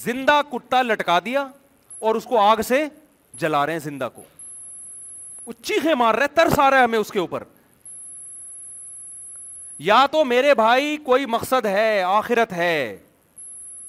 [0.06, 1.46] زندہ کتا لٹکا دیا
[2.08, 2.84] اور اس کو آگ سے
[3.42, 4.24] جلا رہے ہیں زندہ کو
[5.46, 7.44] وہ چیخے مار رہے ترس آ رہا ہے ہمیں اس کے اوپر
[9.92, 12.74] یا تو میرے بھائی کوئی مقصد ہے آخرت ہے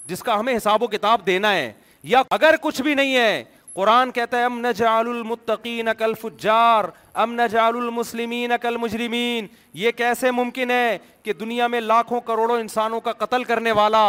[0.06, 1.72] جس کا ہمیں حساب و کتاب دینا ہے
[2.10, 3.32] یا اگر کچھ بھی نہیں ہے
[3.74, 5.88] قرآن کہتا ہے ام ام نجعل نجعل المتقین
[6.20, 9.46] فجار المسلمین مجرمین
[9.82, 14.02] یہ کیسے ممکن ہے کہ دنیا میں لاکھوں کروڑوں انسانوں کا قتل کرنے والا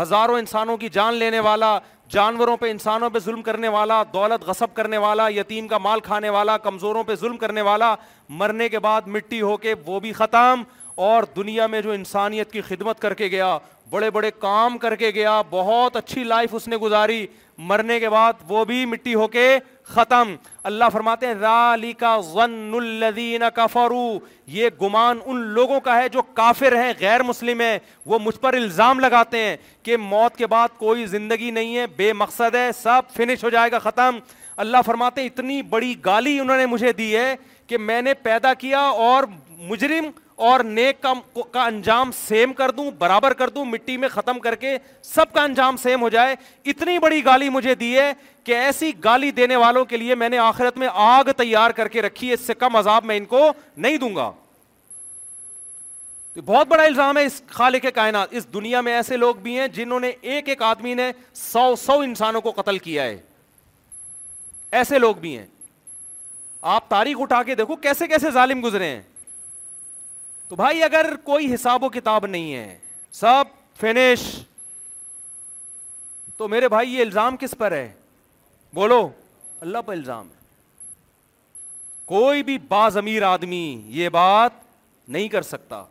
[0.00, 1.78] ہزاروں انسانوں کی جان لینے والا
[2.16, 6.28] جانوروں پہ انسانوں پہ ظلم کرنے والا دولت غصب کرنے والا یتیم کا مال کھانے
[6.38, 7.94] والا کمزوروں پہ ظلم کرنے والا
[8.42, 10.62] مرنے کے بعد مٹی ہو کے وہ بھی ختم
[11.04, 13.56] اور دنیا میں جو انسانیت کی خدمت کر کے گیا
[13.90, 17.26] بڑے بڑے کام کر کے گیا بہت اچھی لائف اس نے گزاری
[17.68, 19.48] مرنے کے بعد وہ بھی مٹی ہو کے
[19.94, 20.34] ختم
[20.70, 24.18] اللہ فرماتے ہیں رالی کا غن الفارو
[24.54, 28.54] یہ گمان ان لوگوں کا ہے جو کافر ہیں غیر مسلم ہیں وہ مجھ پر
[28.62, 33.14] الزام لگاتے ہیں کہ موت کے بعد کوئی زندگی نہیں ہے بے مقصد ہے سب
[33.16, 34.18] فنش ہو جائے گا ختم
[34.64, 37.34] اللہ فرماتے ہیں اتنی بڑی گالی انہوں نے مجھے دی ہے
[37.66, 39.24] کہ میں نے پیدا کیا اور
[39.68, 41.12] مجرم اور نیک کا
[41.52, 45.42] کا انجام سیم کر دوں برابر کر دوں مٹی میں ختم کر کے سب کا
[45.42, 46.34] انجام سیم ہو جائے
[46.70, 48.12] اتنی بڑی گالی مجھے دی ہے
[48.44, 52.02] کہ ایسی گالی دینے والوں کے لیے میں نے آخرت میں آگ تیار کر کے
[52.02, 54.30] رکھی ہے اس سے کم عذاب میں ان کو نہیں دوں گا
[56.46, 60.00] بہت بڑا الزام ہے اس خالق کائنات اس دنیا میں ایسے لوگ بھی ہیں جنہوں
[60.00, 63.16] نے ایک ایک آدمی نے سو سو انسانوں کو قتل کیا ہے
[64.80, 65.46] ایسے لوگ بھی ہیں
[66.74, 69.00] آپ تاریخ اٹھا کے دیکھو کیسے کیسے ظالم گزرے ہیں
[70.48, 72.76] تو بھائی اگر کوئی حساب و کتاب نہیں ہے
[73.12, 73.44] سب
[73.80, 74.24] فنش
[76.36, 77.88] تو میرے بھائی یہ الزام کس پر ہے
[78.74, 79.08] بولو
[79.60, 80.34] اللہ پر الزام ہے
[82.14, 83.66] کوئی بھی باز امیر آدمی
[84.00, 84.64] یہ بات
[85.08, 85.82] نہیں کر سکتا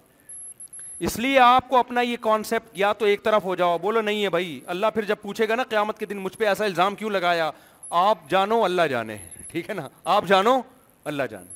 [1.07, 4.23] اس لیے آپ کو اپنا یہ کانسیپٹ یا تو ایک طرف ہو جاؤ بولو نہیں
[4.23, 6.95] ہے بھائی اللہ پھر جب پوچھے گا نا قیامت کے دن مجھ پہ ایسا الزام
[6.95, 7.49] کیوں لگایا
[8.06, 9.18] آپ جانو اللہ جانے
[9.48, 10.60] ٹھیک ہے نا آپ جانو
[11.11, 11.53] اللہ جانے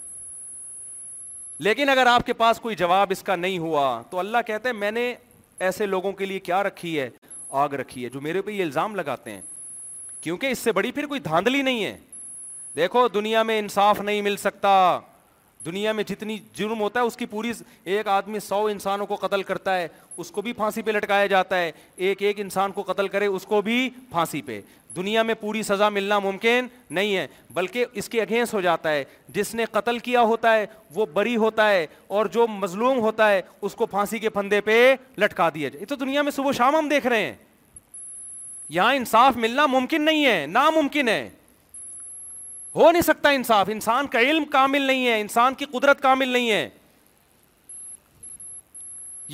[1.64, 4.76] لیکن اگر آپ کے پاس کوئی جواب اس کا نہیں ہوا تو اللہ کہتے ہیں
[4.76, 5.14] میں نے
[5.68, 7.10] ایسے لوگوں کے لیے کیا رکھی ہے
[7.64, 9.42] آگ رکھی ہے جو میرے پہ یہ الزام لگاتے ہیں
[10.22, 11.98] کیونکہ اس سے بڑی پھر کوئی دھاندلی نہیں ہے
[12.76, 14.70] دیکھو دنیا میں انصاف نہیں مل سکتا
[15.66, 17.52] دنیا میں جتنی جرم ہوتا ہے اس کی پوری
[17.84, 19.88] ایک آدمی سو انسانوں کو قتل کرتا ہے
[20.18, 23.46] اس کو بھی پھانسی پہ لٹکایا جاتا ہے ایک ایک انسان کو قتل کرے اس
[23.46, 24.60] کو بھی پھانسی پہ
[24.96, 29.04] دنیا میں پوری سزا ملنا ممکن نہیں ہے بلکہ اس کے اگینسٹ ہو جاتا ہے
[29.34, 30.66] جس نے قتل کیا ہوتا ہے
[30.96, 31.86] وہ بری ہوتا ہے
[32.18, 34.80] اور جو مظلوم ہوتا ہے اس کو پھانسی کے پھندے پہ
[35.22, 37.36] لٹکا دیا جائے تو دنیا میں صبح شام ہم دیکھ رہے ہیں
[38.70, 41.28] یہاں انصاف ملنا ممکن نہیں ہے ناممکن ہے
[42.76, 46.50] ہو نہیں سکتا انصاف انسان کا علم کامل نہیں ہے انسان کی قدرت کامل نہیں
[46.52, 46.68] ہے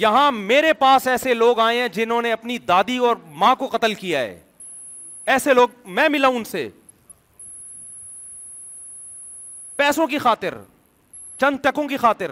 [0.04, 3.94] یہاں میرے پاس ایسے لوگ آئے ہیں جنہوں نے اپنی دادی اور ماں کو قتل
[3.94, 4.40] کیا ہے
[5.34, 5.68] ایسے لوگ
[5.98, 6.68] میں ملا ان سے
[9.76, 10.58] پیسوں کی خاطر
[11.40, 12.32] چند تکوں کی خاطر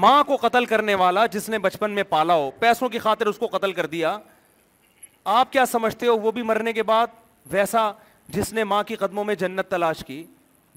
[0.00, 3.38] ماں کو قتل کرنے والا جس نے بچپن میں پالا ہو پیسوں کی خاطر اس
[3.38, 4.16] کو قتل کر دیا
[5.38, 7.06] آپ کیا سمجھتے ہو وہ بھی مرنے کے بعد
[7.50, 7.90] ویسا
[8.34, 10.22] جس نے ماں کی قدموں میں جنت تلاش کی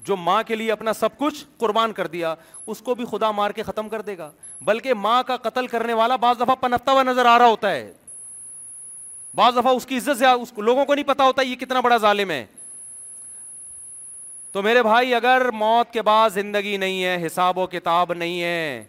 [0.06, 2.34] جو ماں کے لیے اپنا سب کچھ قربان کر دیا
[2.72, 4.30] اس کو بھی خدا مار کے ختم کر دے گا
[4.68, 7.92] بلکہ ماں کا قتل کرنے والا بعض دفعہ پنپتا ہوا نظر آ رہا ہوتا ہے
[9.34, 12.30] بعض دفعہ اس کی عزت سے لوگوں کو نہیں پتا ہوتا یہ کتنا بڑا ظالم
[12.30, 12.44] ہے
[14.52, 18.84] تو میرے بھائی اگر موت کے بعد زندگی نہیں ہے حساب و کتاب نہیں ہے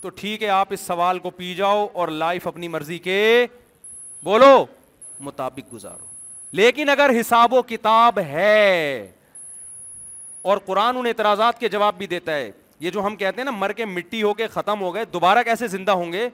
[0.00, 3.20] تو ٹھیک ہے آپ اس سوال کو پی جاؤ اور لائف اپنی مرضی کے
[4.24, 4.64] بولو
[5.30, 6.11] مطابق گزارو
[6.58, 9.08] لیکن اگر حساب و کتاب ہے
[10.50, 12.50] اور قرآن ان اعتراضات کے جواب بھی دیتا ہے
[12.80, 15.42] یہ جو ہم کہتے ہیں نا مر کے مٹی ہو کے ختم ہو گئے دوبارہ
[15.44, 16.28] کیسے زندہ ہوں گے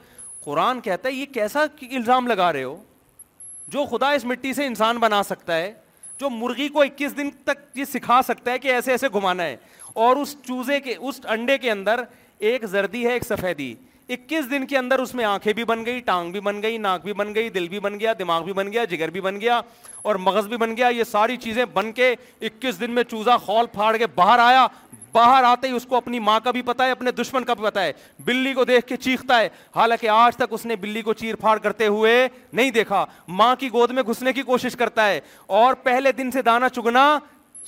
[0.44, 2.76] قرآن کہتا ہے یہ کیسا الزام لگا رہے ہو
[3.72, 5.72] جو خدا اس مٹی سے انسان بنا سکتا ہے
[6.20, 9.56] جو مرغی کو اکیس دن تک یہ سکھا سکتا ہے کہ ایسے ایسے گھمانا ہے
[10.04, 12.02] اور اس چوزے کے اس انڈے کے اندر
[12.50, 13.74] ایک زردی ہے ایک سفیدی
[14.08, 16.60] اکیس دن کے اندر اس میں آنکھیں بھی بن گئی ٹانگ بھی بن بن بن
[16.60, 17.98] بن بن گئی گئی ناک بھی بھی بھی بھی دل گیا گیا
[18.70, 19.60] گیا دماغ جگر
[20.08, 22.10] اور مغز بھی بن گیا یہ ساری چیزیں بن کے
[22.42, 24.66] اکیس دن میں چوزا خول پھاڑ کے باہر آیا
[25.12, 27.64] باہر آتے ہی اس کو اپنی ماں کا بھی پتا ہے اپنے دشمن کا بھی
[27.64, 27.92] پتا ہے
[28.24, 31.58] بلی کو دیکھ کے چیختا ہے حالانکہ آج تک اس نے بلی کو چیر پھاڑ
[31.58, 33.04] کرتے ہوئے نہیں دیکھا
[33.40, 35.20] ماں کی گود میں گھسنے کی کوشش کرتا ہے
[35.62, 37.08] اور پہلے دن سے دانا چگنا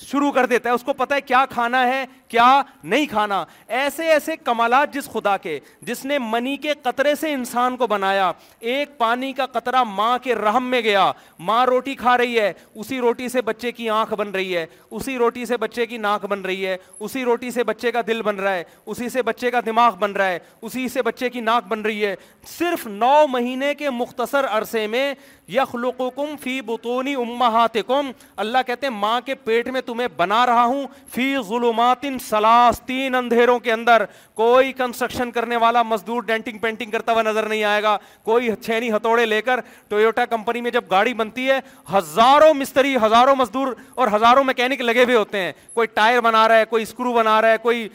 [0.09, 2.45] شروع کر دیتا ہے اس کو پتا ہے کیا کھانا ہے کیا
[2.83, 3.43] نہیں کھانا
[3.79, 8.31] ایسے ایسے کمالات جس خدا کے جس نے منی کے قطرے سے انسان کو بنایا
[8.61, 11.11] ایک پانی کا قطرہ ماں کے رحم میں گیا
[11.49, 15.17] ماں روٹی کھا رہی ہے اسی روٹی سے بچے کی آنکھ بن رہی ہے اسی
[15.19, 18.39] روٹی سے بچے کی ناک بن رہی ہے اسی روٹی سے بچے کا دل بن
[18.41, 21.67] رہا ہے اسی سے بچے کا دماغ بن رہا ہے اسی سے بچے کی ناک
[21.69, 22.15] بن رہی ہے
[22.59, 25.13] صرف نو مہینے کے مختصر عرصے میں
[25.53, 28.11] یخلقکم فی بطونی امہاتکم
[28.45, 33.15] اللہ کہتے ہیں ماں کے پیٹ میں تمہیں بنا رہا ہوں فی ظلمات سلاس تین
[33.15, 34.05] اندھیروں کے اندر
[34.41, 38.91] کوئی کنسٹرکشن کرنے والا مزدور ڈینٹنگ پینٹنگ کرتا ہوا نظر نہیں آئے گا کوئی چھینی
[38.93, 41.59] ہتھوڑے لے کر ٹویوٹا کمپنی میں جب گاڑی بنتی ہے
[41.95, 46.59] ہزاروں مستری ہزاروں مزدور اور ہزاروں میکینک لگے ہوئے ہوتے ہیں کوئی ٹائر بنا رہا
[46.59, 47.89] ہے کوئی اسکرو بنا رہا ہے کوئی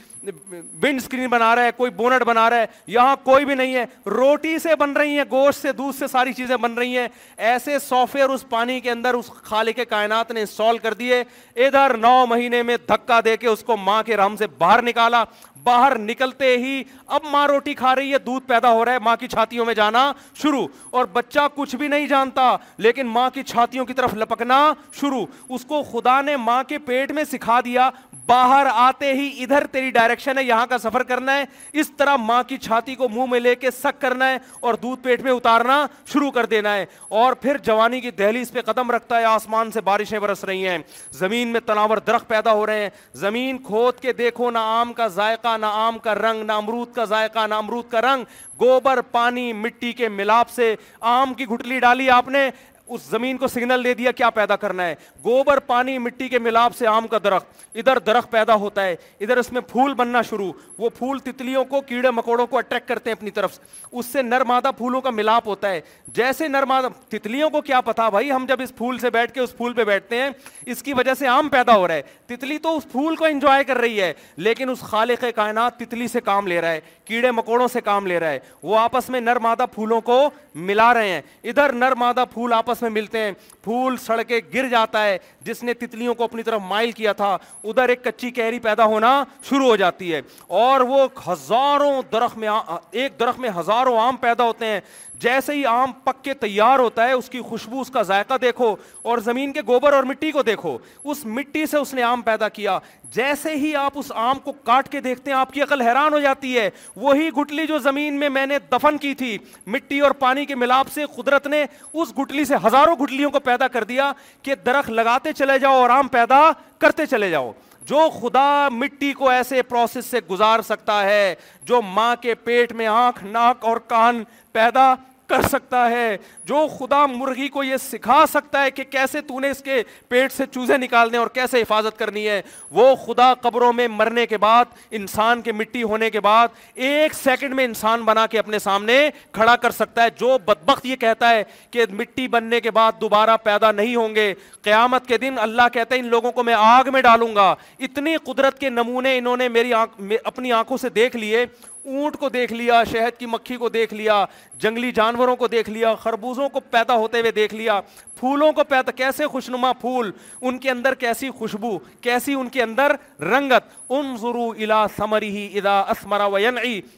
[0.83, 3.83] ونڈ اسکرین بنا رہا ہے کوئی بونٹ بنا رہا ہے یہاں کوئی بھی نہیں ہے
[4.11, 7.07] روٹی سے بن رہی ہیں گوشت سے دودھ سے ساری چیزیں بن رہی ہیں
[7.47, 11.23] ایسے سافٹ ویئر اس پانی کے اندر اس خالق کے کائنات نے انسٹال کر دیے
[11.65, 15.23] ادھر نو مہینے میں دھکا دے کے اس کو ماں کے رام سے باہر نکالا
[15.63, 19.15] باہر نکلتے ہی اب ماں روٹی کھا رہی ہے دودھ پیدا ہو رہا ہے ماں
[19.19, 20.11] کی چھاتیوں میں جانا
[20.41, 20.65] شروع
[20.97, 24.61] اور بچہ کچھ بھی نہیں جانتا لیکن ماں کی چھاتیوں کی طرف لپکنا
[24.99, 27.89] شروع اس کو خدا نے ماں کے پیٹ میں سکھا دیا
[28.27, 31.43] باہر آتے ہی ادھر تیری ڈائریکشن ہے یہاں کا سفر کرنا ہے
[31.79, 34.37] اس طرح ماں کی چھاتی کو منہ میں لے کے سک کرنا ہے
[34.69, 36.85] اور دودھ پیٹ میں اتارنا شروع کر دینا ہے
[37.21, 40.67] اور پھر جوانی کی دہلی اس پہ قدم رکھتا ہے آسمان سے بارشیں برس رہی
[40.67, 40.77] ہیں
[41.19, 42.89] زمین میں تناور درخت پیدا ہو رہے ہیں
[43.25, 47.05] زمین کھود کے دیکھو نہ آم کا ذائقہ نہ آم کا رنگ نہ امرود کا
[47.15, 48.23] ذائقہ نہ امرود کا رنگ
[48.61, 50.75] گوبر پانی مٹی کے ملاپ سے
[51.15, 52.49] آم کی گھٹلی ڈالی آپ نے
[52.93, 54.95] اس زمین کو سگنل دے دیا کیا پیدا کرنا ہے
[55.25, 58.91] گوبر پانی مٹی کے ملاپ سے آم کا درخت ادھر درخت پیدا ہوتا ہے
[59.21, 63.09] ادھر اس میں پھول بننا شروع وہ پھول تتلیوں کو کیڑے مکوڑوں کو اٹریکٹ کرتے
[63.09, 63.59] ہیں اپنی طرف
[63.91, 65.81] اس سے نرمادہ پھولوں کا ملاپ ہوتا ہے
[66.15, 69.55] جیسے نرمادہ تتلیوں کو کیا پتا بھائی ہم جب اس پھول سے بیٹھ کے اس
[69.57, 70.29] پھول پہ بیٹھتے ہیں
[70.75, 73.63] اس کی وجہ سے آم پیدا ہو رہا ہے تتلی تو اس پھول کو انجوائے
[73.63, 77.67] کر رہی ہے لیکن اس خالق کائنات تتلی سے کام لے رہا ہے کیڑے مکوڑوں
[77.67, 80.21] سے کام لے رہا ہے وہ آپس میں نرمادہ پھولوں کو
[80.67, 83.31] ملا رہے ہیں ادھر نرمادہ پھول آپس آپس میں ملتے ہیں
[83.63, 87.33] پھول سڑ کے گر جاتا ہے جس نے تتلیوں کو اپنی طرف مائل کیا تھا
[87.63, 89.11] ادھر ایک کچی کیری پیدا ہونا
[89.49, 90.21] شروع ہو جاتی ہے
[90.61, 94.79] اور وہ ہزاروں درخت میں ایک درخت میں ہزاروں آم پیدا ہوتے ہیں
[95.21, 98.75] جیسے ہی آم پک کے تیار ہوتا ہے اس کی خوشبو اس کا ذائقہ دیکھو
[99.11, 102.49] اور زمین کے گوبر اور مٹی کو دیکھو اس مٹی سے اس نے آم پیدا
[102.57, 102.77] کیا
[103.15, 106.19] جیسے ہی آپ اس آم کو کاٹ کے دیکھتے ہیں آپ کی عقل حیران ہو
[106.19, 109.37] جاتی ہے وہی گٹلی جو زمین میں میں نے دفن کی تھی
[109.75, 111.63] مٹی اور پانی کے ملاپ سے قدرت نے
[111.93, 114.11] اس گٹلی سے ہزاروں گٹلیوں کو پیدا کر دیا
[114.43, 116.41] کہ درخت لگاتے چلے جاؤ اور آم پیدا
[116.79, 117.51] کرتے چلے جاؤ
[117.89, 121.33] جو خدا مٹی کو ایسے پروسیس سے گزار سکتا ہے
[121.67, 124.93] جو ماں کے پیٹ میں آنکھ ناک اور کان پیدا
[125.27, 126.15] کر سکتا ہے
[126.45, 130.31] جو خدا مرغی کو یہ سکھا سکتا ہے کہ کیسے تو نے اس کے پیٹ
[130.31, 132.41] سے چوزے نکالنے اور کیسے حفاظت کرنی ہے
[132.79, 136.47] وہ خدا قبروں میں مرنے کے بعد انسان کے مٹی ہونے کے بعد
[136.87, 138.97] ایک سیکنڈ میں انسان بنا کے اپنے سامنے
[139.39, 143.37] کھڑا کر سکتا ہے جو بدبخت یہ کہتا ہے کہ مٹی بننے کے بعد دوبارہ
[143.43, 144.33] پیدا نہیں ہوں گے
[144.63, 147.53] قیامت کے دن اللہ کہتا ہے ان لوگوں کو میں آگ میں ڈالوں گا
[147.87, 151.45] اتنی قدرت کے نمونے انہوں نے میری آنکھ اپنی آنکھوں سے دیکھ لیے
[151.85, 154.23] اونٹ کو دیکھ لیا شہد کی مکھی کو دیکھ لیا
[154.59, 157.79] جنگلی جانوروں کو دیکھ لیا خربوزوں کو پیدا ہوتے ہوئے دیکھ لیا
[158.19, 162.95] پھولوں کو پیدا کیسے خوشنما پھول ان کے اندر کیسی خوشبو کیسی ان کے اندر
[163.21, 166.57] رنگت ان ضرو الا سمر ہی ادا اسمرا وین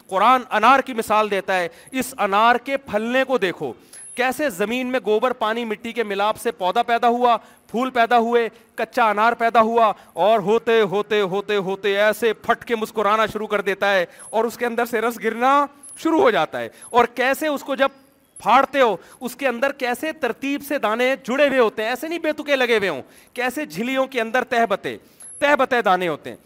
[0.09, 1.67] قرآن انار کی مثال دیتا ہے
[1.99, 3.71] اس انار کے پھلنے کو دیکھو
[4.15, 7.35] کیسے زمین میں گوبر پانی مٹی کے ملاپ سے پودا پیدا ہوا
[7.69, 9.91] پھول پیدا ہوئے کچا انار پیدا ہوا
[10.25, 14.57] اور ہوتے ہوتے ہوتے ہوتے ایسے پھٹ کے مسکرانا شروع کر دیتا ہے اور اس
[14.57, 15.51] کے اندر سے رس گرنا
[16.03, 17.89] شروع ہو جاتا ہے اور کیسے اس کو جب
[18.41, 22.31] پھاڑتے ہو اس کے اندر کیسے ترتیب سے دانے جڑے ہوئے ہوتے ہیں ایسے نہیں
[22.37, 23.01] تکے لگے ہوئے ہوں
[23.35, 24.95] کیسے جھلیوں کے اندر تہ بتے
[25.39, 26.45] تہ بتے دانے ہوتے ہیں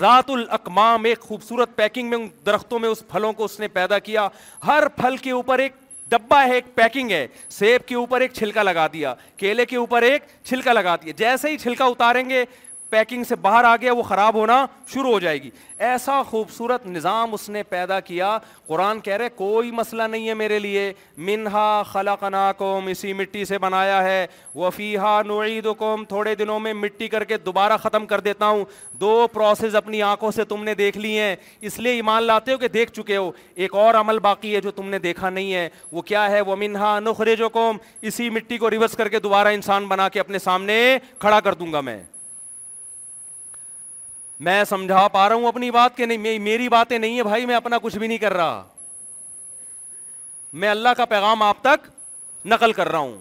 [0.00, 3.98] رات الاقمام ایک خوبصورت پیکنگ میں ان درختوں میں اس پھلوں کو اس نے پیدا
[4.08, 4.26] کیا
[4.66, 5.74] ہر پھل کے اوپر ایک
[6.10, 7.26] ڈبا ہے ایک پیکنگ ہے
[7.58, 11.50] سیب کے اوپر ایک چھلکا لگا دیا کیلے کے اوپر ایک چھلکا لگا دیا جیسے
[11.50, 12.44] ہی چھلکا اتاریں گے
[12.90, 15.50] پیکنگ سے باہر آ گیا وہ خراب ہونا شروع ہو جائے گی
[15.88, 18.36] ایسا خوبصورت نظام اس نے پیدا کیا
[18.66, 20.92] قرآن کہہ رہے کوئی مسئلہ نہیں ہے میرے لیے
[21.26, 26.60] منہا خلق نا قوم اسی مٹی سے بنایا ہے وہ فیحا نعید قوم تھوڑے دنوں
[26.60, 28.64] میں مٹی کر کے دوبارہ ختم کر دیتا ہوں
[29.00, 32.58] دو پروسیز اپنی آنکھوں سے تم نے دیکھ لی ہیں اس لیے ایمان لاتے ہو
[32.58, 35.68] کہ دیکھ چکے ہو ایک اور عمل باقی ہے جو تم نے دیکھا نہیں ہے
[35.92, 37.76] وہ کیا ہے وہ منہا نخرے جو قوم
[38.10, 40.78] اسی مٹی کو ریورس کر کے دوبارہ انسان بنا کے اپنے سامنے
[41.18, 41.98] کھڑا کر دوں گا میں
[44.46, 47.54] میں سمجھا پا رہا ہوں اپنی بات کہ نہیں میری باتیں نہیں ہے بھائی میں
[47.54, 48.62] اپنا کچھ بھی نہیں کر رہا
[50.60, 51.88] میں اللہ کا پیغام آپ تک
[52.52, 53.16] نقل کر رہا ہوں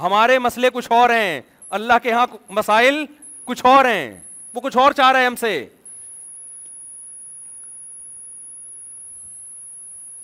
[0.00, 1.40] ہمارے مسئلے کچھ اور ہیں
[1.78, 2.26] اللہ کے یہاں
[2.58, 3.04] مسائل
[3.44, 4.18] کچھ اور ہیں
[4.54, 5.66] وہ کچھ اور چاہ رہے ہیں ہم سے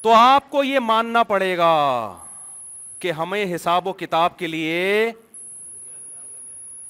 [0.02, 1.72] تو آپ کو یہ ماننا پڑے گا
[2.98, 5.10] کہ ہمیں حساب و کتاب کے لیے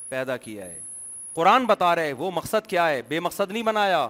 [0.09, 0.79] پیدا کیا ہے
[1.35, 4.07] قرآن بتا رہے وہ مقصد کیا ہے بے مقصد نہیں بنایا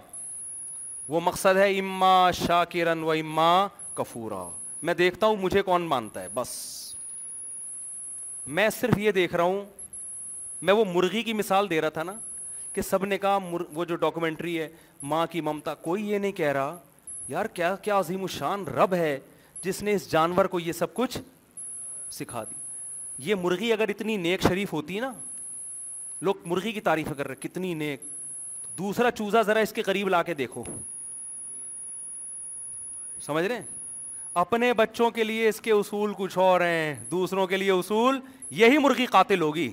[1.08, 3.50] وہ مقصد ہے اما شاہ کرن و اما
[3.94, 4.44] کفورا
[4.88, 6.48] میں دیکھتا ہوں مجھے کون مانتا ہے بس
[8.58, 9.64] میں صرف یہ دیکھ رہا ہوں
[10.68, 12.12] میں وہ مرغی کی مثال دے رہا تھا نا
[12.74, 13.60] کہ سب نے کہا مر...
[13.72, 14.68] وہ جو ڈاکومنٹری ہے
[15.10, 16.76] ماں کی ممتا کوئی یہ نہیں کہہ رہا
[17.28, 19.18] یار کیا کیا عظیم الشان رب ہے
[19.62, 21.18] جس نے اس جانور کو یہ سب کچھ
[22.18, 22.54] سکھا دی
[23.28, 25.12] یہ مرغی اگر اتنی نیک شریف ہوتی نا
[26.22, 28.00] لوگ مرغی کی تعریف کر رہے کتنی نیک
[28.78, 30.64] دوسرا چوزا ذرا اس کے قریب لا کے دیکھو
[33.26, 33.62] سمجھ رہے ہیں
[34.40, 38.18] اپنے بچوں کے لیے اس کے اصول کچھ اور ہیں دوسروں کے لیے اصول
[38.58, 39.70] یہی مرغی قاتل ہوگی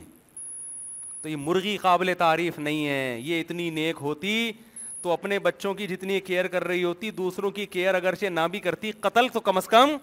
[1.22, 4.52] تو یہ مرغی قابل تعریف نہیں ہے یہ اتنی نیک ہوتی
[5.02, 8.60] تو اپنے بچوں کی جتنی کیئر کر رہی ہوتی دوسروں کی کیئر اگرچہ نہ بھی
[8.60, 9.96] کرتی قتل تو کم از کم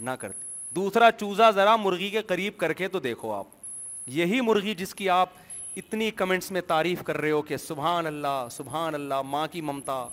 [0.00, 3.46] نہ کرتی دوسرا چوزا ذرا مرغی کے قریب کر کے تو دیکھو آپ
[4.18, 5.30] یہی مرغی جس کی آپ
[5.76, 10.04] اتنی کمنٹس میں تعریف کر رہے ہو کہ سبحان اللہ سبحان اللہ ماں کی ممتا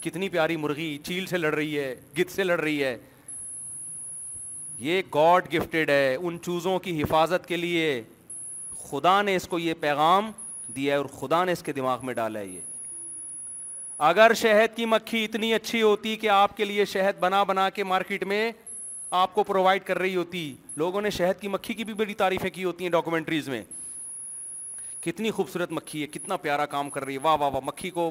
[0.00, 2.96] کتنی پیاری مرغی چیل سے لڑ رہی ہے گت سے لڑ رہی ہے
[4.78, 8.00] یہ گاڈ گفٹیڈ ہے ان چوزوں کی حفاظت کے لیے
[8.90, 10.30] خدا نے اس کو یہ پیغام
[10.76, 12.60] دیا ہے اور خدا نے اس کے دماغ میں ڈالا ہے یہ
[14.08, 17.84] اگر شہد کی مکھی اتنی اچھی ہوتی کہ آپ کے لیے شہد بنا بنا کے
[17.92, 18.50] مارکیٹ میں
[19.22, 22.50] آپ کو پرووائڈ کر رہی ہوتی لوگوں نے شہد کی مکھی کی بھی بڑی تعریفیں
[22.50, 23.62] کی ہوتی ہیں ڈاکومنٹریز میں
[25.06, 28.10] کتنی خوبصورت مکھی ہے کتنا پیارا کام کر رہی ہے واہ واہ واہ مکھی کو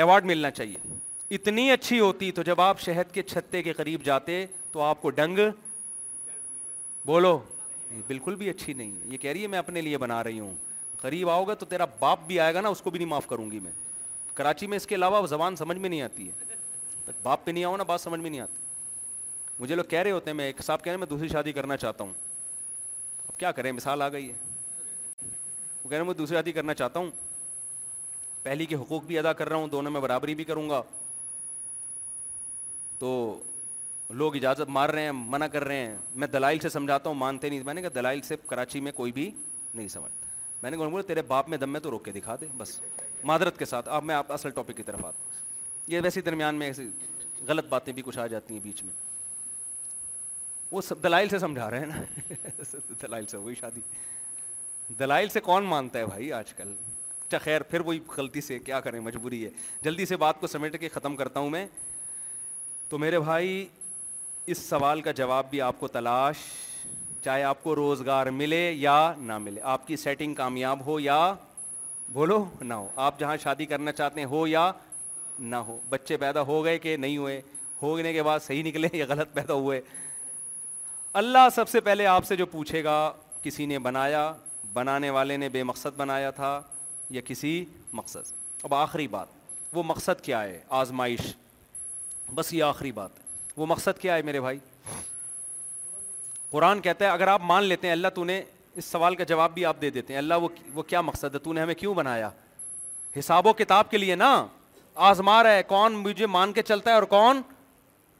[0.00, 0.90] ایوارڈ ملنا چاہیے
[1.34, 5.10] اتنی اچھی ہوتی تو جب آپ شہد کے چھتے کے قریب جاتے تو آپ کو
[5.20, 5.38] ڈنگ
[7.06, 7.38] بولو
[8.06, 10.54] بالکل بھی اچھی نہیں ہے یہ کہہ رہی ہے میں اپنے لیے بنا رہی ہوں
[11.00, 13.26] قریب آؤ گا تو تیرا باپ بھی آئے گا نا اس کو بھی نہیں معاف
[13.28, 13.72] کروں گی میں
[14.34, 17.76] کراچی میں اس کے علاوہ زبان سمجھ میں نہیں آتی ہے باپ پہ نہیں آؤں
[17.76, 18.62] نا بات سمجھ میں نہیں آتی
[19.60, 21.52] مجھے لوگ کہہ رہے ہوتے ہیں میں ایک صاحب کہہ رہے ہیں میں دوسری شادی
[21.52, 22.12] کرنا چاہتا ہوں
[23.28, 24.46] اب کیا کریں مثال آ گئی ہے
[25.88, 27.10] وہ کہہ رہے ہیں میں دوسری شادی کرنا چاہتا ہوں
[28.42, 30.80] پہلی کے حقوق بھی ادا کر رہا ہوں دونوں میں برابری بھی کروں گا
[32.98, 33.08] تو
[34.20, 37.48] لوگ اجازت مار رہے ہیں منع کر رہے ہیں میں دلائل سے سمجھاتا ہوں مانتے
[37.48, 39.30] نہیں میں نے کہا دلائل سے کراچی میں کوئی بھی
[39.74, 40.12] نہیں سمجھ
[40.62, 42.78] میں نے تیرے باپ میں دم میں تو روکے دکھا دے بس
[43.30, 46.66] معذرت کے ساتھ اب میں آپ اصل ٹاپک کی طرف آتا یہ ویسے درمیان میں
[46.66, 46.88] ایسی
[47.46, 48.92] غلط باتیں بھی کچھ آ جاتی ہیں بیچ میں
[50.70, 52.34] وہ سب دلائل سے سمجھا رہے ہیں نا
[53.02, 53.80] دلائل سے ہوئی شادی
[54.98, 56.72] دلائل سے کون مانتا ہے بھائی آج کل
[57.24, 59.50] اچھا خیر پھر وہی غلطی سے کیا کریں مجبوری ہے
[59.84, 61.66] جلدی سے بات کو سمیٹ کے ختم کرتا ہوں میں
[62.88, 63.66] تو میرے بھائی
[64.50, 66.36] اس سوال کا جواب بھی آپ کو تلاش
[67.24, 71.18] چاہے آپ کو روزگار ملے یا نہ ملے آپ کی سیٹنگ کامیاب ہو یا
[72.12, 74.70] بولو نہ ہو آپ جہاں شادی کرنا چاہتے ہیں ہو یا
[75.38, 77.40] نہ ہو بچے پیدا ہو گئے کہ نہیں ہوئے
[77.82, 79.80] ہونے کے بعد صحیح نکلے یا غلط پیدا ہوئے
[81.22, 83.00] اللہ سب سے پہلے آپ سے جو پوچھے گا
[83.42, 84.30] کسی نے بنایا
[84.72, 86.60] بنانے والے نے بے مقصد بنایا تھا
[87.10, 88.32] یا کسی مقصد
[88.64, 89.26] اب آخری بات
[89.74, 91.32] وہ مقصد کیا ہے آزمائش
[92.34, 93.26] بس یہ آخری بات ہے
[93.56, 94.58] وہ مقصد کیا ہے میرے بھائی
[96.50, 98.40] قرآن کہتا ہے اگر آپ مان لیتے ہیں اللہ تو نے
[98.80, 101.52] اس سوال کا جواب بھی آپ دے دیتے ہیں اللہ وہ کیا مقصد ہے تو
[101.52, 102.30] نے ہمیں کیوں بنایا
[103.18, 104.34] حساب و کتاب کے لیے نا
[105.10, 107.40] آزما رہا ہے کون مجھے مان کے چلتا ہے اور کون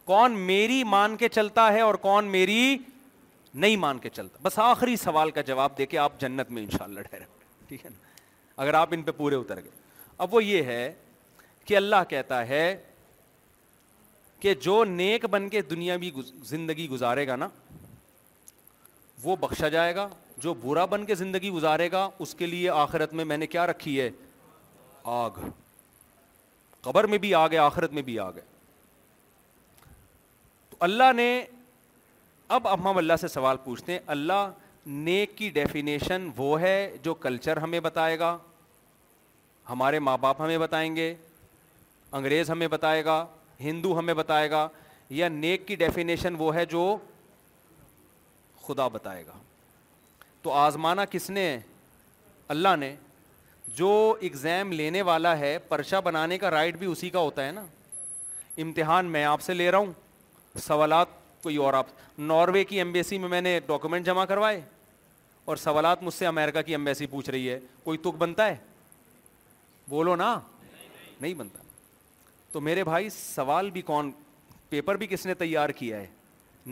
[0.04, 2.76] کون میری مان کے چلتا ہے اور کون میری
[3.54, 6.70] نہیں مان کے چلتا بس آخری سوال کا جواب دے کے آپ جنت میں ان
[6.70, 7.14] شاء اللہ
[7.68, 8.06] ٹھیک ہے نا
[8.62, 9.70] اگر آپ ان پہ پورے اتر گئے
[10.26, 10.92] اب وہ یہ ہے
[11.64, 12.76] کہ اللہ کہتا ہے
[14.40, 15.96] کہ جو نیک بن کے دنیا
[16.48, 17.48] زندگی گزارے گا نا
[19.22, 20.08] وہ بخشا جائے گا
[20.42, 23.66] جو برا بن کے زندگی گزارے گا اس کے لیے آخرت میں میں نے کیا
[23.66, 24.10] رکھی ہے
[25.14, 25.40] آگ
[26.82, 28.40] قبر میں بھی آگ ہے آخرت میں بھی آگ ہے
[30.70, 31.30] تو اللہ نے
[32.56, 34.48] اب اب ہم اللہ سے سوال پوچھتے ہیں اللہ
[34.86, 38.36] نیک کی ڈیفینیشن وہ ہے جو کلچر ہمیں بتائے گا
[39.70, 41.14] ہمارے ماں باپ ہمیں بتائیں گے
[42.20, 43.24] انگریز ہمیں بتائے گا
[43.60, 44.68] ہندو ہمیں بتائے گا
[45.18, 46.96] یا نیک کی ڈیفینیشن وہ ہے جو
[48.66, 49.32] خدا بتائے گا
[50.42, 51.46] تو آزمانا کس نے
[52.54, 52.94] اللہ نے
[53.76, 53.90] جو
[54.22, 57.64] اگزام لینے والا ہے پرچہ بنانے کا رائٹ بھی اسی کا ہوتا ہے نا
[58.62, 59.92] امتحان میں آپ سے لے رہا ہوں
[60.66, 61.86] سوالات کوئی اور آپ
[62.18, 64.60] ناروے کی ایمبیسی میں میں نے ڈاکومنٹ جمع کروائے
[65.50, 68.56] اور سوالات مجھ سے امیرکا کی امبیسی پوچھ رہی ہے کوئی تک بنتا ہے
[69.88, 70.38] بولو نا
[71.20, 71.62] نہیں بنتا
[72.52, 74.10] تو میرے بھائی سوال بھی کون
[74.68, 76.06] پیپر بھی کس نے تیار کیا ہے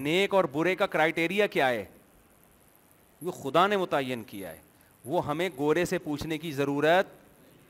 [0.04, 1.84] نیک اور برے کا کرائٹیریا کیا ہے
[3.22, 4.60] وہ خدا نے متعین کیا ہے
[5.04, 7.06] وہ ہمیں گورے سے پوچھنے کی ضرورت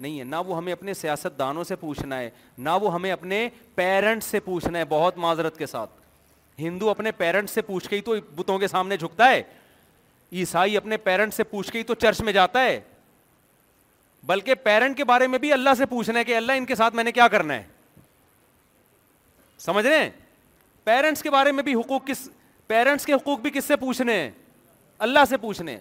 [0.00, 3.48] نہیں ہے نہ وہ ہمیں اپنے سیاست دانوں سے پوچھنا ہے نہ وہ ہمیں اپنے
[3.74, 5.90] پیرنٹس سے پوچھنا ہے بہت معذرت کے ساتھ
[6.58, 9.42] ہندو اپنے پیرنٹ سے پوچھ کے ہی تو بتوں کے سامنے جھکتا ہے
[10.32, 12.80] عیسائی اپنے پیرنٹ سے پوچھ کے ہی تو چرچ میں جاتا ہے
[14.26, 16.94] بلکہ پیرنٹ کے بارے میں بھی اللہ سے پوچھنا ہے کہ اللہ ان کے ساتھ
[16.94, 17.62] میں نے کیا کرنا ہے
[19.64, 20.08] سمجھ رہے ہیں
[20.84, 22.28] پیرنٹس کے بارے میں بھی حقوق کس
[22.66, 24.30] پیرنٹس کے حقوق بھی کس سے پوچھنے ہیں
[25.06, 25.78] اللہ سے پوچھنے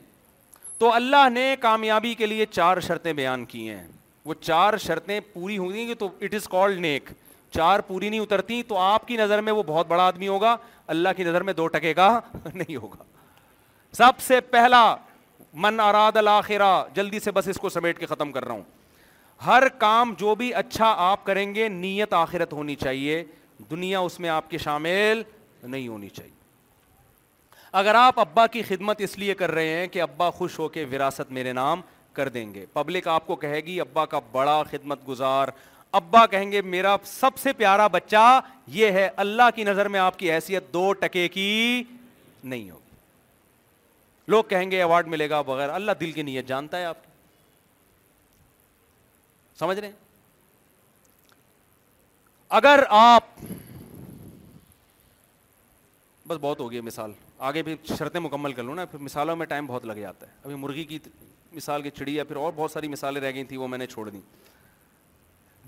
[0.78, 3.88] تو اللہ نے کامیابی کے لیے چار شرطیں بیان کی ہیں
[4.26, 7.10] وہ چار شرطیں پوری ہوں گی تو اٹ از کالڈ نیک
[7.56, 10.56] چار پوری نہیں اترتی تو آپ کی نظر میں وہ بہت بڑا آدمی ہوگا
[10.94, 12.08] اللہ کی نظر میں دو ٹکے گا
[12.54, 13.04] نہیں ہوگا
[14.00, 14.84] سب سے سے پہلا
[15.66, 16.18] من اراد
[16.96, 18.64] جلدی بس اس کو سمیٹ کے ختم کر رہا ہوں
[19.46, 23.24] ہر کام جو بھی اچھا آپ کریں گے نیت آخرت ہونی چاہیے
[23.72, 25.22] دنیا اس میں آپ کے شامل
[25.64, 26.32] نہیں ہونی چاہیے
[27.80, 30.86] اگر آپ ابا کی خدمت اس لیے کر رہے ہیں کہ ابا خوش ہو کے
[30.92, 31.82] وراثت میرے نام
[32.20, 35.48] کر دیں گے پبلک آپ کو کہے گی ابا کا بڑا خدمت گزار
[35.98, 38.24] ابا کہیں گے میرا سب سے پیارا بچہ
[38.76, 41.48] یہ ہے اللہ کی نظر میں آپ کی حیثیت دو ٹکے کی
[41.92, 46.86] نہیں ہوگی لوگ کہیں گے ایوارڈ ملے گا بغیر اللہ دل کی نیت جانتا ہے
[46.86, 47.04] آپ
[49.60, 49.92] سمجھ ہیں
[52.60, 53.30] اگر آپ
[56.28, 57.12] بس بہت ہو مثال
[57.46, 60.32] آگے بھی شرطیں مکمل کر لوں نا پھر مثالوں میں ٹائم بہت لگ جاتا ہے
[60.44, 61.00] ابھی مرغی کی
[61.54, 64.10] مثال کی چڑیا پھر اور بہت ساری مثالیں رہ گئی تھیں وہ میں نے چھوڑ
[64.10, 64.20] دی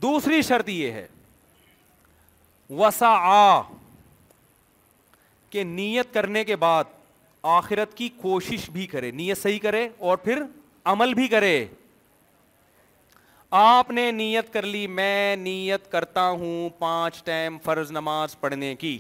[0.02, 1.06] دوسری شرط یہ ہے
[2.80, 3.16] وسا
[5.50, 6.84] کہ نیت کرنے کے بعد
[7.58, 10.42] آخرت کی کوشش بھی کرے نیت صحیح کرے اور پھر
[10.94, 11.66] عمل بھی کرے
[13.60, 18.98] آپ نے نیت کر لی میں نیت کرتا ہوں پانچ ٹائم فرض نماز پڑھنے کی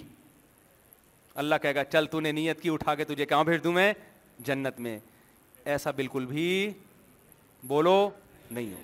[1.41, 3.91] اللہ کہے گا چل تو نے نیت کی اٹھا کے تجھے کہاں بھیج دوں میں
[4.47, 4.97] جنت میں
[5.73, 6.47] ایسا بالکل بھی
[7.67, 7.97] بولو
[8.51, 8.81] نہیں ہو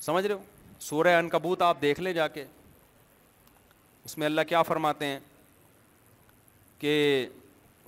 [0.00, 0.42] سمجھ رہے ہو
[0.80, 2.44] سورہ ان کبوت آپ دیکھ لیں جا کے
[4.04, 5.18] اس میں اللہ کیا فرماتے ہیں
[6.78, 6.92] کہ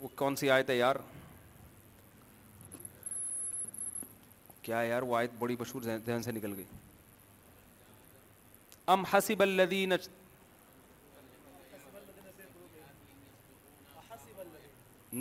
[0.01, 0.97] وہ کون سی آیت ہے یار
[4.63, 6.65] کیا یار وہ آیت بڑی مشہور ذہن سے نکل گئی
[8.95, 9.93] ام حسب الدین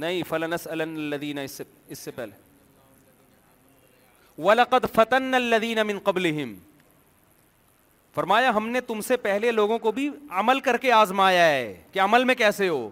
[0.02, 0.22] نہیں
[0.74, 1.62] الدین اس
[2.00, 2.40] سے پہلے
[4.46, 6.26] ولقد فتن الدین قبل
[8.16, 10.10] فرمایا ہم نے تم سے پہلے لوگوں کو بھی
[10.40, 12.90] عمل کر کے آزمایا ہے کہ عمل میں کیسے ہو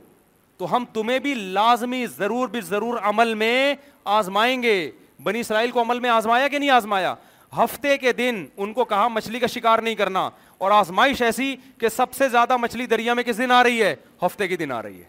[0.58, 3.74] تو ہم تمہیں بھی لازمی ضرور بھی ضرور عمل میں
[4.18, 4.76] آزمائیں گے
[5.24, 7.14] بنی اسرائیل کو عمل میں آزمایا کہ نہیں آزمایا
[7.58, 10.30] ہفتے کے دن ان کو کہا مچھلی کا شکار نہیں کرنا
[10.60, 13.96] اور آزمائش ایسی کہ سب سے زیادہ مچھلی دریا میں کس دن آ رہی ہے
[14.26, 15.08] ہفتے کے دن آ رہی ہے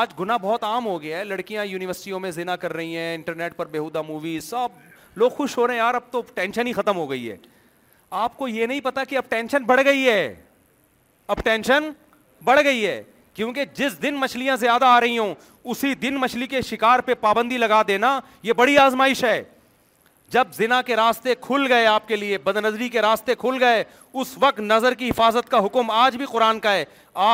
[0.00, 3.56] آج گنا بہت عام ہو گیا ہے لڑکیاں یونیورسٹیوں میں زنا کر رہی ہیں انٹرنیٹ
[3.56, 6.96] پر بےحدہ موویز سب لوگ خوش ہو رہے ہیں یار اب تو ٹینشن ہی ختم
[6.96, 7.36] ہو گئی ہے
[8.10, 10.34] آپ کو یہ نہیں پتا کہ اب ٹینشن بڑھ گئی ہے
[11.28, 11.88] اب ٹینشن
[12.44, 13.02] بڑھ گئی ہے
[13.34, 15.34] کیونکہ جس دن مچھلیاں زیادہ آ رہی ہوں
[15.70, 19.42] اسی دن مچھلی کے شکار پہ پابندی لگا دینا یہ بڑی آزمائش ہے
[20.32, 23.82] جب زنا کے راستے کھل گئے آپ کے لیے بد نظری کے راستے کھل گئے
[24.20, 26.84] اس وقت نظر کی حفاظت کا حکم آج بھی قرآن کا ہے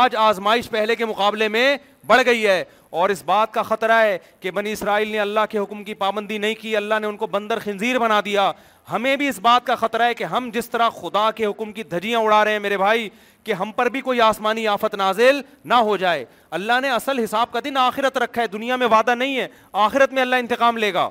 [0.00, 1.76] آج آزمائش پہلے کے مقابلے میں
[2.06, 2.62] بڑھ گئی ہے
[3.00, 6.38] اور اس بات کا خطرہ ہے کہ بنی اسرائیل نے اللہ کے حکم کی پابندی
[6.44, 8.50] نہیں کی اللہ نے ان کو بندر خنزیر بنا دیا
[8.92, 11.82] ہمیں بھی اس بات کا خطرہ ہے کہ ہم جس طرح خدا کے حکم کی
[11.96, 13.08] دھجیاں اڑا رہے ہیں میرے بھائی
[13.44, 16.24] کہ ہم پر بھی کوئی آسمانی آفت نازل نہ ہو جائے
[16.58, 19.48] اللہ نے اصل حساب کا دن آخرت رکھا ہے دنیا میں وعدہ نہیں ہے
[19.88, 21.08] آخرت میں اللہ انتقام لے گا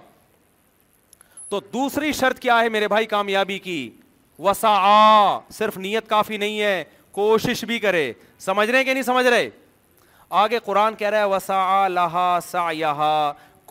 [1.53, 3.80] تو دوسری شرط کیا ہے میرے بھائی کامیابی کی
[4.43, 4.69] وسا
[5.57, 9.49] صرف نیت کافی نہیں ہے کوشش بھی کرے سمجھ رہے کہ نہیں سمجھ رہے
[10.43, 12.69] آگے قرآن کہہ رہا ہے وسا لہا سا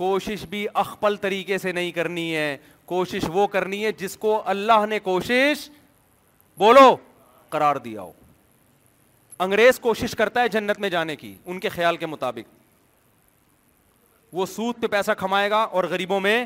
[0.02, 2.56] کوشش بھی اخپل طریقے سے نہیں کرنی ہے
[2.94, 5.68] کوشش وہ کرنی ہے جس کو اللہ نے کوشش
[6.58, 6.94] بولو
[7.56, 8.12] قرار دیا ہو
[9.44, 12.54] انگریز کوشش کرتا ہے جنت میں جانے کی ان کے خیال کے مطابق
[14.34, 16.44] وہ سود پہ پیسہ کھمائے گا اور غریبوں میں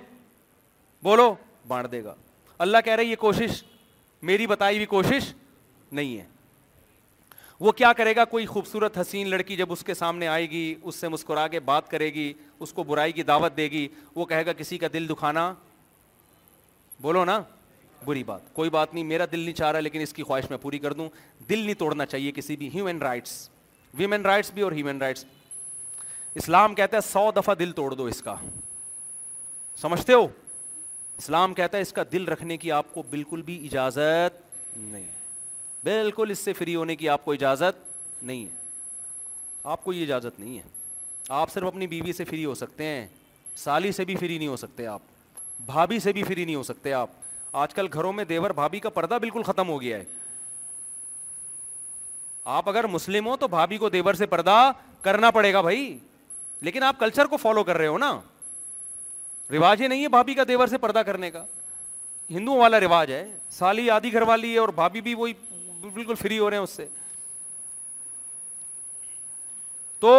[1.03, 1.35] بولو
[1.69, 2.15] بانٹ دے گا
[2.67, 3.63] اللہ کہہ رہے یہ کوشش
[4.31, 5.33] میری بتائی ہوئی کوشش
[5.93, 6.25] نہیں ہے
[7.61, 10.97] وہ کیا کرے گا کوئی خوبصورت حسین لڑکی جب اس کے سامنے آئے گی اس
[11.01, 14.47] سے مسکرا کے بات کرے گی اس کو برائی کی دعوت دے گی وہ کہے
[14.47, 15.53] گا کسی کا دل دکھانا
[17.03, 17.41] بولو نا
[18.05, 20.59] بری بات کوئی بات نہیں میرا دل نہیں چاہ رہا لیکن اس کی خواہش میں
[20.63, 21.09] پوری کر دوں
[21.49, 23.33] دل نہیں توڑنا چاہیے کسی بھی ہیومن رائٹس
[23.99, 25.25] ویمن رائٹس بھی اور ہیومن رائٹس
[26.35, 28.35] اسلام کہتا ہے سو دفعہ دل توڑ دو اس کا
[29.83, 30.27] سمجھتے ہو
[31.19, 34.41] اسلام کہتا ہے اس کا دل رکھنے کی آپ کو بالکل بھی اجازت
[34.77, 35.05] نہیں
[35.85, 37.85] بالکل اس سے فری ہونے کی آپ کو اجازت
[38.23, 38.65] نہیں ہے
[39.75, 40.63] آپ کو یہ اجازت نہیں ہے
[41.39, 43.07] آپ صرف اپنی بیوی سے فری ہو سکتے ہیں
[43.57, 45.01] سالی سے بھی فری نہیں ہو سکتے آپ
[45.67, 47.11] بھابھی سے بھی فری نہیں ہو سکتے آپ
[47.63, 50.05] آج کل گھروں میں دیور بھابھی کا پردہ بالکل ختم ہو گیا ہے
[52.59, 54.71] آپ اگر مسلم ہو تو بھابھی کو دیور سے پردہ
[55.03, 55.97] کرنا پڑے گا بھائی
[56.67, 58.13] لیکن آپ کلچر کو فالو کر رہے ہو نا
[59.53, 61.45] رواج ہی نہیں ہے بھابھی کا دیور سے پردہ کرنے کا
[62.31, 63.25] ہندوؤں والا رواج ہے
[63.59, 65.33] سالی آدھی گھر والی ہے اور بھابھی بھی وہی
[65.95, 66.87] بالکل فری ہو رہے ہیں اس سے
[70.01, 70.15] تو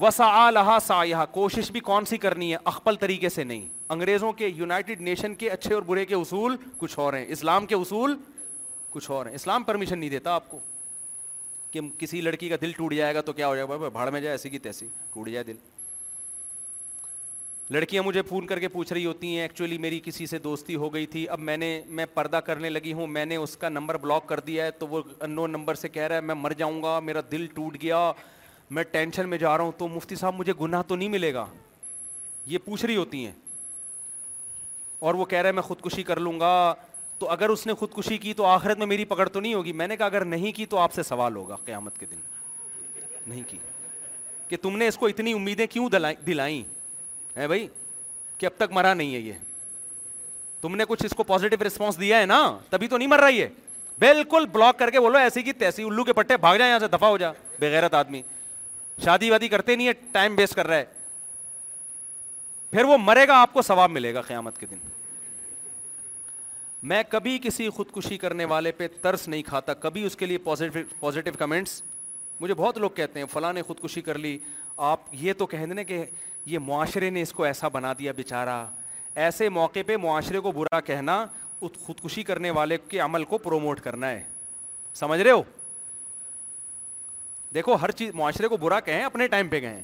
[0.00, 4.32] وسا لہا سا یہ کوشش بھی کون سی کرنی ہے اخبل طریقے سے نہیں انگریزوں
[4.32, 8.16] کے یونائٹیڈ نیشن کے اچھے اور برے کے اصول کچھ اور ہیں اسلام کے اصول
[8.90, 10.58] کچھ اور ہیں اسلام پرمیشن نہیں دیتا آپ کو
[11.70, 14.20] کہ کسی لڑکی کا دل ٹوٹ جائے گا تو کیا ہو جائے گا بھاڑ میں
[14.20, 15.56] جائے ایسی کی تیسی ٹوٹ جائے دل
[17.70, 20.92] لڑکیاں مجھے فون کر کے پوچھ رہی ہوتی ہیں ایکچولی میری کسی سے دوستی ہو
[20.92, 21.66] گئی تھی اب میں نے
[21.96, 24.86] میں پردہ کرنے لگی ہوں میں نے اس کا نمبر بلاک کر دیا ہے تو
[24.88, 28.00] وہ ان نمبر سے کہہ رہا ہے میں مر جاؤں گا میرا دل ٹوٹ گیا
[28.76, 31.44] میں ٹینشن میں جا رہا ہوں تو مفتی صاحب مجھے گناہ تو نہیں ملے گا
[32.46, 33.32] یہ پوچھ رہی ہوتی ہیں
[35.06, 36.52] اور وہ کہہ رہا ہے میں خودکشی کر لوں گا
[37.18, 39.86] تو اگر اس نے خودکشی کی تو آخرت میں میری پکڑ تو نہیں ہوگی میں
[39.88, 42.16] نے کہا اگر نہیں کی تو آپ سے سوال ہوگا قیامت کے دن
[43.26, 43.58] نہیں کی
[44.48, 46.62] کہ تم نے اس کو اتنی امیدیں کیوں دلائیں دلائیں
[47.38, 47.66] ہے بھائی
[48.38, 49.32] کہ اب تک مرا نہیں ہے یہ
[50.60, 52.40] تم نے کچھ اس کو پوزیٹو ریسپانس دیا ہے نا
[52.70, 53.46] تبھی تو نہیں مر رہا یہ
[53.98, 56.88] بالکل بلاک کر کے بولو ایسی کی تیسی الو کے پٹے بھاگ جائیں یہاں سے
[56.88, 58.22] دفاع ہو جا بےغیرت آدمی
[59.04, 60.84] شادی وادی کرتے نہیں ہے ٹائم ویسٹ کر رہا ہے
[62.70, 64.76] پھر وہ مرے گا آپ کو ثواب ملے گا قیامت کے دن
[66.90, 70.38] میں کبھی کسی خودکشی کرنے والے پہ ترس نہیں کھاتا کبھی اس کے لیے
[71.00, 71.80] پازیٹیو کمنٹس
[72.40, 74.38] مجھے بہت لوگ کہتے ہیں فلاں نے خودکشی کر لی
[74.86, 76.04] آپ یہ تو کہہ دیں کہ
[76.46, 78.64] یہ معاشرے نے اس کو ایسا بنا دیا بے چارہ
[79.20, 81.24] ایسے موقع پہ معاشرے کو برا کہنا
[81.60, 84.22] خودکشی کرنے والے کے عمل کو پروموٹ کرنا ہے
[84.94, 85.42] سمجھ رہے ہو
[87.54, 89.80] دیکھو ہر چیز معاشرے کو برا کہیں اپنے ٹائم پہ کہیں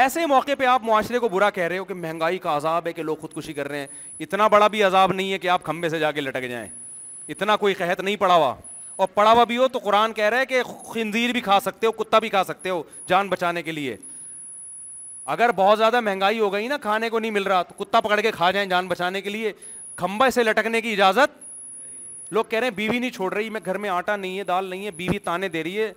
[0.00, 2.92] ایسے موقع پہ آپ معاشرے کو برا کہہ رہے ہو کہ مہنگائی کا عذاب ہے
[2.92, 3.86] کہ لوگ خودکشی کر رہے ہیں
[4.20, 6.68] اتنا بڑا بھی عذاب نہیں ہے کہ آپ کھمبے سے جا کے لٹک جائیں
[7.32, 8.54] اتنا کوئی قحط نہیں پڑا ہوا
[8.96, 10.62] اور پڑا ہوا بھی ہو تو قرآن کہہ رہا ہے کہ
[10.92, 13.96] خنزیر بھی کھا سکتے ہو کتا بھی کھا سکتے ہو جان بچانے کے لیے
[15.32, 18.20] اگر بہت زیادہ مہنگائی ہو گئی نا کھانے کو نہیں مل رہا تو کتا پکڑ
[18.20, 19.52] کے کھا جائیں جان بچانے کے لیے
[20.02, 23.78] کھمبے سے لٹکنے کی اجازت لوگ کہہ رہے ہیں بیوی نہیں چھوڑ رہی میں گھر
[23.78, 25.92] میں آٹا نہیں ہے دال نہیں ہے بیوی تانے دے رہی ہے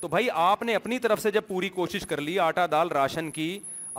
[0.00, 3.30] تو بھائی آپ نے اپنی طرف سے جب پوری کوشش کر لی آٹا دال راشن
[3.30, 3.48] کی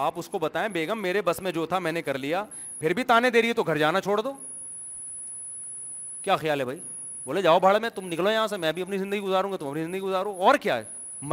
[0.05, 2.43] آپ اس کو بتائیں بیگم میرے بس میں جو تھا میں نے کر لیا
[2.79, 4.33] پھر بھی تانے دے رہی ہے تو گھر جانا چھوڑ دو
[6.21, 6.79] کیا خیال ہے بھائی
[7.25, 9.67] بولے جاؤ بھاڑ میں تم نکلو یہاں سے میں بھی اپنی زندگی گزاروں گا تم
[9.67, 10.83] اپنی زندگی گزارو اور کیا ہے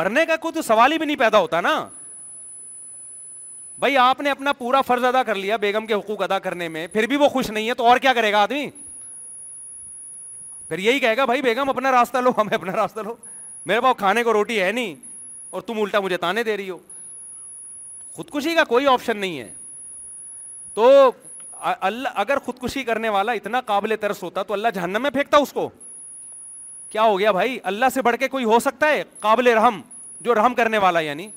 [0.00, 1.78] مرنے کا کوئی تو سوال ہی بھی نہیں پیدا ہوتا نا
[3.80, 6.86] بھائی آپ نے اپنا پورا فرض ادا کر لیا بیگم کے حقوق ادا کرنے میں
[6.92, 8.68] پھر بھی وہ خوش نہیں ہے تو اور کیا کرے گا آدمی
[10.68, 13.14] پھر یہی کہے گا بھائی بیگم اپنا راستہ لو ہمیں اپنا راستہ لو
[13.66, 14.94] میرے پاس کھانے کو روٹی ہے نہیں
[15.50, 16.78] اور تم الٹا مجھے تانے دے رہی ہو
[18.14, 19.48] خودکشی کا کوئی آپشن نہیں ہے
[20.74, 20.90] تو
[21.88, 25.52] اللہ اگر خودکشی کرنے والا اتنا قابل ترس ہوتا تو اللہ جہنم میں پھینکتا اس
[25.52, 25.68] کو
[26.90, 29.80] کیا ہو گیا بھائی اللہ سے بڑھ کے کوئی ہو سکتا ہے قابل رحم
[30.28, 31.28] جو رحم کرنے والا یعنی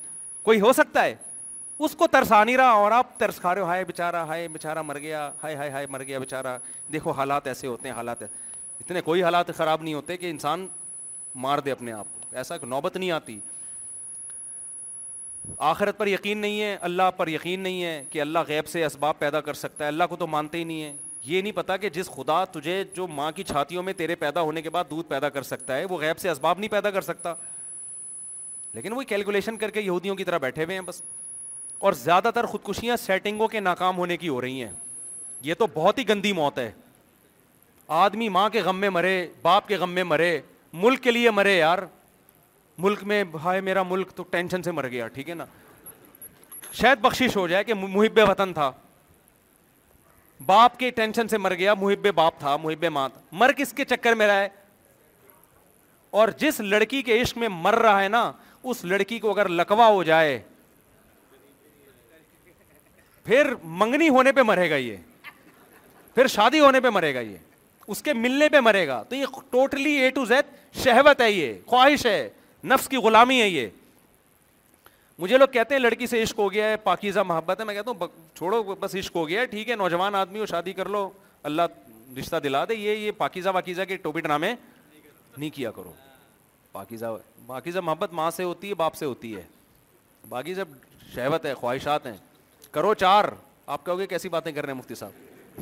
[0.44, 1.16] کوئی ہو سکتا ہے
[1.86, 4.82] اس کو ترسا نہیں رہا اور آپ ترس کھا رہے ہو ہائے بےچارا ہائے بےچارا
[4.82, 6.58] مر گیا ہائے ہائے ہائے مر گیا بےچارا
[6.94, 10.68] دیکھو حالات ایسے ہوتے ہیں حالات اتنے کوئی حالات خراب نہیں ہوتے کہ انسان
[11.46, 13.40] مار دے اپنے آپ کو ایسا کہ نوبت نہیں آتی
[15.68, 19.20] آخرت پر یقین نہیں ہے اللہ پر یقین نہیں ہے کہ اللہ غیب سے اسباب
[19.20, 20.94] پیدا کر سکتا ہے اللہ کو تو مانتے ہی نہیں ہے
[21.24, 24.62] یہ نہیں پتا کہ جس خدا تجھے جو ماں کی چھاتیوں میں تیرے پیدا ہونے
[24.62, 27.34] کے بعد دودھ پیدا کر سکتا ہے وہ غیب سے اسباب نہیں پیدا کر سکتا
[28.74, 31.02] لیکن وہ کیلکولیشن کر کے یہودیوں کی طرح بیٹھے ہوئے ہیں بس
[31.82, 34.72] اور زیادہ تر خودکشیاں سیٹنگوں کے ناکام ہونے کی ہو رہی ہیں
[35.44, 36.70] یہ تو بہت ہی گندی موت ہے
[38.00, 40.40] آدمی ماں کے غم میں مرے باپ کے غم میں مرے
[40.82, 41.80] ملک کے لیے مرے یار
[42.86, 45.46] ملک میں ہائے میرا ملک تو ٹینشن سے مر گیا ٹھیک ہے نا
[46.74, 48.72] شاید بخشش ہو جائے کہ محب وطن تھا
[50.46, 53.86] باپ کے ٹینشن سے مر گیا محب باپ تھا محب ماں تھا مر کس کے
[53.96, 54.48] چکر میں رہا ہے
[56.22, 58.32] اور جس لڑکی کے عشق میں مر رہا ہے نا
[58.64, 60.42] اس لڑکی کو اگر لکوا ہو جائے
[63.26, 64.96] پھر منگنی ہونے پہ مرے گا یہ
[66.16, 67.38] پھر شادی ہونے پہ مرے گا یہ
[67.92, 70.46] اس کے ملنے پہ مرے گا تو یہ ٹوٹلی اے ٹو زیڈ
[70.84, 72.30] شہوت ہے یہ خواہش ہے
[72.70, 73.68] نفس کی غلامی ہے یہ
[75.20, 77.92] مجھے لوگ کہتے ہیں لڑکی سے عشق ہو گیا ہے پاکیزہ محبت ہے میں کہتا
[78.00, 78.08] ہوں
[78.38, 81.10] چھوڑو بس عشق ہو گیا ہے ٹھیک ہے نوجوان آدمی ہو شادی کر لو
[81.50, 84.54] اللہ رشتہ دلا دے یہ یہ پاکیزہ واکیزہ کے ٹوپی ڈرامے
[85.38, 85.92] نہیں کیا کرو
[86.72, 87.06] پاکیزہ
[87.48, 89.42] پاکیزہ محبت ماں سے ہوتی ہے باپ سے ہوتی ہے
[90.30, 90.68] باقی سب
[91.14, 92.18] شہوت ہے خواہشات ہیں
[92.72, 93.26] کرو چار
[93.76, 95.60] آپ کہو گے کیسی باتیں کر رہے ہیں مفتی صاحب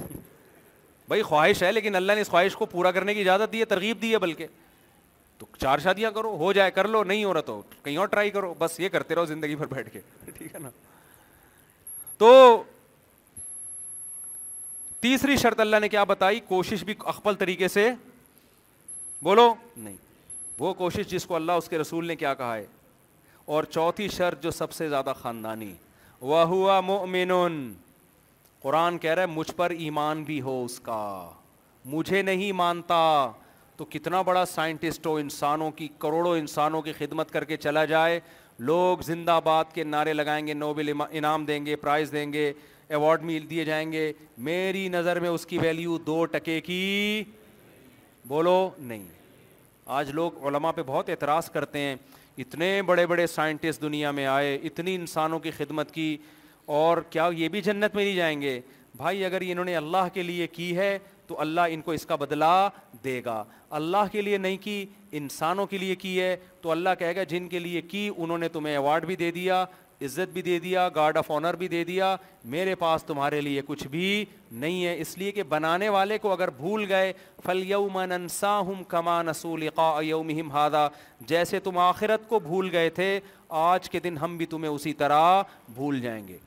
[1.08, 3.66] بھائی خواہش ہے لیکن اللہ نے اس خواہش کو پورا کرنے کی اجازت دی ہے
[3.66, 4.48] ترغیب دی ہے بلکہ
[5.38, 8.30] تو چار شادیاں کرو ہو جائے کر لو نہیں ہو رہا تو کہیں اور ٹرائی
[8.32, 10.00] کرو بس یہ کرتے رہو زندگی پر بیٹھ کے
[10.38, 10.70] ٹھیک ہے نا
[12.18, 12.32] تو
[15.08, 17.90] تیسری شرط اللہ نے کیا بتائی کوشش بھی اقبل طریقے سے
[19.24, 19.96] بولو نہیں
[20.60, 22.66] وہ کوشش جس کو اللہ اس کے رسول نے کیا کہا ہے
[23.58, 25.74] اور چوتھی شرط جو سب سے زیادہ خاندانی
[26.22, 27.32] وہ مومن
[28.62, 31.02] قرآن کہہ رہا ہے مجھ پر ایمان بھی ہو اس کا
[31.92, 32.98] مجھے نہیں مانتا
[33.78, 38.20] تو کتنا بڑا سائنٹسٹ ہو انسانوں کی کروڑوں انسانوں کی خدمت کر کے چلا جائے
[38.70, 42.52] لوگ زندہ باد کے نعرے لگائیں گے نوبل انعام دیں گے پرائز دیں گے
[42.90, 44.12] ایوارڈ میل دیے جائیں گے
[44.50, 46.82] میری نظر میں اس کی ویلیو دو ٹکے کی
[48.28, 49.08] بولو نہیں
[49.98, 51.96] آج لوگ علماء پہ بہت اعتراض کرتے ہیں
[52.42, 56.16] اتنے بڑے بڑے سائنٹسٹ دنیا میں آئے اتنی انسانوں کی خدمت کی
[56.76, 58.60] اور کیا یہ بھی جنت میں نہیں جائیں گے
[58.98, 60.98] بھائی اگر انہوں نے اللہ کے لیے کی ہے
[61.28, 62.52] تو اللہ ان کو اس کا بدلا
[63.04, 63.44] دے گا
[63.80, 64.86] اللہ کے لیے نہیں کی
[65.20, 68.50] انسانوں کے لیے کی ہے تو اللہ کہے گا جن کے لیے کی انہوں نے
[68.56, 69.64] تمہیں ایوارڈ بھی دے دیا
[70.06, 72.16] عزت بھی دے دیا گارڈ آف آنر بھی دے دیا
[72.56, 76.50] میرے پاس تمہارے لیے کچھ بھی نہیں ہے اس لیے کہ بنانے والے کو اگر
[76.58, 77.12] بھول گئے
[77.46, 78.14] فل پھل
[78.44, 79.22] ہم کما
[79.76, 80.88] قا یوم ہادا
[81.32, 83.20] جیسے تم آخرت کو بھول گئے تھے
[83.66, 85.42] آج کے دن ہم بھی تمہیں اسی طرح
[85.76, 86.38] بھول جائیں گے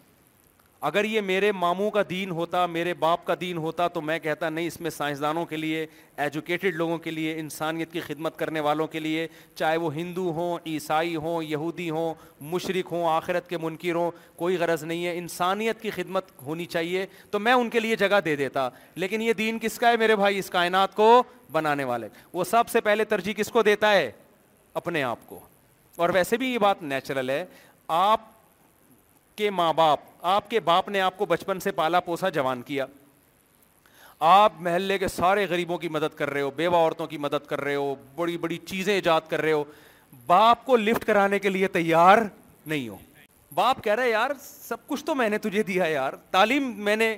[0.86, 4.48] اگر یہ میرے ماموں کا دین ہوتا میرے باپ کا دین ہوتا تو میں کہتا
[4.50, 5.84] نہیں اس میں سائنسدانوں کے لیے
[6.24, 10.58] ایجوکیٹڈ لوگوں کے لیے انسانیت کی خدمت کرنے والوں کے لیے چاہے وہ ہندو ہوں
[10.66, 12.14] عیسائی ہوں یہودی ہوں
[12.54, 17.06] مشرق ہوں آخرت کے منکر ہوں کوئی غرض نہیں ہے انسانیت کی خدمت ہونی چاہیے
[17.30, 20.16] تو میں ان کے لیے جگہ دے دیتا لیکن یہ دین کس کا ہے میرے
[20.22, 21.12] بھائی اس کائنات کو
[21.52, 24.10] بنانے والے وہ سب سے پہلے ترجیح کس کو دیتا ہے
[24.82, 25.40] اپنے آپ کو
[26.02, 27.44] اور ویسے بھی یہ بات نیچرل ہے
[27.98, 28.30] آپ
[29.36, 30.00] کے ماں باپ
[30.36, 32.86] آپ کے باپ نے آپ کو بچپن سے پالا پوسا جوان کیا
[34.30, 37.60] آپ محلے کے سارے غریبوں کی مدد کر رہے ہو بیوہ عورتوں کی مدد کر
[37.60, 39.62] رہے ہو بڑی بڑی چیزیں ایجاد کر رہے ہو
[40.26, 42.18] باپ کو لفٹ کرانے کے لیے تیار
[42.66, 42.96] نہیں ہو
[43.54, 47.16] باپ کہہ رہے یار سب کچھ تو میں نے تجھے دیا یار تعلیم میں نے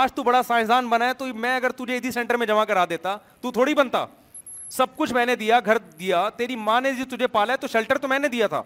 [0.00, 2.84] آج تو بڑا سائنسدان بنا ہے تو میں اگر تجھے اسی سینٹر میں جمع کرا
[2.90, 4.04] دیتا تو تھوڑی بنتا
[4.76, 7.98] سب کچھ میں نے دیا گھر دیا تیری ماں نے تجھے پالا ہے تو شیلٹر
[7.98, 8.62] تو میں نے دیا تھا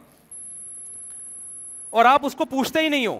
[1.91, 3.19] اور آپ اس کو پوچھتے ہی نہیں ہو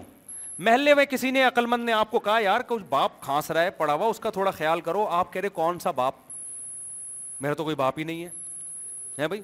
[0.63, 3.69] محلے میں کسی نے عقلمند نے آپ کو کہا یار کچھ باپ کھانس رہا ہے
[3.77, 6.15] پڑا ہوا اس کا تھوڑا خیال کرو آپ کہہ رہے کون سا باپ
[7.41, 8.29] میرا تو کوئی باپ ہی نہیں ہے
[9.21, 9.41] ہے بھائی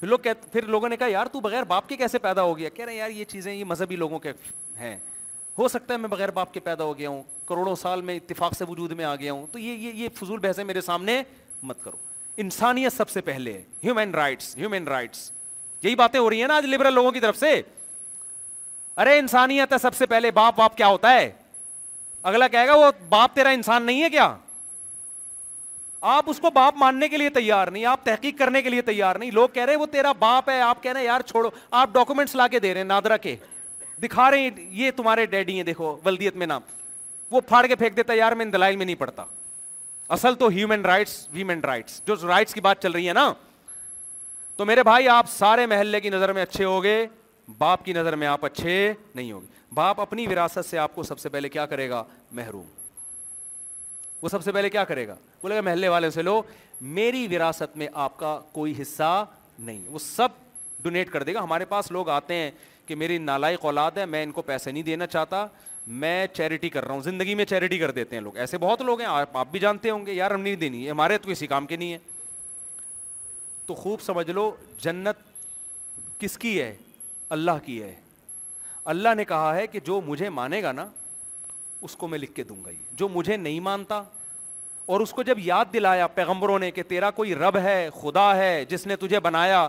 [0.00, 2.56] پھر لوگ کہتے پھر لوگوں نے کہا یار تو بغیر باپ کے کیسے پیدا ہو
[2.58, 4.32] گیا کہہ رہے یار یہ چیزیں یہ مذہبی لوگوں کے
[4.78, 4.96] ہیں
[5.58, 8.54] ہو سکتا ہے میں بغیر باپ کے پیدا ہو گیا ہوں کروڑوں سال میں اتفاق
[8.58, 11.22] سے وجود میں آ گیا ہوں تو یہ یہ فضول بحثیں میرے سامنے
[11.62, 11.96] مت کرو
[12.42, 15.30] انسانیت سب سے پہلے ہیومن رائٹس ہیومن رائٹس
[15.82, 17.60] یہی باتیں ہو رہی ہیں نا آج لبرل لوگوں کی طرف سے
[19.02, 21.30] ارے انسانیت ہے سب سے پہلے باپ باپ کیا ہوتا ہے
[22.30, 24.34] اگلا کہے گا وہ باپ تیرا انسان نہیں ہے کیا
[26.16, 29.16] آپ اس کو باپ ماننے کے لیے تیار نہیں آپ تحقیق کرنے کے لیے تیار
[29.18, 31.50] نہیں لوگ کہہ رہے وہ تیرا باپ ہے آپ کہہ رہے ہیں یار چھوڑو
[31.82, 33.34] آپ ڈاکومینٹس لا کے دے رہے ہیں نادرا کے
[34.02, 34.50] دکھا رہے ہیں
[34.80, 36.60] یہ تمہارے ڈیڈی ہیں دیکھو ولدیت میں نام
[37.30, 39.24] وہ پھاڑ کے پھینک دیتا ہے یار میں دلائل میں نہیں پڑتا
[40.16, 43.32] اصل تو ہیومن رائٹس ویومین رائٹس جو رائٹس کی بات چل رہی ہے نا
[44.56, 47.06] تو میرے بھائی آپ سارے محلے کی نظر میں اچھے ہو گئے
[47.58, 51.18] باپ کی نظر میں آپ اچھے نہیں ہوگی باپ اپنی وراثت سے آپ کو سب
[51.18, 52.02] سے پہلے کیا کرے گا
[52.32, 52.66] محروم
[54.22, 56.40] وہ سب سے پہلے کیا کرے گا بولے گا محلے والے سے لو
[56.80, 59.24] میری وراثت میں آپ کا کوئی حصہ
[59.58, 60.28] نہیں وہ سب
[60.82, 62.50] ڈونیٹ کر دے گا ہمارے پاس لوگ آتے ہیں
[62.86, 65.46] کہ میری نالائی اولاد ہے میں ان کو پیسے نہیں دینا چاہتا
[66.00, 69.00] میں چیریٹی کر رہا ہوں زندگی میں چیریٹی کر دیتے ہیں لوگ ایسے بہت لوگ
[69.00, 71.66] ہیں آپ آپ بھی جانتے ہوں گے یار ہم نہیں دینی ہمارے تو کسی کام
[71.66, 71.98] کے نہیں ہے
[73.66, 74.50] تو خوب سمجھ لو
[74.82, 75.16] جنت
[76.20, 76.74] کس کی ہے
[77.34, 77.94] اللہ کی ہے
[78.92, 80.84] اللہ نے کہا ہے کہ جو مجھے مانے گا نا
[81.86, 84.02] اس کو میں لکھ کے دوں گا یہ جو مجھے نہیں مانتا
[84.94, 88.52] اور اس کو جب یاد دلایا پیغمبروں نے کہ تیرا کوئی رب ہے خدا ہے
[88.72, 89.66] جس نے تجھے بنایا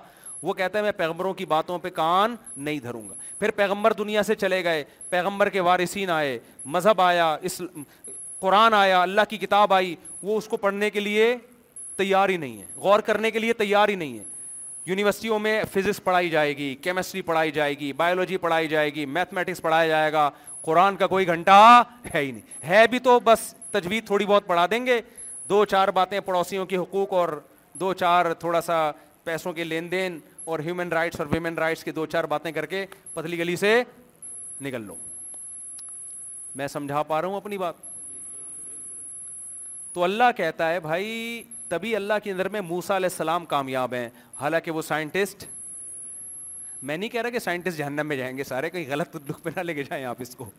[0.48, 2.36] وہ کہتا ہے میں پیغمبروں کی باتوں پہ کان
[2.68, 4.84] نہیں دھروں گا پھر پیغمبر دنیا سے چلے گئے
[5.16, 6.38] پیغمبر کے وارثین آئے
[6.76, 7.62] مذہب آیا اس
[8.46, 9.96] قرآن آیا اللہ کی کتاب آئی
[10.28, 11.36] وہ اس کو پڑھنے کے لیے
[12.04, 14.24] تیار ہی نہیں ہے غور کرنے کے لیے تیار ہی نہیں ہے
[14.88, 19.62] یونیورسٹیوں میں فزکس پڑھائی جائے گی کیمسٹری پڑھائی جائے گی بایولوجی پڑھائی جائے گی میتھمیٹکس
[19.62, 20.30] پڑھایا جائے گا
[20.66, 21.52] قرآن کا کوئی گھنٹہ
[22.14, 25.00] ہے ہی نہیں ہے بھی تو بس تجویز تھوڑی بہت پڑھا دیں گے
[25.50, 27.30] دو چار باتیں پڑوسیوں کے حقوق اور
[27.80, 28.92] دو چار تھوڑا سا
[29.24, 32.66] پیسوں کے لین دین اور ہیومن رائٹس اور ویومن رائٹس کی دو چار باتیں کر
[32.74, 33.82] کے پتلی گلی سے
[34.62, 34.96] نکل لو
[36.56, 37.76] میں سمجھا پا رہا ہوں اپنی بات
[39.94, 44.08] تو اللہ کہتا ہے بھائی تبھی اللہ کی نظر میں موسا علیہ السلام کامیاب ہیں
[44.40, 45.44] حالانکہ وہ سائنٹسٹ
[46.84, 49.50] میں نہیں کہہ رہا کہ سائنٹسٹ جہنم میں جائیں گے سارے کہیں غلط تندوق پہ
[49.56, 50.50] نہ لے کے جائیں آپ اس کو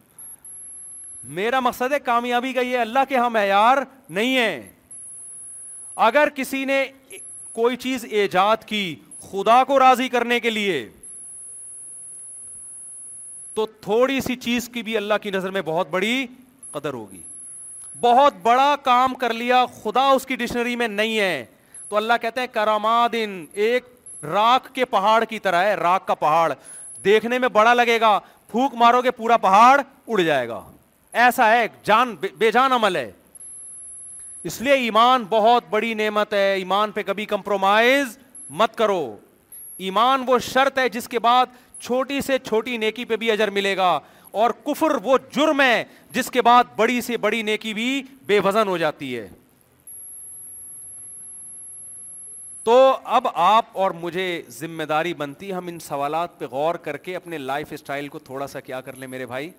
[1.38, 3.76] میرا مقصد ہے کامیابی کا یہ اللہ کے ہم معیار
[4.08, 4.70] نہیں ہے
[6.06, 6.84] اگر کسی نے
[7.52, 8.82] کوئی چیز ایجاد کی
[9.30, 10.88] خدا کو راضی کرنے کے لیے
[13.54, 16.26] تو تھوڑی سی چیز کی بھی اللہ کی نظر میں بہت بڑی
[16.70, 17.22] قدر ہوگی
[18.01, 21.44] بہت بڑا کام کر لیا خدا اس کی ڈکشنری میں نہیں ہے
[21.89, 23.28] تو اللہ کہتے ہیں
[23.64, 23.85] ایک
[24.24, 26.52] راک کے پہاڑ کی طرح ہے راک کا پہاڑ
[27.05, 28.18] دیکھنے میں بڑا لگے گا
[28.51, 30.60] پھوک مارو گے پورا پہاڑ اڑ جائے گا
[31.24, 33.10] ایسا ہے جان بے جان عمل ہے
[34.51, 38.18] اس لیے ایمان بہت بڑی نعمت ہے ایمان پہ کبھی کمپرومائز
[38.62, 39.01] مت کرو
[39.86, 41.47] ایمان وہ شرط ہے جس کے بعد
[41.81, 43.98] چھوٹی سے چھوٹی نیکی پہ بھی اجر ملے گا
[44.42, 45.82] اور کفر وہ جرم ہے
[46.14, 47.86] جس کے بعد بڑی سے بڑی نیکی بھی
[48.26, 49.26] بے وزن ہو جاتی ہے
[52.64, 52.74] تو
[53.18, 54.24] اب آپ اور مجھے
[54.58, 58.46] ذمہ داری بنتی ہم ان سوالات پہ غور کر کے اپنے لائف اسٹائل کو تھوڑا
[58.54, 59.50] سا کیا کر لیں میرے بھائی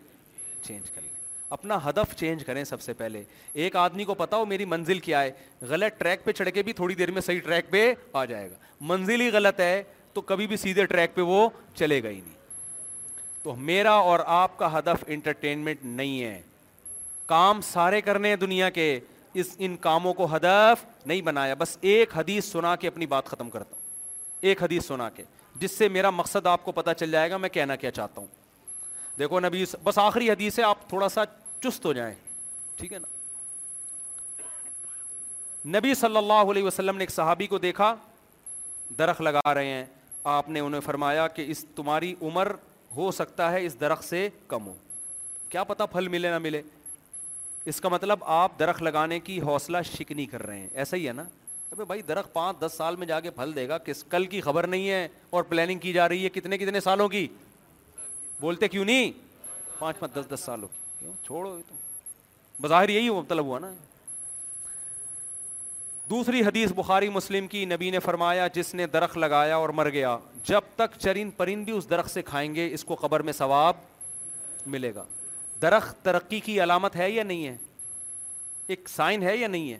[0.67, 1.11] چینج کر لیں
[1.57, 3.23] اپنا ہدف چینج کریں سب سے پہلے
[3.65, 5.31] ایک آدمی کو پتا ہو میری منزل کیا ہے
[5.69, 8.55] غلط ٹریک پہ چڑھ کے بھی تھوڑی دیر میں صحیح ٹریک پہ آ جائے گا
[8.95, 9.81] منزل ہی غلط ہے
[10.13, 12.35] تو کبھی بھی سیدھے ٹریک پہ وہ چلے گا ہی نہیں
[13.47, 16.41] تو میرا اور آپ کا ہدف انٹرٹینمنٹ نہیں ہے
[17.25, 18.89] کام سارے کرنے ہیں دنیا کے
[19.41, 23.49] اس ان کاموں کو ہدف نہیں بنایا بس ایک حدیث سنا کے اپنی بات ختم
[23.49, 23.85] کرتا ہوں
[24.49, 25.23] ایک حدیث سنا کے
[25.59, 28.27] جس سے میرا مقصد آپ کو پتا چل جائے گا میں کہنا کیا چاہتا ہوں
[29.19, 31.23] دیکھو نبی بس آخری حدیث ہے آپ تھوڑا سا
[31.63, 32.13] چست ہو جائیں
[32.77, 34.49] ٹھیک ہے نا
[35.77, 37.95] نبی صلی اللہ علیہ وسلم نے ایک صحابی کو دیکھا
[38.99, 39.85] درخت لگا رہے ہیں
[40.37, 42.51] آپ نے انہیں فرمایا کہ اس تمہاری عمر
[42.97, 44.73] ہو سکتا ہے اس درخت سے کم ہو
[45.49, 46.61] کیا پتا پھل ملے نہ ملے
[47.71, 51.13] اس کا مطلب آپ درخت لگانے کی حوصلہ شکنی کر رہے ہیں ایسا ہی ہے
[51.13, 51.23] نا
[51.71, 54.41] ابھی بھائی درخت پانچ دس سال میں جا کے پھل دے گا کس کل کی
[54.41, 57.27] خبر نہیں ہے اور پلاننگ کی جا رہی ہے کتنے کتنے سالوں کی
[58.41, 59.11] بولتے کیوں نہیں
[59.79, 60.67] پانچ پانچ دس دس سالوں
[60.99, 61.57] کیوں چھوڑو
[62.61, 63.71] بظاہر یہی مطلب ہوا نا
[66.09, 70.15] دوسری حدیث بخاری مسلم کی نبی نے فرمایا جس نے درخت لگایا اور مر گیا
[70.47, 73.75] جب تک چرند پرندی اس درخت سے کھائیں گے اس کو قبر میں ثواب
[74.75, 75.03] ملے گا
[75.61, 77.55] درخت ترقی کی علامت ہے یا نہیں ہے
[78.73, 79.77] ایک سائن ہے یا نہیں ہے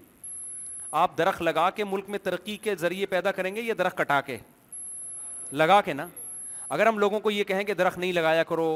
[1.03, 4.19] آپ درخت لگا کے ملک میں ترقی کے ذریعے پیدا کریں گے یا درخت کٹا
[4.29, 4.37] کے
[5.61, 6.07] لگا کے نا
[6.75, 8.69] اگر ہم لوگوں کو یہ کہیں کہ درخت نہیں لگایا کرو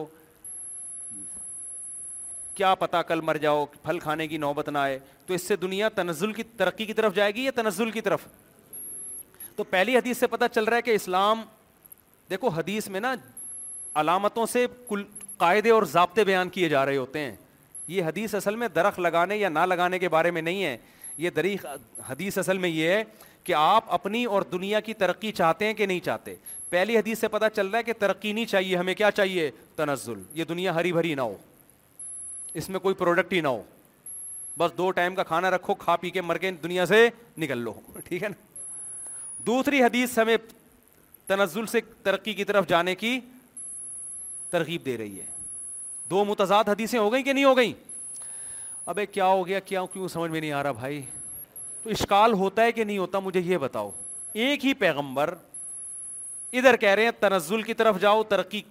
[2.61, 4.97] کیا پتا کل مر جاؤ پھل کھانے کی نوبت نہ آئے
[5.27, 8.25] تو اس سے دنیا تنزل کی ترقی کی طرف جائے گی یا تنزل کی طرف
[9.55, 11.41] تو پہلی حدیث سے پتا چل رہا ہے کہ اسلام
[12.29, 13.13] دیکھو حدیث میں نا
[14.01, 15.03] علامتوں سے کل
[15.37, 17.35] قاعدے اور ضابطے بیان کیے جا رہے ہوتے ہیں
[17.95, 20.77] یہ حدیث اصل میں درخت لگانے یا نہ لگانے کے بارے میں نہیں ہے
[21.25, 21.65] یہ دریخ
[22.09, 23.03] حدیث اصل میں یہ ہے
[23.43, 26.35] کہ آپ اپنی اور دنیا کی ترقی چاہتے ہیں کہ نہیں چاہتے
[26.69, 30.21] پہلی حدیث سے پتا چل رہا ہے کہ ترقی نہیں چاہیے ہمیں کیا چاہیے تنزل
[30.39, 31.35] یہ دنیا ہری بھری نہ ہو
[32.59, 33.61] اس میں کوئی پروڈکٹ ہی نہ ہو
[34.59, 37.07] بس دو ٹائم کا کھانا رکھو کھا پی کے مر کے دنیا سے
[37.37, 37.73] نکل لو
[38.05, 38.59] ٹھیک ہے نا
[39.45, 40.35] دوسری حدیث ہمیں
[41.27, 43.19] تنزل سے ترقی کی طرف جانے کی
[44.51, 45.25] ترغیب دے رہی ہے
[46.09, 47.73] دو متضاد حدیثیں ہو گئیں کہ نہیں ہو گئیں
[48.91, 51.01] ابے کیا ہو گیا کیا کیوں سمجھ میں نہیں آ رہا بھائی
[51.83, 53.89] تو اشکال ہوتا ہے کہ نہیں ہوتا مجھے یہ بتاؤ
[54.33, 55.33] ایک ہی پیغمبر
[56.53, 58.61] ادھر کہہ رہے ہیں تنزل کی طرف جاؤ ترقی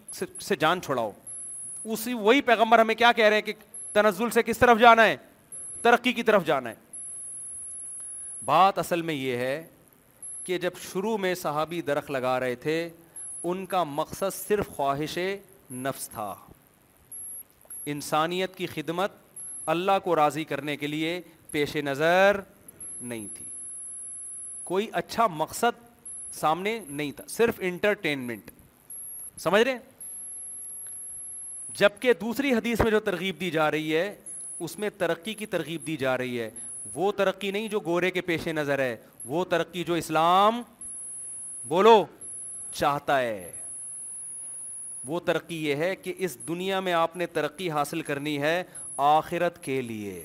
[0.49, 1.11] سے جان چھوڑاؤ
[1.93, 3.53] اسی وہی پیغمبر ہمیں کیا کہہ رہے ہیں کہ
[3.93, 5.17] تنزل سے کس طرف جانا ہے
[5.83, 6.75] ترقی کی طرف جانا ہے
[8.45, 9.55] بات اصل میں یہ ہے
[10.45, 12.77] کہ جب شروع میں صحابی درخت لگا رہے تھے
[13.51, 15.19] ان کا مقصد صرف خواہش
[15.73, 16.35] نفس تھا
[17.93, 19.13] انسانیت کی خدمت
[19.75, 22.41] اللہ کو راضی کرنے کے لیے پیش نظر
[23.01, 23.45] نہیں تھی
[24.65, 25.85] کوئی اچھا مقصد
[26.41, 28.51] سامنے نہیں تھا صرف انٹرٹینمنٹ
[29.45, 29.90] سمجھ رہے ہیں
[31.79, 34.15] جبکہ دوسری حدیث میں جو ترغیب دی جا رہی ہے
[34.67, 36.51] اس میں ترقی کی ترغیب دی جا رہی ہے
[36.95, 40.63] وہ ترقی نہیں جو گورے کے پیش نظر ہے وہ ترقی جو اسلام
[41.69, 42.05] بولو
[42.73, 43.51] چاہتا ہے
[45.07, 48.63] وہ ترقی یہ ہے کہ اس دنیا میں آپ نے ترقی حاصل کرنی ہے
[49.11, 50.23] آخرت کے لیے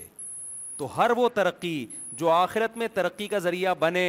[0.78, 1.86] تو ہر وہ ترقی
[2.20, 4.08] جو آخرت میں ترقی کا ذریعہ بنے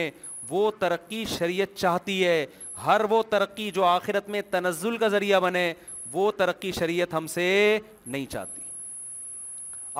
[0.49, 2.45] وہ ترقی شریعت چاہتی ہے
[2.85, 5.73] ہر وہ ترقی جو آخرت میں تنزل کا ذریعہ بنے
[6.13, 8.63] وہ ترقی شریعت ہم سے نہیں چاہتی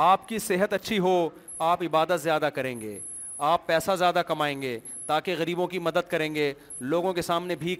[0.05, 1.29] آپ کی صحت اچھی ہو
[1.69, 2.99] آپ عبادت زیادہ کریں گے
[3.51, 7.77] آپ پیسہ زیادہ کمائیں گے تاکہ غریبوں کی مدد کریں گے لوگوں کے سامنے بھی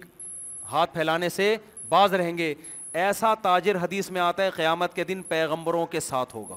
[0.71, 1.55] ہاتھ پھیلانے سے
[1.89, 2.53] باز رہیں گے
[3.01, 6.55] ایسا تاجر حدیث میں آتا ہے قیامت کے دن پیغمبروں کے ساتھ ہوگا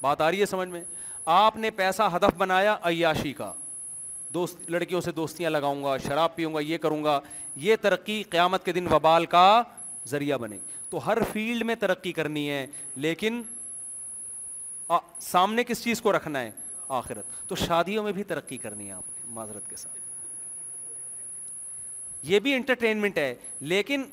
[0.00, 0.82] بات آ رہی ہے سمجھ میں
[1.34, 3.52] آپ نے پیسہ ہدف بنایا عیاشی کا
[4.34, 7.18] دوست لڑکیوں سے دوستیاں لگاؤں گا شراب پیوں گا یہ کروں گا
[7.64, 9.44] یہ ترقی قیامت کے دن وبال کا
[10.08, 10.58] ذریعہ بنے
[10.90, 12.66] تو ہر فیلڈ میں ترقی کرنی ہے
[13.06, 13.42] لیکن
[15.20, 16.50] سامنے کس چیز کو رکھنا ہے
[16.98, 20.00] آخرت تو شادیوں میں بھی ترقی کرنی ہے آپ نے معذرت کے ساتھ
[22.30, 23.34] یہ بھی انٹرٹینمنٹ ہے
[23.72, 24.04] لیکن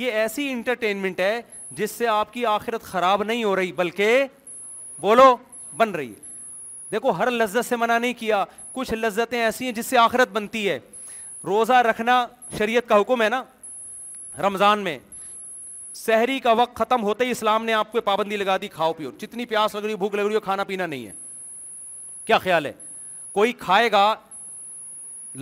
[0.00, 1.40] یہ ایسی انٹرٹینمنٹ ہے
[1.80, 4.24] جس سے آپ کی آخرت خراب نہیں ہو رہی بلکہ
[5.00, 5.34] بولو
[5.76, 6.24] بن رہی ہے
[6.92, 10.68] دیکھو ہر لذت سے منع نہیں کیا کچھ لذتیں ایسی ہیں جس سے آخرت بنتی
[10.68, 10.78] ہے
[11.46, 12.24] روزہ رکھنا
[12.58, 13.42] شریعت کا حکم ہے نا
[14.46, 14.98] رمضان میں
[15.94, 19.10] سحری کا وقت ختم ہوتا ہی اسلام نے آپ کو پابندی لگا دی کھاؤ پیو
[19.18, 21.12] جتنی پیاس لگ رہی بھوک لگ رہی ہو کھانا پینا نہیں ہے
[22.26, 22.72] کیا خیال ہے
[23.32, 24.14] کوئی کھائے گا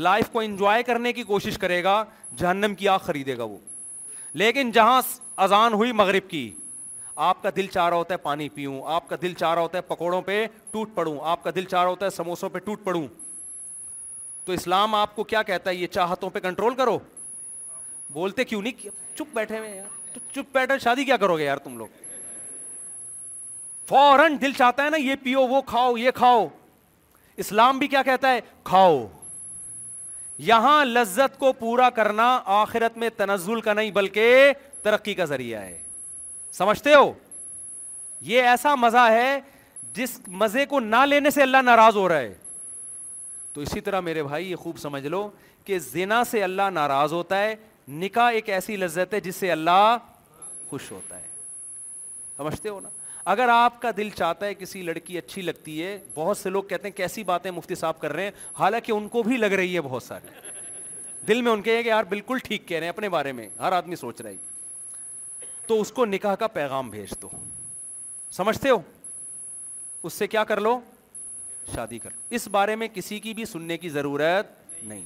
[0.07, 2.03] لائف کو انجوائے کرنے کی کوشش کرے گا
[2.39, 3.57] جہنم کی آگ خریدے گا وہ
[4.43, 5.01] لیکن جہاں
[5.45, 6.51] اذان ہوئی مغرب کی
[7.17, 9.79] آپ کا دل چاہ رہا ہوتا ہے پانی پیوں آپ کا دل چاہ رہا ہوتا
[9.79, 12.85] ہے پکوڑوں پہ ٹوٹ پڑوں آپ کا دل چاہ رہا ہوتا ہے سموسوں پہ ٹوٹ
[12.85, 13.07] پڑوں
[14.45, 16.99] تو اسلام آپ کو کیا کہتا ہے یہ چاہتوں پہ کنٹرول کرو
[18.13, 19.83] بولتے کیوں نہیں چپ بیٹھے ہوئے
[20.15, 21.89] تو چپ بیٹھے شادی کیا کرو گے یار تم لوگ
[23.89, 26.47] فوراً دل چاہتا ہے نا یہ پیو وہ کھاؤ یہ کھاؤ
[27.45, 29.07] اسلام بھی کیا کہتا ہے کھاؤ
[30.51, 32.29] یہاں لذت کو پورا کرنا
[32.61, 35.79] آخرت میں تنزل کا نہیں بلکہ ترقی کا ذریعہ ہے
[36.59, 37.13] سمجھتے ہو
[38.23, 39.39] یہ ایسا مزہ ہے
[39.95, 42.33] جس مزے کو نہ لینے سے اللہ ناراض ہو رہا ہے
[43.53, 45.29] تو اسی طرح میرے بھائی یہ خوب سمجھ لو
[45.65, 47.55] کہ زنا سے اللہ ناراض ہوتا ہے
[48.03, 49.97] نکاح ایک ایسی لذت ہے جس سے اللہ
[50.71, 51.27] خوش ہوتا ہے
[52.37, 52.89] سمجھتے ہو نا
[53.33, 56.89] اگر آپ کا دل چاہتا ہے کسی لڑکی اچھی لگتی ہے بہت سے لوگ کہتے
[56.89, 59.81] ہیں کیسی باتیں مفتی صاحب کر رہے ہیں حالانکہ ان کو بھی لگ رہی ہے
[59.91, 60.29] بہت ساری
[61.29, 63.49] دل میں ان کے ہے کہ یار بالکل ٹھیک کہہ رہے ہیں اپنے بارے میں
[63.61, 64.37] ہر آدمی سوچ رہا ہے
[65.67, 67.29] تو اس کو نکاح کا پیغام بھیج دو
[68.37, 68.79] سمجھتے ہو
[70.07, 70.79] اس سے کیا کر لو
[71.75, 74.51] شادی لو اس بارے میں کسی کی بھی سننے کی ضرورت
[74.83, 75.03] نہیں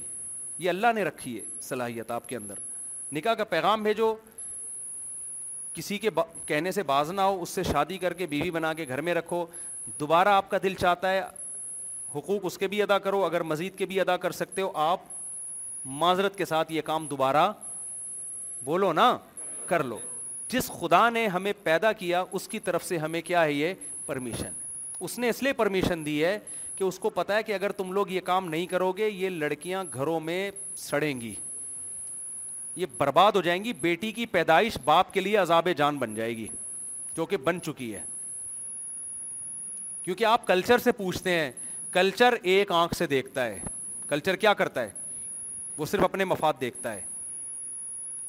[0.59, 2.55] یہ اللہ نے رکھی ہے صلاحیت آپ کے اندر
[3.15, 4.13] نکاح کا پیغام بھیجو
[5.73, 6.09] کسی کے
[6.45, 9.13] کہنے سے باز نہ ہو اس سے شادی کر کے بیوی بنا کے گھر میں
[9.13, 9.45] رکھو
[9.99, 11.21] دوبارہ آپ کا دل چاہتا ہے
[12.15, 14.99] حقوق اس کے بھی ادا کرو اگر مزید کے بھی ادا کر سکتے ہو آپ
[16.03, 17.51] معذرت کے ساتھ یہ کام دوبارہ
[18.63, 19.15] بولو نا
[19.67, 19.99] کر لو
[20.51, 23.73] جس خدا نے ہمیں پیدا کیا اس کی طرف سے ہمیں کیا ہے یہ
[24.05, 24.51] پرمیشن
[25.07, 26.37] اس نے اس لیے پرمیشن دی ہے
[26.75, 29.29] کہ اس کو پتا ہے کہ اگر تم لوگ یہ کام نہیں کرو گے یہ
[29.29, 30.39] لڑکیاں گھروں میں
[30.77, 31.33] سڑیں گی
[32.75, 36.35] یہ برباد ہو جائیں گی بیٹی کی پیدائش باپ کے لیے عذاب جان بن جائے
[36.37, 36.47] گی
[37.17, 38.01] جو کہ بن چکی ہے
[40.03, 41.51] کیونکہ آپ کلچر سے پوچھتے ہیں
[41.93, 43.59] کلچر ایک آنکھ سے دیکھتا ہے
[44.09, 44.89] کلچر کیا کرتا ہے
[45.77, 47.01] وہ صرف اپنے مفاد دیکھتا ہے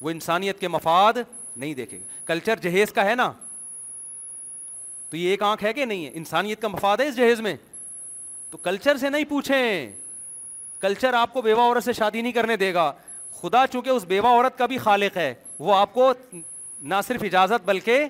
[0.01, 1.17] وہ انسانیت کے مفاد
[1.61, 3.33] نہیں دیکھے گا کلچر جہیز کا ہے نا
[5.11, 7.55] تو یہ ایک آنکھ ہے کہ نہیں ہے انسانیت کا مفاد ہے اس جہیز میں
[8.51, 9.93] تو کلچر سے نہیں پوچھیں
[10.81, 12.91] کلچر آپ کو بیوہ عورت سے شادی نہیں کرنے دے گا
[13.41, 15.33] خدا چونکہ اس بیوہ عورت کا بھی خالق ہے
[15.67, 16.13] وہ آپ کو
[16.93, 18.07] نہ صرف اجازت بلکہ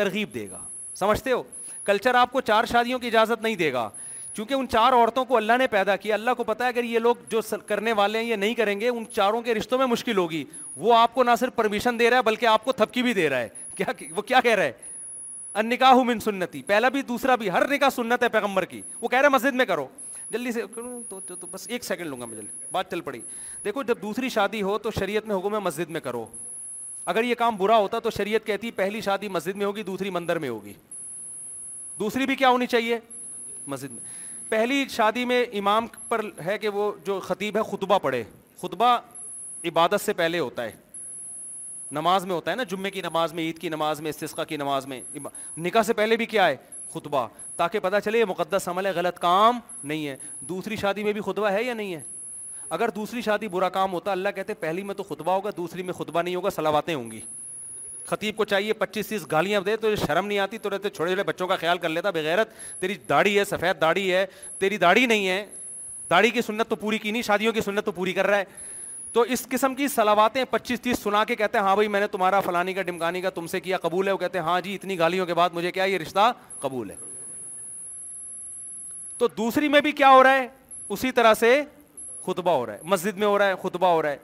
[0.00, 0.58] ترغیب دے گا
[0.98, 1.42] سمجھتے ہو
[1.84, 3.88] کلچر آپ کو چار شادیوں کی اجازت نہیں دے گا
[4.36, 6.98] چونکہ ان چار عورتوں کو اللہ نے پیدا کیا اللہ کو پتا ہے اگر یہ
[6.98, 10.18] لوگ جو کرنے والے ہیں یہ نہیں کریں گے ان چاروں کے رشتوں میں مشکل
[10.18, 10.44] ہوگی
[10.76, 13.28] وہ آپ کو نہ صرف پرمیشن دے رہا ہے بلکہ آپ کو تھپکی بھی دے
[13.30, 14.72] رہا ہے کیا وہ کیا کہہ رہا ہے
[15.60, 19.08] ان نکاح من سنتی پہلا بھی دوسرا بھی ہر نکاح سنت ہے پیغمبر کی وہ
[19.08, 19.86] کہہ رہا ہے مسجد میں کرو
[20.30, 20.62] جلدی سے
[21.08, 23.20] تو, بس ایک سیکنڈ لوں گا میں جلدی بات چل پڑی
[23.64, 26.24] دیکھو جب دوسری شادی ہو تو شریعت میں حکم ہے مسجد میں کرو
[27.12, 30.38] اگر یہ کام برا ہوتا تو شریعت کہتی پہلی شادی مسجد میں ہوگی دوسری مندر
[30.44, 30.72] میں ہوگی
[31.98, 32.98] دوسری بھی کیا ہونی چاہیے
[33.66, 34.20] مسجد میں
[34.52, 38.22] پہلی شادی میں امام پر ہے کہ وہ جو خطیب ہے خطبہ پڑھے
[38.62, 38.86] خطبہ
[39.70, 40.70] عبادت سے پہلے ہوتا ہے
[41.98, 44.56] نماز میں ہوتا ہے نا جمعے کی نماز میں عید کی نماز میں استثقا کی
[44.56, 45.00] نماز میں
[45.56, 46.56] نکاح سے پہلے بھی کیا ہے
[46.94, 47.26] خطبہ
[47.56, 50.16] تاکہ پتہ چلے یہ مقدس عمل ہے غلط کام نہیں ہے
[50.48, 52.00] دوسری شادی میں بھی خطبہ ہے یا نہیں ہے
[52.78, 55.94] اگر دوسری شادی برا کام ہوتا اللہ کہتے پہلی میں تو خطبہ ہوگا دوسری میں
[55.94, 57.20] خطبہ نہیں ہوگا سلاواتیں ہوں گی
[58.06, 61.10] خطیب کو چاہیے پچیس تیس گالیاں دے تو یہ شرم نہیں آتی تو رہتے چھوٹے
[61.14, 62.50] چھوٹے بچوں کا خیال کر لیتا بغیرت
[62.80, 64.24] تیری داڑھی ہے سفید داڑھی ہے
[64.58, 65.44] تیری داڑھی نہیں ہے
[66.10, 68.44] داڑھی کی سنت تو پوری کی نہیں شادیوں کی سنت تو پوری کر رہا ہے
[69.12, 72.06] تو اس قسم کی سلاواتیں پچیس تیس سنا کے کہتے ہیں ہاں بھائی میں نے
[72.12, 74.74] تمہارا فلانی کا ڈمکانی کا تم سے کیا قبول ہے وہ کہتے ہیں ہاں جی
[74.74, 76.96] اتنی گالیوں کے بعد مجھے کیا یہ رشتہ قبول ہے
[79.18, 80.46] تو دوسری میں بھی کیا ہو رہا ہے
[80.88, 81.60] اسی طرح سے
[82.26, 84.16] خطبہ ہو رہا ہے مسجد میں ہو رہا ہے خطبہ ہو رہا ہے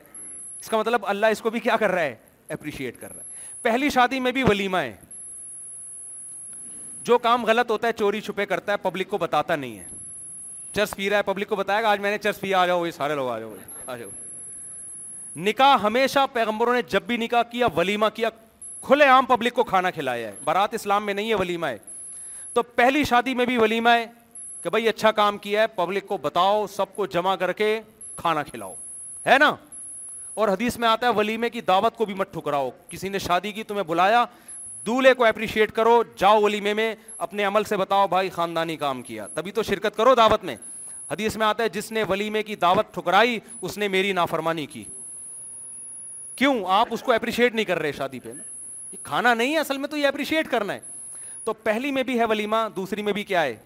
[0.60, 2.14] اس کا مطلب اللہ اس کو بھی کیا کر رہا ہے
[2.52, 3.27] اپریشیٹ کر رہا ہے
[3.62, 4.94] پہلی شادی میں بھی ولیمہ ہے
[7.04, 9.84] جو کام غلط ہوتا ہے چوری چھپے کرتا ہے پبلک کو بتاتا نہیں ہے
[10.74, 12.84] چرس پی رہا ہے پبلک کو بتائے گا آج میں نے چرس پیا آ جاؤ
[12.86, 13.54] یہ سارے لوگ آ جاؤ
[13.86, 14.08] آ جاؤ
[15.46, 18.28] نکاح ہمیشہ پیغمبروں نے جب بھی نکاح کیا ولیمہ کیا
[18.82, 21.78] کھلے عام پبلک کو کھانا کھلایا ہے بارات اسلام میں نہیں ہے ولیمہ ہے
[22.54, 24.06] تو پہلی شادی میں بھی ولیمہ ہے
[24.62, 27.78] کہ بھائی اچھا کام کیا ہے پبلک کو بتاؤ سب کو جمع کر کے
[28.16, 28.74] کھانا کھلاؤ
[29.26, 29.54] ہے نا
[30.38, 33.50] اور حدیث میں آتا ہے ولیمے کی دعوت کو بھی مت ٹھکراؤ کسی نے شادی
[33.52, 34.24] کی تمہیں بلایا
[34.86, 36.94] دولہے کو اپریشیٹ کرو جاؤ ولیمے میں
[37.26, 40.56] اپنے عمل سے بتاؤ بھائی خاندانی کام کیا تبھی تو شرکت کرو دعوت میں
[41.10, 44.84] حدیث میں آتا ہے جس نے ولیمے کی دعوت ٹھکرائی اس نے میری نافرمانی کی
[46.36, 48.32] کیوں آپ اس کو اپریشیٹ نہیں کر رہے شادی پہ
[48.92, 50.80] یہ کھانا نہیں ہے اصل میں تو یہ اپریشیٹ کرنا ہے
[51.44, 53.56] تو پہلی میں بھی ہے ولیمہ دوسری میں بھی کیا ہے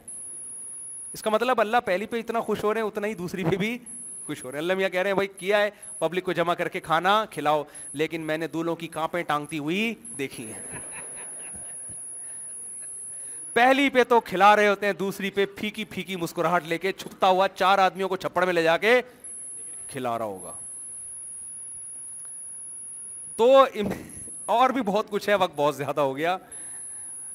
[1.12, 3.57] اس کا مطلب اللہ پہلی پہ اتنا خوش ہو رہے ہیں اتنا ہی دوسری پہ
[3.65, 3.77] بھی
[4.28, 7.15] ہو اللہ میاں کہہ رہے ہیں بھائی کیا ہے پبلک کو جمع کر کے کھانا
[7.31, 7.62] کھلاؤ
[8.03, 10.78] لیکن میں نے دولوں کی کانپیں ٹانگتی ہوئی دیکھی ہیں
[13.53, 17.28] پہلی پہ تو کھلا رہے ہوتے ہیں دوسری پہ پھیکی پھیکی مسکراہٹ لے کے چھپتا
[17.31, 19.01] ہوا چار آدمیوں کو چھپڑ میں لے جا کے
[19.89, 20.53] کھلا رہا ہوگا
[23.36, 23.51] تو
[24.55, 26.36] اور بھی بہت کچھ ہے وقت بہت زیادہ ہو گیا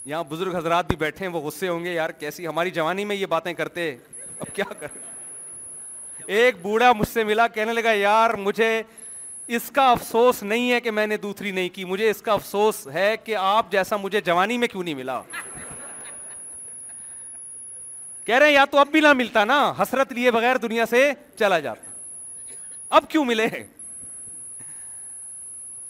[0.05, 3.15] یہاں بزرگ حضرات بھی بیٹھے ہیں وہ غصے ہوں گے یار کیسی ہماری جوانی میں
[3.15, 3.89] یہ باتیں کرتے
[4.39, 4.99] اب کیا کریں
[6.35, 8.81] ایک بوڑھا مجھ سے ملا کہنے لگا یار مجھے
[9.57, 12.87] اس کا افسوس نہیں ہے کہ میں نے دوسری نہیں کی مجھے اس کا افسوس
[12.93, 15.21] ہے کہ آپ جیسا مجھے جوانی میں کیوں نہیں ملا
[18.25, 21.09] کہہ رہے ہیں یا تو اب بھی نہ ملتا نا حسرت لیے بغیر دنیا سے
[21.39, 21.91] چلا جاتا
[22.97, 23.47] اب کیوں ملے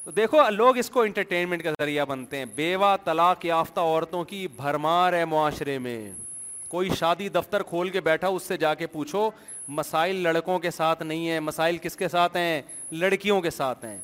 [0.03, 4.47] تو دیکھو لوگ اس کو انٹرٹینمنٹ کا ذریعہ بنتے ہیں بیوہ طلاق یافتہ عورتوں کی
[4.57, 5.99] بھرمار ہے معاشرے میں
[6.67, 9.29] کوئی شادی دفتر کھول کے بیٹھا اس سے جا کے پوچھو
[9.67, 12.61] مسائل لڑکوں کے ساتھ نہیں ہیں مسائل کس کے ساتھ ہیں
[12.91, 13.97] لڑکیوں کے ساتھ ہیں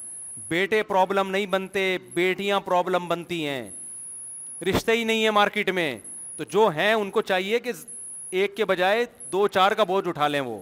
[0.47, 3.69] بیٹے پرابلم نہیں بنتے بیٹیاں پرابلم بنتی ہیں
[4.69, 5.97] رشتے ہی نہیں ہیں مارکیٹ میں
[6.37, 7.71] تو جو ہیں ان کو چاہیے کہ
[8.41, 10.61] ایک کے بجائے دو چار کا بوجھ اٹھا لیں وہ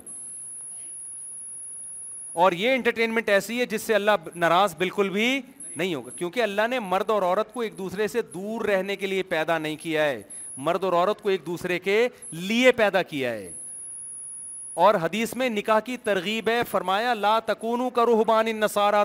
[2.43, 5.39] اور یہ انٹرٹینمنٹ ایسی ہے جس سے اللہ ناراض بالکل بھی
[5.75, 9.07] نہیں ہوگا کیونکہ اللہ نے مرد اور عورت کو ایک دوسرے سے دور رہنے کے
[9.07, 10.21] لیے پیدا نہیں کیا ہے
[10.67, 13.51] مرد اور عورت کو ایک دوسرے کے لیے پیدا کیا ہے
[14.73, 18.47] اور حدیث میں نکاح کی ترغیب ہے فرمایا لا کا روحبان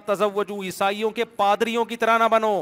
[0.07, 2.57] تزوجو عیسائیوں کے پادریوں کی طرح نہ بنو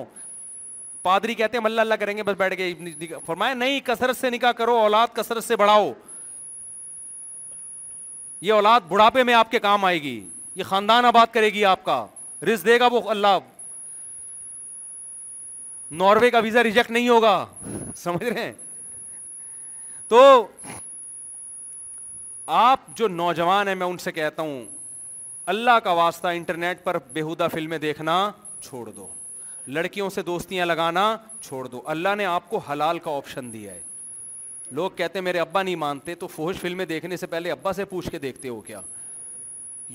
[1.03, 4.77] پادری کہتے ہیں مل کریں گے بس بیٹھ گئے فرمایا نہیں کثرت سے نکاح کرو
[4.83, 5.93] اولاد کثرت سے بڑھاؤ
[8.41, 10.21] یہ اولاد بڑھاپے میں آپ کے کام آئے گی
[10.55, 12.05] یہ خاندان آباد کرے گی آپ کا
[12.53, 13.39] رز دے گا وہ اللہ
[16.01, 17.45] ناروے کا ویزا ریجیکٹ نہیں ہوگا
[17.97, 18.53] سمجھ رہے ہیں
[20.09, 20.23] تو
[22.53, 24.65] آپ جو نوجوان ہیں میں ان سے کہتا ہوں
[25.53, 28.31] اللہ کا واسطہ انٹرنیٹ پر بےحدہ فلمیں دیکھنا
[28.61, 29.07] چھوڑ دو
[29.69, 33.81] لڑکیوں سے دوستیاں لگانا چھوڑ دو اللہ نے آپ کو حلال کا آپشن دیا ہے
[34.73, 37.85] لوگ کہتے ہیں میرے ابا نہیں مانتے تو فوج فلمیں دیکھنے سے پہلے ابا سے
[37.85, 38.81] پوچھ کے دیکھتے ہو کیا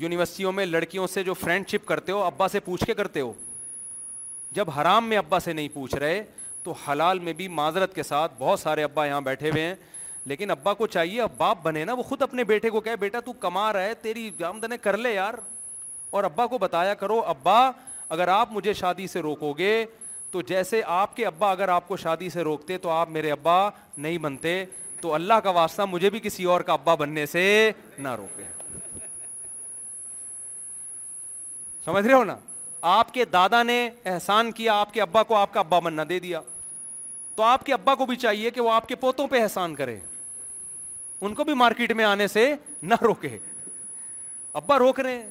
[0.02, 3.32] یونیورسٹیوں میں لڑکیوں سے جو فرینڈ شپ کرتے ہو ابا سے پوچھ کے کرتے ہو
[4.56, 6.24] جب حرام میں ابا سے نہیں پوچھ رہے
[6.64, 9.76] تو حلال میں بھی معذرت کے ساتھ بہت سارے ابا یہاں بیٹھے ہوئے ہیں
[10.26, 13.20] لیکن ابا کو چاہیے اب باپ بنے نا وہ خود اپنے بیٹے کو کہے بیٹا
[13.26, 15.34] تو کما رہا ہے تیری آمدنی کر لے یار
[16.10, 17.60] اور ابا کو بتایا کرو ابا
[18.10, 19.84] اگر آپ مجھے شادی سے روکو گے
[20.32, 23.58] تو جیسے آپ کے ابا اگر آپ کو شادی سے روکتے تو آپ میرے ابا
[23.98, 24.64] نہیں بنتے
[25.02, 28.44] تو اللہ کا واسطہ مجھے بھی کسی اور کا ابا بننے سے نہ روکے
[31.86, 32.36] سمجھ رہے ہو نا
[32.98, 36.20] آپ کے دادا نے احسان کیا آپ کے ابا کو آپ کا ابا بننا دے
[36.20, 36.42] دیا
[37.40, 39.96] تو آپ کے ابا کو بھی چاہیے کہ وہ آپ کے پوتوں پہ احسان کرے
[41.28, 42.44] ان کو بھی مارکیٹ میں آنے سے
[42.84, 43.38] نہ روکے
[44.62, 45.30] ابا روک رہے ہیں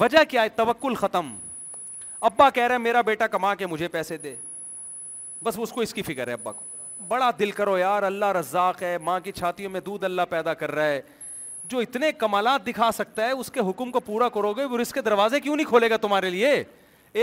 [0.00, 1.28] وجہ کیا ہے توکل ختم
[2.30, 4.34] ابا کہہ رہے میرا بیٹا کما کے مجھے پیسے دے
[5.44, 6.60] بس اس کو اس کی فکر ہے ابا کو
[7.08, 10.70] بڑا دل کرو یار اللہ رزاق ہے ماں کی چھاتیوں میں دودھ اللہ پیدا کر
[10.74, 11.00] رہا ہے
[11.68, 14.92] جو اتنے کمالات دکھا سکتا ہے اس کے حکم کو پورا کرو گے اور اس
[14.92, 16.62] کے دروازے کیوں نہیں کھولے گا تمہارے لیے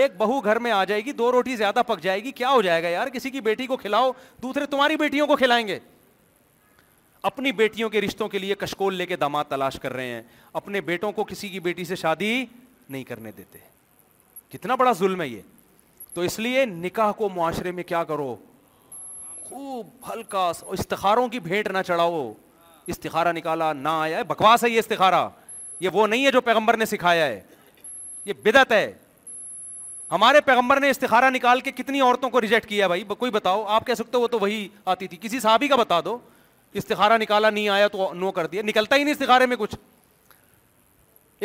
[0.02, 2.61] ایک بہو گھر میں آ جائے گی دو روٹی زیادہ پک جائے گی کیا ہو
[2.61, 4.11] جائے گا یار کسی کی بیٹی کو کھلاؤ
[4.41, 5.78] دوسرے تمہاری بیٹیوں کو کھلائیں گے
[7.30, 10.22] اپنی بیٹیوں کے رشتوں کے لیے کشکول لے کے داماد تلاش کر رہے ہیں
[10.61, 12.34] اپنے بیٹوں کو کسی کی بیٹی سے شادی
[12.90, 13.60] نہیں کرنے دیتے
[14.56, 15.41] کتنا بڑا ظلم ہے یہ
[16.14, 18.36] تو اس لیے نکاح کو معاشرے میں کیا کرو
[19.49, 22.32] خوب ہلکا استخاروں کی بھیٹ نہ چڑھاؤ
[22.95, 25.28] استخارا نکالا نہ آیا ہے بکواس ہے یہ استخارا
[25.80, 27.41] یہ وہ نہیں ہے جو پیغمبر نے سکھایا ہے
[28.26, 28.86] یہ بدت ہے
[30.14, 33.85] ہمارے پیغمبر نے استخارہ نکال کے کتنی عورتوں کو ریجیکٹ کیا بھائی کوئی بتاؤ آپ
[33.85, 36.18] کہہ سکتے ہو وہ تو وہی آتی تھی کسی صحابی کا بتا دو
[36.81, 39.76] استخارہ نکالا نہیں آیا تو نو کر دیا نکلتا ہی نہیں استخارے میں کچھ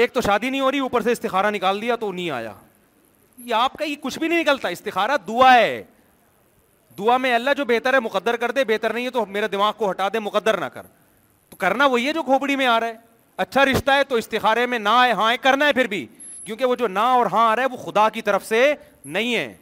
[0.05, 2.53] ایک تو شادی نہیں ہو رہی اوپر سے استخارہ نکال دیا تو نہیں آیا
[3.45, 5.82] یہ آپ کا یہ کچھ بھی نہیں نکلتا استخارہ دعا ہے
[6.99, 9.73] دعا میں اللہ جو بہتر ہے مقدر کر دے بہتر نہیں ہے تو میرے دماغ
[9.77, 10.86] کو ہٹا دے مقدر نہ کر
[11.51, 12.97] تو کرنا وہی ہے جو کھوپڑی میں آ رہا ہے
[13.45, 16.07] اچھا رشتہ ہے تو استخارے میں نہ آئے ہاں کرنا ہے پھر بھی
[16.49, 18.59] کیونکہ وہ جو نہ اور ہاں آ رہا ہے وہ خدا کی طرف سے
[19.05, 19.55] نہیں ہے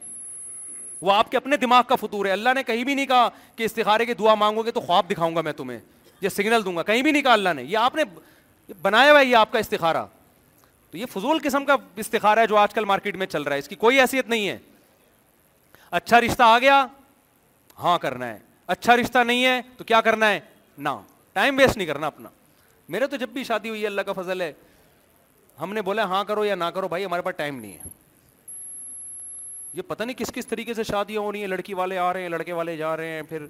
[1.03, 3.63] وہ آپ کے اپنے دماغ کا فطور ہے اللہ نے کہیں بھی نہیں کہا کہ
[3.65, 5.79] استخارے کی دعا مانگو گے تو خواب دکھاؤں گا میں تمہیں
[6.21, 8.03] یہ سگنل دوں گا کہیں بھی نہیں کہا اللہ نے یہ آپ نے
[8.83, 10.05] بنایا ہوا ہے یہ آپ کا استخارہ
[10.91, 13.59] تو یہ فضول قسم کا استخارہ ہے جو آج کل مارکیٹ میں چل رہا ہے
[13.61, 14.59] اس کی کوئی حیثیت نہیں ہے
[15.91, 16.85] اچھا رشتہ آ گیا
[17.83, 18.39] ہاں کرنا ہے
[18.75, 20.39] اچھا رشتہ نہیں ہے تو کیا کرنا ہے
[20.79, 20.89] نہ
[21.33, 22.29] ٹائم ویسٹ نہیں کرنا اپنا
[22.89, 24.53] میرے تو جب بھی شادی ہوئی ہے اللہ کا فضل ہے
[25.61, 27.89] ہم نے بولا ہاں کرو یا نہ کرو بھائی ہمارے پاس ٹائم نہیں ہے
[29.75, 32.23] یہ پتا نہیں کس کس طریقے سے شادیاں ہو رہی ہیں لڑکی والے آ رہے
[32.23, 33.47] ہیں لڑکے والے جا رہے ہیں پھر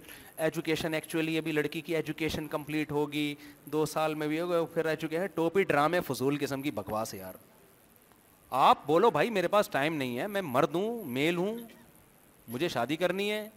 [0.47, 3.35] ایجوکیشن ایکچولی ابھی لڑکی کی ایجوکیشن کمپلیٹ ہوگی
[3.73, 7.35] دو سال میں بھی ہوگا پھر ایجوکیشن ٹوپی ڈرامے فضول قسم کی بکواس ہے یار
[8.69, 11.59] آپ بولو بھائی میرے پاس ٹائم نہیں ہے میں مرد ہوں میل ہوں
[12.49, 13.49] مجھے شادی کرنی ہے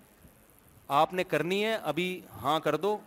[1.01, 2.97] آپ نے کرنی ہے ابھی ہاں کر دو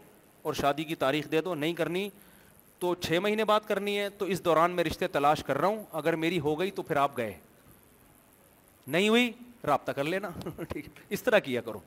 [0.42, 2.08] اور شادی کی تاریخ دے دو نہیں کرنی
[2.82, 5.82] تو چھ مہینے بات کرنی ہے تو اس دوران میں رشتے تلاش کر رہا ہوں
[5.98, 7.32] اگر میری ہو گئی تو پھر آپ گئے
[8.86, 9.30] نہیں ہوئی
[9.66, 10.28] رابطہ کر لینا
[10.72, 11.78] ٹھیک ہے اس طرح کیا کرو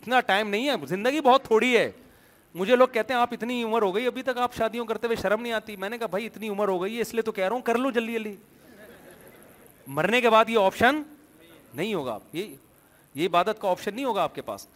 [0.00, 1.90] اتنا ٹائم نہیں ہے زندگی بہت تھوڑی ہے
[2.60, 5.16] مجھے لوگ کہتے ہیں آپ اتنی عمر ہو گئی ابھی تک آپ شادیوں کرتے ہوئے
[5.22, 7.32] شرم نہیں آتی میں نے کہا بھائی اتنی عمر ہو گئی ہے اس لیے تو
[7.32, 8.34] کہہ رہا ہوں کر لوں جلدی جلدی
[9.98, 11.02] مرنے کے بعد یہ آپشن
[11.74, 12.54] نہیں ہوگا یہ
[13.14, 14.66] یہ عبادت کا آپشن نہیں ہوگا آپ کے پاس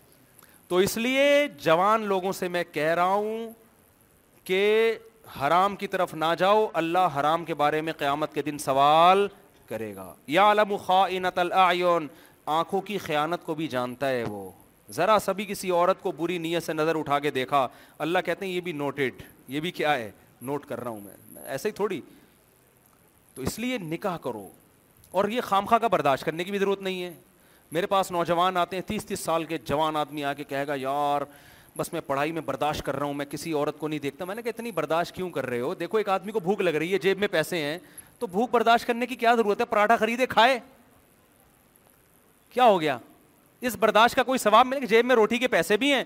[0.69, 1.27] تو اس لیے
[1.63, 3.51] جوان لوگوں سے میں کہہ رہا ہوں
[4.45, 4.63] کہ
[5.41, 9.27] حرام کی طرف نہ جاؤ اللہ حرام کے بارے میں قیامت کے دن سوال
[9.69, 12.11] کرے گا یا علم
[12.47, 14.51] آنکھوں کی خیانت کو بھی جانتا ہے وہ
[14.95, 17.67] ذرا سبھی کسی عورت کو بری نیت سے نظر اٹھا کے دیکھا
[18.07, 19.23] اللہ کہتے ہیں یہ بھی نوٹڈ
[19.53, 20.11] یہ بھی کیا ہے
[20.49, 22.01] نوٹ کر رہا ہوں میں ایسے ہی تھوڑی
[23.35, 24.47] تو اس لیے نکاح کرو
[25.21, 27.13] اور یہ خواہ کا برداشت کرنے کی بھی ضرورت نہیں ہے
[27.73, 30.75] میرے پاس نوجوان آتے ہیں تیس تیس سال کے جوان آدمی آ کے کہے گا
[30.81, 31.23] یار
[31.77, 34.35] بس میں پڑھائی میں برداشت کر رہا ہوں میں کسی عورت کو نہیں دیکھتا میں
[34.35, 36.93] نے کہا اتنی برداشت کیوں کر رہے ہو دیکھو ایک آدمی کو بھوک لگ رہی
[36.93, 37.79] ہے جیب میں پیسے ہیں
[38.19, 40.59] تو بھوک برداشت کرنے کی کیا ضرورت ہے پراٹھا خریدے کھائے
[42.53, 42.99] کیا ہو گیا
[43.61, 46.05] اس برداشت کا کوئی ثواب کہ جیب میں روٹی کے پیسے بھی ہیں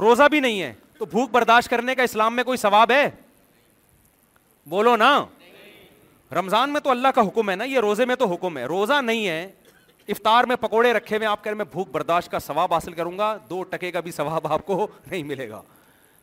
[0.00, 3.08] روزہ بھی نہیں ہے تو بھوک برداشت کرنے کا اسلام میں کوئی ثواب ہے
[4.68, 5.14] بولو نا
[6.38, 9.00] رمضان میں تو اللہ کا حکم ہے نا یہ روزے میں تو حکم ہے روزہ
[9.04, 9.46] نہیں ہے
[10.08, 13.16] افطار میں پکوڑے رکھے ہوئے آپ کہہ رہے ہیں بھوک برداشت کا ثواب حاصل کروں
[13.18, 15.60] گا دو ٹکے کا بھی ثواب آپ کو نہیں ملے گا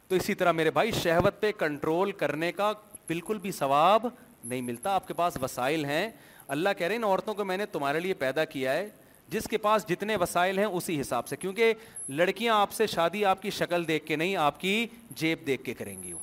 [0.08, 2.72] تو اسی طرح میرے بھائی شہوت پہ کنٹرول کرنے کا
[3.08, 4.06] بالکل بھی ثواب
[4.44, 6.10] نہیں ملتا آپ کے پاس وسائل ہیں
[6.56, 8.88] اللہ کہہ رہے ہیں ان عورتوں کو میں نے تمہارے لیے پیدا کیا ہے
[9.30, 11.74] جس کے پاس جتنے وسائل ہیں اسی حساب سے کیونکہ
[12.10, 14.86] لڑکیاں آپ سے شادی آپ کی شکل دیکھ کے نہیں آپ کی
[15.22, 16.20] جیب دیکھ کے کریں گی وہ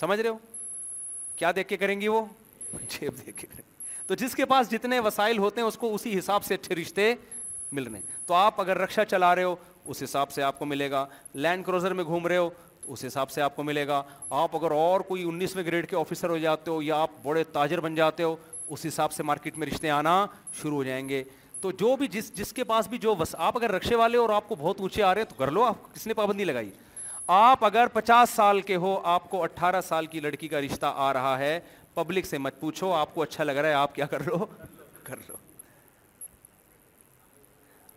[0.00, 0.38] سمجھ رہے ہو
[1.36, 2.24] کیا دیکھ کے کریں گی وہ
[2.80, 3.66] جیب دیکھ کے کریں گی
[4.08, 7.12] تو جس کے پاس جتنے وسائل ہوتے ہیں اس کو اسی حساب سے اچھے رشتے
[7.72, 9.54] مل رہے ہیں تو آپ اگر رکشہ چلا رہے ہو
[9.94, 11.04] اس حساب سے آپ کو ملے گا
[11.34, 12.48] لینڈ کروزر میں گھوم رہے ہو
[12.94, 14.02] اس حساب سے آپ کو ملے گا
[14.42, 17.80] آپ اگر اور کوئی انیسویں گریڈ کے آفیسر ہو جاتے ہو یا آپ بڑے تاجر
[17.80, 18.34] بن جاتے ہو
[18.68, 20.24] اس حساب سے مارکیٹ میں رشتے آنا
[20.62, 21.22] شروع ہو جائیں گے
[21.60, 24.48] تو جو بھی جس جس کے پاس بھی جو آپ اگر رکشے والے اور آپ
[24.48, 26.70] کو بہت اونچے آ رہے ہیں تو کر لو آپ کس نے پابندی لگائی
[27.36, 31.12] آپ اگر پچاس سال کے ہو آپ کو اٹھارہ سال کی لڑکی کا رشتہ آ
[31.12, 31.58] رہا ہے
[32.00, 34.22] پبلک سے مت پوچھو آپ کو اچھا لگ رہا ہے آپ کیا کر
[35.04, 35.34] کر لو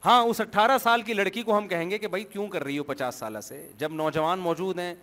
[0.05, 2.77] ہاں اس اٹھارہ سال کی لڑکی کو ہم کہیں گے کہ بھائی کیوں کر رہی
[2.77, 4.93] ہو پچاس سالہ سے جب نوجوان موجود ہیں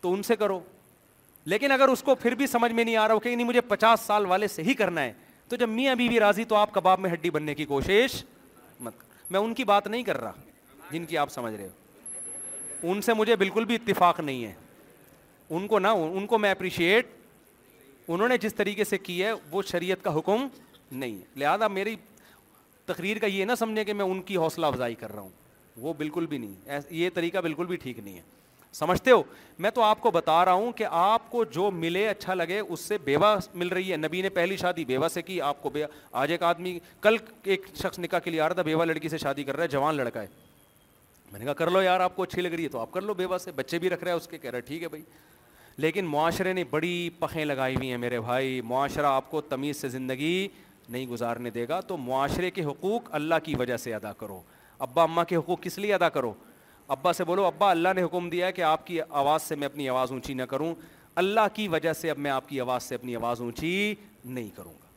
[0.00, 0.58] تو ان سے کرو
[1.52, 3.60] لیکن اگر اس کو پھر بھی سمجھ میں نہیں آ رہا ہو کہ نہیں مجھے
[3.72, 5.12] پچاس سال والے سے ہی کرنا ہے
[5.48, 8.22] تو جب میاں ابھی بھی راضی تو آپ کباب میں ہڈی بننے کی کوشش
[8.88, 8.94] مت
[9.34, 11.66] میں ان کی بات نہیں کر رہا جن کی آپ سمجھ رہے
[12.82, 14.52] ہو ان سے مجھے بالکل بھی اتفاق نہیں ہے
[15.56, 17.15] ان کو نہ ان کو میں اپریشیٹ
[18.08, 20.46] انہوں نے جس طریقے سے کی ہے وہ شریعت کا حکم
[20.92, 21.94] نہیں ہے لہٰذا میری
[22.86, 25.30] تقریر کا یہ نہ سمجھیں کہ میں ان کی حوصلہ افزائی کر رہا ہوں
[25.86, 28.22] وہ بالکل بھی نہیں یہ طریقہ بالکل بھی ٹھیک نہیں ہے
[28.74, 29.22] سمجھتے ہو
[29.64, 32.80] میں تو آپ کو بتا رہا ہوں کہ آپ کو جو ملے اچھا لگے اس
[32.80, 35.84] سے بیوہ مل رہی ہے نبی نے پہلی شادی بیوہ سے کی آپ کو بے
[36.22, 39.18] آج ایک آدمی کل ایک شخص نکاح کے لیے آ رہا تھا بیوہ لڑکی سے
[39.18, 40.26] شادی کر رہا ہے جوان لڑکا ہے
[41.30, 43.02] میں نے کہا کر لو یار آپ کو اچھی لگ رہی ہے تو آپ کر
[43.02, 44.88] لو بیوہ سے بچے بھی رکھ رہا ہے اس کے کہہ رہا ہے ٹھیک ہے
[44.88, 45.02] بھائی
[45.82, 49.88] لیکن معاشرے نے بڑی پخیں لگائی ہوئی ہیں میرے بھائی معاشرہ آپ کو تمیز سے
[49.88, 50.46] زندگی
[50.88, 54.40] نہیں گزارنے دے گا تو معاشرے کے حقوق اللہ کی وجہ سے ادا کرو
[54.78, 56.32] ابا اماں کے حقوق کس لیے ادا کرو
[56.96, 59.66] ابا سے بولو ابا اللہ نے حکم دیا ہے کہ آپ کی آواز سے میں
[59.66, 60.74] اپنی آواز اونچی نہ کروں
[61.22, 63.94] اللہ کی وجہ سے اب میں آپ کی آواز سے اپنی آواز اونچی
[64.24, 64.88] نہیں کروں گا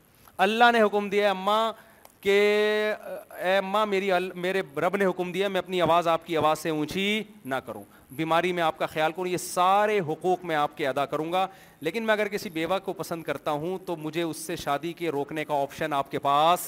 [0.43, 1.71] اللہ نے حکم دیا ہے اماں
[2.21, 2.31] کہ
[3.41, 6.69] اے اماں میری میرے رب نے حکم دیا میں اپنی آواز آپ کی آواز سے
[6.69, 7.83] اونچی نہ کروں
[8.15, 11.45] بیماری میں آپ کا خیال کروں یہ سارے حقوق میں آپ کے ادا کروں گا
[11.81, 15.09] لیکن میں اگر کسی بیوہ کو پسند کرتا ہوں تو مجھے اس سے شادی کے
[15.11, 16.61] روکنے کا آپشن آپ کے پاس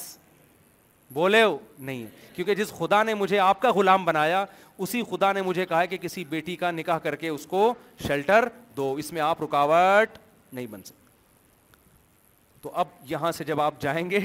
[1.12, 4.44] بولے ہو نہیں کیونکہ جس خدا نے مجھے آپ کا غلام بنایا
[4.78, 7.72] اسی خدا نے مجھے کہا کہ کسی بیٹی کا نکاح کر کے اس کو
[8.06, 10.18] شیلٹر دو اس میں آپ رکاوٹ
[10.52, 11.00] نہیں بن سکتے
[12.62, 14.18] تو اب یہاں سے جب آپ جائیں گے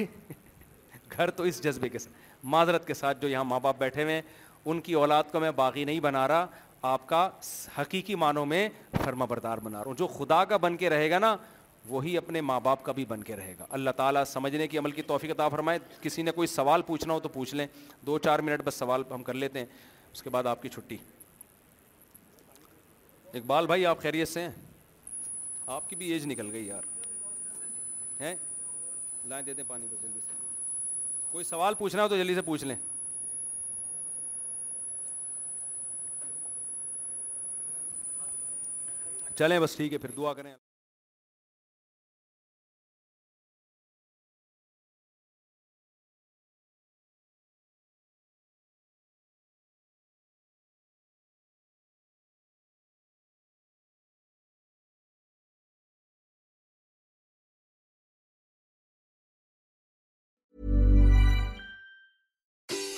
[1.17, 2.13] گھر تو اس جذبے کے ساتھ
[2.55, 4.21] معذرت کے ساتھ جو یہاں ماں باپ بیٹھے ہوئے ہیں
[4.69, 6.45] ان کی اولاد کو میں باغی نہیں بنا رہا
[6.81, 7.27] آپ کا
[7.77, 8.67] حقیقی معنوں میں
[9.03, 11.35] فرما بردار بنا رہا ہوں جو خدا کا بن کے رہے گا نا
[11.89, 14.91] وہی اپنے ماں باپ کا بھی بن کے رہے گا اللہ تعالیٰ سمجھنے کی عمل
[14.91, 17.67] کی توفیق عطا فرمائے کسی نے کوئی سوال پوچھنا ہو تو پوچھ لیں
[18.05, 19.65] دو چار منٹ بس سوال ہم کر لیتے ہیں
[20.13, 20.97] اس کے بعد آپ کی چھٹی
[23.33, 24.49] اقبال بھائی آپ خیریت سے ہیں
[25.75, 26.83] آپ کی بھی ایج نکل گئی یار
[28.21, 28.35] ہیں
[29.29, 30.35] دے دیتے پانی کو جلدی سے
[31.31, 32.75] کوئی سوال پوچھنا ہو تو جلدی سے پوچھ لیں
[39.39, 40.53] چلیں بس ٹھیک ہے پھر دعا کریں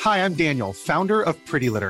[0.05, 1.89] hi I'm Daniel founder of litter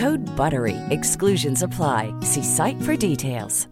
[0.00, 3.66] hood بر وی ایگسنس افلائی سی سائٹ فر دیس